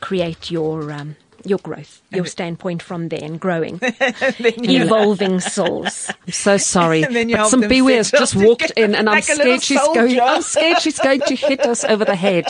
create 0.00 0.50
your, 0.50 0.90
um, 0.92 1.16
your 1.48 1.58
growth, 1.58 2.02
your 2.10 2.26
standpoint 2.26 2.82
from 2.82 3.08
there 3.08 3.20
and 3.22 3.40
growing. 3.40 3.80
Evolving 4.38 5.40
souls. 5.40 6.10
I'm 6.26 6.32
so 6.32 6.56
sorry. 6.56 7.02
And 7.02 7.14
then 7.16 7.28
you 7.28 7.36
but 7.36 7.48
some 7.48 7.60
them 7.60 7.70
Biwi 7.70 7.96
has 7.96 8.10
just 8.10 8.36
walked 8.36 8.70
in 8.76 8.94
and 8.94 9.08
I'm 9.08 9.16
like 9.16 9.28
a 9.28 9.34
little 9.34 9.58
scared 9.58 9.62
she's 9.62 9.78
going. 9.94 10.20
I'm 10.20 10.42
scared 10.42 10.80
she's 10.80 10.98
going 10.98 11.20
to 11.22 11.34
hit 11.34 11.60
us 11.60 11.84
over 11.84 12.04
the 12.04 12.14
head. 12.14 12.46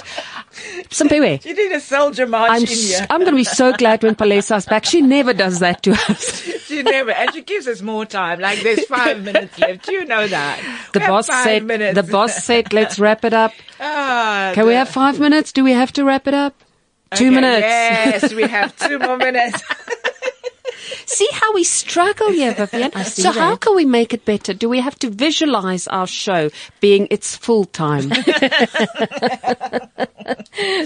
Some 0.91 1.09
Biwi. 1.09 1.45
You 1.45 1.55
need 1.55 1.73
a 1.73 1.81
soldier 1.81 2.27
march 2.27 2.51
I'm 2.51 2.63
in 2.63 2.69
s- 2.69 2.89
here. 2.99 3.07
I'm 3.11 3.21
going 3.21 3.33
to 3.33 3.37
be 3.37 3.45
so 3.45 3.73
glad 3.73 4.03
when 4.03 4.15
Palesa's 4.15 4.67
back. 4.67 4.85
She 4.85 5.01
never 5.01 5.33
does 5.33 5.61
that 5.61 5.83
to 5.85 5.93
us. 5.93 6.43
She 6.69 6.83
never, 6.83 7.11
and 7.13 7.33
she 7.33 7.43
gives 7.43 7.67
us 7.67 7.81
more 7.83 8.05
time. 8.05 8.41
Like 8.41 8.61
there's 8.61 8.85
five 8.87 9.23
minutes 9.25 9.59
left. 9.59 9.89
You 9.89 10.05
know 10.05 10.27
that. 10.27 10.59
The 10.93 10.99
We 10.99 11.05
have 11.05 11.11
boss 11.11 11.27
five 11.29 11.45
said 11.45 11.65
minutes. 11.65 11.95
the 11.95 12.03
boss 12.03 12.45
said 12.45 12.73
let's 12.73 12.99
wrap 12.99 13.25
it 13.25 13.33
up. 13.35 13.53
Ah, 13.81 14.51
Can 14.57 14.67
we 14.67 14.75
have 14.75 14.89
5 14.89 15.21
minutes? 15.21 15.53
Do 15.53 15.63
we 15.63 15.71
have 15.71 15.93
to 15.93 16.05
wrap 16.05 16.27
it 16.27 16.35
up? 16.35 16.53
2 17.15 17.27
Okay, 17.27 17.31
minutes. 17.35 17.63
Yes, 17.67 18.35
we 18.35 18.43
have 18.43 18.77
two 18.77 18.99
more 18.99 19.17
minutes. 19.17 19.63
See 21.09 21.29
how 21.33 21.55
we 21.55 21.65
struggle 21.65 22.31
here, 22.31 22.53
Vivian. 22.53 22.93
see 23.05 23.23
So 23.23 23.33
how 23.33 23.57
can 23.57 23.75
we 23.75 23.87
make 23.87 24.13
it 24.13 24.27
better? 24.27 24.53
Do 24.53 24.69
we 24.69 24.79
have 24.81 24.99
to 24.99 25.09
visualize 25.09 25.89
our 25.89 26.07
show 26.07 26.51
being 26.81 27.09
its 27.11 27.35
full 27.35 27.65
time? 27.65 28.11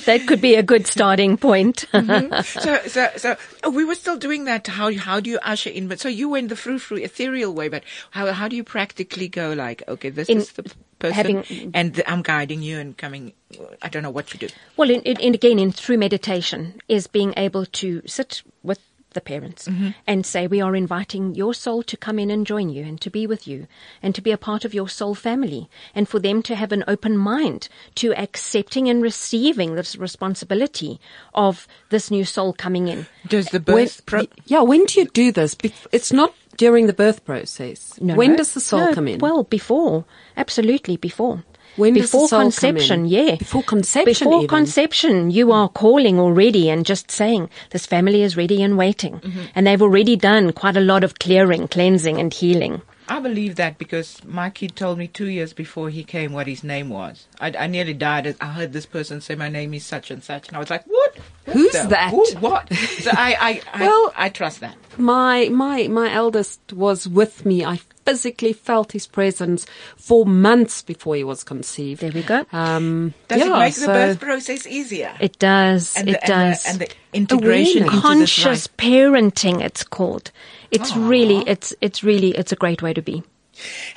That 0.06 0.24
could 0.28 0.40
be 0.40 0.54
a 0.54 0.62
good 0.62 0.86
starting 0.86 1.36
point. 1.36 1.86
Mm-hmm. 2.02 2.42
so, 2.42 2.80
so, 2.86 3.08
so 3.16 3.36
oh, 3.64 3.70
we 3.70 3.84
were 3.84 3.94
still 3.94 4.16
doing 4.16 4.44
that. 4.46 4.66
How, 4.66 4.92
how 4.96 5.20
do 5.20 5.30
you 5.30 5.38
usher 5.42 5.70
in? 5.70 5.88
But 5.88 6.00
so 6.00 6.08
you 6.08 6.28
went 6.28 6.48
the 6.48 6.56
frou 6.56 6.78
frou 6.78 6.98
ethereal 6.98 7.52
way, 7.54 7.68
but 7.68 7.82
how, 8.10 8.32
how 8.32 8.48
do 8.48 8.56
you 8.56 8.64
practically 8.64 9.28
go? 9.28 9.52
Like, 9.52 9.82
okay, 9.88 10.10
this 10.10 10.28
In 10.28 10.38
is 10.38 10.52
the 10.52 10.64
person, 10.98 11.14
having- 11.14 11.70
and 11.74 11.94
th- 11.94 12.06
I'm 12.08 12.22
guiding 12.22 12.62
you 12.62 12.78
and 12.78 12.96
coming. 12.96 13.32
I 13.80 13.88
don't 13.88 14.02
know 14.02 14.10
what 14.10 14.32
you 14.32 14.38
do. 14.40 14.48
Well, 14.76 14.90
in, 14.90 15.00
in, 15.02 15.18
in 15.20 15.34
again, 15.34 15.58
in 15.58 15.70
through 15.72 15.98
meditation, 15.98 16.80
is 16.88 17.06
being 17.06 17.34
able 17.36 17.66
to 17.66 18.02
sit 18.06 18.42
with 18.62 18.80
the 19.12 19.20
parents 19.20 19.68
mm-hmm. 19.68 19.90
and 20.06 20.24
say, 20.24 20.46
"We 20.46 20.60
are 20.60 20.76
inviting 20.76 21.34
your 21.34 21.54
soul 21.54 21.82
to 21.84 21.96
come 21.96 22.18
in 22.18 22.30
and 22.30 22.46
join 22.46 22.68
you, 22.68 22.84
and 22.84 23.00
to 23.00 23.10
be 23.10 23.26
with 23.26 23.46
you, 23.46 23.66
and 24.02 24.14
to 24.14 24.20
be 24.20 24.30
a 24.30 24.38
part 24.38 24.64
of 24.64 24.74
your 24.74 24.88
soul 24.88 25.14
family, 25.14 25.68
and 25.94 26.08
for 26.08 26.18
them 26.18 26.42
to 26.42 26.54
have 26.54 26.72
an 26.72 26.84
open 26.88 27.16
mind 27.16 27.68
to 27.96 28.14
accepting 28.14 28.88
and 28.88 29.02
receiving 29.02 29.74
this 29.74 29.96
responsibility 29.96 31.00
of 31.34 31.66
this 31.90 32.10
new 32.10 32.24
soul 32.24 32.52
coming 32.52 32.88
in." 32.88 33.06
Does 33.28 33.46
the 33.50 33.60
When, 33.60 33.84
birth? 33.84 34.06
pro- 34.06 34.26
yeah, 34.46 34.62
when 34.62 34.84
do 34.86 35.00
you 35.00 35.06
do 35.06 35.32
this? 35.32 35.56
It's 35.92 36.12
not 36.12 36.34
during 36.56 36.86
the 36.86 36.92
birth 36.92 37.24
process. 37.24 37.98
No, 38.00 38.14
when 38.14 38.32
no. 38.32 38.36
does 38.36 38.54
the 38.54 38.60
soul 38.60 38.80
No, 38.80 38.94
come 38.94 39.08
in? 39.08 39.18
Well, 39.18 39.44
before, 39.44 40.04
absolutely 40.36 40.96
before. 40.96 41.44
When 41.76 41.94
before 41.94 42.28
conception, 42.28 43.06
yeah. 43.06 43.36
Before 43.36 43.62
conception 43.62 44.26
Before 44.28 44.42
even? 44.42 44.48
conception, 44.48 45.30
you 45.30 45.52
are 45.52 45.68
calling 45.68 46.18
already 46.18 46.68
and 46.68 46.84
just 46.84 47.10
saying, 47.10 47.48
this 47.70 47.86
family 47.86 48.22
is 48.22 48.36
ready 48.36 48.62
and 48.62 48.76
waiting. 48.76 49.20
Mm-hmm. 49.20 49.40
And 49.54 49.66
they've 49.66 49.80
already 49.80 50.16
done 50.16 50.52
quite 50.52 50.76
a 50.76 50.80
lot 50.80 51.02
of 51.02 51.18
clearing, 51.18 51.68
cleansing 51.68 52.18
and 52.18 52.32
healing. 52.32 52.82
I 53.08 53.20
believe 53.20 53.56
that 53.56 53.78
because 53.78 54.24
my 54.24 54.48
kid 54.48 54.76
told 54.76 54.96
me 54.96 55.08
two 55.08 55.28
years 55.28 55.52
before 55.52 55.90
he 55.90 56.04
came 56.04 56.32
what 56.32 56.46
his 56.46 56.62
name 56.62 56.88
was. 56.88 57.26
I, 57.40 57.52
I 57.58 57.66
nearly 57.66 57.94
died. 57.94 58.26
As 58.26 58.36
I 58.40 58.46
heard 58.46 58.72
this 58.72 58.86
person 58.86 59.20
say 59.20 59.34
my 59.34 59.48
name 59.48 59.74
is 59.74 59.84
such 59.84 60.10
and 60.10 60.22
such, 60.22 60.48
and 60.48 60.56
I 60.56 60.60
was 60.60 60.70
like, 60.70 60.84
"What? 60.86 61.16
What 61.44 61.54
Who's 61.56 61.72
the- 61.72 61.88
that?" 61.88 62.10
Who, 62.10 62.24
what?" 62.38 62.72
So 62.72 63.10
I, 63.12 63.34
I, 63.40 63.62
I, 63.74 63.80
Well- 63.86 64.12
I 64.16 64.28
trust 64.28 64.60
that. 64.60 64.76
My 64.98 65.48
my 65.48 65.88
my 65.88 66.12
eldest 66.12 66.72
was 66.72 67.08
with 67.08 67.44
me. 67.44 67.64
I 67.64 67.80
physically 68.04 68.52
felt 68.52 68.92
his 68.92 69.06
presence 69.06 69.66
for 69.96 70.26
months 70.26 70.82
before 70.82 71.16
he 71.16 71.24
was 71.24 71.44
conceived. 71.44 72.00
There 72.00 72.12
we 72.12 72.22
go. 72.22 72.44
Um, 72.52 73.14
Does 73.28 73.38
yeah, 73.38 73.56
it 73.56 73.58
make 73.58 73.74
so 73.74 73.86
the 73.86 73.92
birth 73.92 74.20
process 74.20 74.66
easier? 74.66 75.14
It 75.20 75.38
does. 75.38 75.96
and 75.96 76.08
it 76.08 76.20
the, 76.22 76.26
does. 76.26 76.66
And 76.66 76.80
the, 76.80 76.92
and 77.14 77.28
the 77.28 77.36
integration 77.36 77.84
into 77.84 78.00
Conscious 78.00 78.44
this 78.44 78.68
life. 78.68 78.76
parenting, 78.76 79.60
it's 79.62 79.84
called. 79.84 80.30
It's 80.70 80.96
really, 80.96 81.44
it's, 81.46 81.74
it's 81.80 82.02
really, 82.02 82.30
it's 82.30 82.52
a 82.52 82.56
great 82.56 82.82
way 82.82 82.94
to 82.94 83.02
be. 83.02 83.22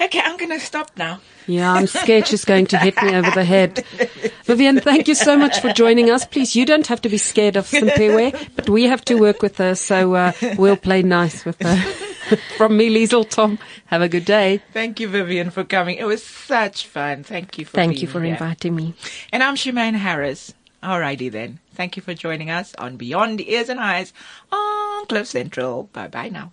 Okay, 0.01 0.19
I'm 0.19 0.37
going 0.37 0.51
to 0.51 0.59
stop 0.59 0.91
now. 0.97 1.21
yeah, 1.47 1.71
I'm 1.71 1.87
scared 1.87 2.27
she's 2.27 2.43
going 2.43 2.65
to 2.67 2.77
hit 2.77 3.01
me 3.01 3.15
over 3.15 3.31
the 3.31 3.45
head. 3.45 3.83
Vivian, 4.43 4.79
thank 4.81 5.07
you 5.07 5.15
so 5.15 5.37
much 5.37 5.59
for 5.59 5.71
joining 5.71 6.09
us. 6.11 6.25
Please, 6.25 6.55
you 6.55 6.65
don't 6.65 6.85
have 6.87 7.01
to 7.01 7.09
be 7.09 7.17
scared 7.17 7.55
of 7.55 7.65
Simpiwe, 7.65 8.49
but 8.55 8.69
we 8.69 8.83
have 8.83 9.03
to 9.05 9.15
work 9.15 9.41
with 9.41 9.57
her, 9.57 9.73
so 9.75 10.13
uh, 10.13 10.31
we'll 10.57 10.75
play 10.75 11.01
nice 11.01 11.45
with 11.45 11.61
her. 11.61 11.95
From 12.57 12.75
me, 12.77 12.89
Liesel, 12.89 13.29
Tom, 13.29 13.59
have 13.87 14.01
a 14.01 14.09
good 14.09 14.25
day. 14.25 14.61
Thank 14.73 14.99
you, 14.99 15.07
Vivian, 15.07 15.49
for 15.51 15.63
coming. 15.63 15.97
It 15.97 16.05
was 16.05 16.23
such 16.23 16.87
fun. 16.87 17.23
Thank 17.23 17.57
you 17.57 17.65
for 17.65 17.71
Thank 17.75 17.91
being 17.93 18.01
you 18.01 18.07
for 18.07 18.21
here. 18.21 18.33
inviting 18.33 18.75
me. 18.75 18.93
And 19.31 19.43
I'm 19.43 19.55
Shemaine 19.55 19.95
Harris. 19.95 20.53
Alrighty 20.83 21.31
then. 21.31 21.59
Thank 21.73 21.95
you 21.97 22.01
for 22.03 22.13
joining 22.13 22.49
us 22.49 22.73
on 22.75 22.95
Beyond 22.97 23.41
Ears 23.41 23.69
and 23.69 23.79
Eyes 23.79 24.13
on 24.51 25.05
Cliff 25.07 25.27
Central. 25.27 25.89
Bye 25.93 26.07
bye 26.07 26.29
now. 26.29 26.51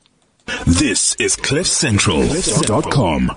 This 0.66 1.14
is 1.16 1.36
CliffCentral.com. 1.36 3.30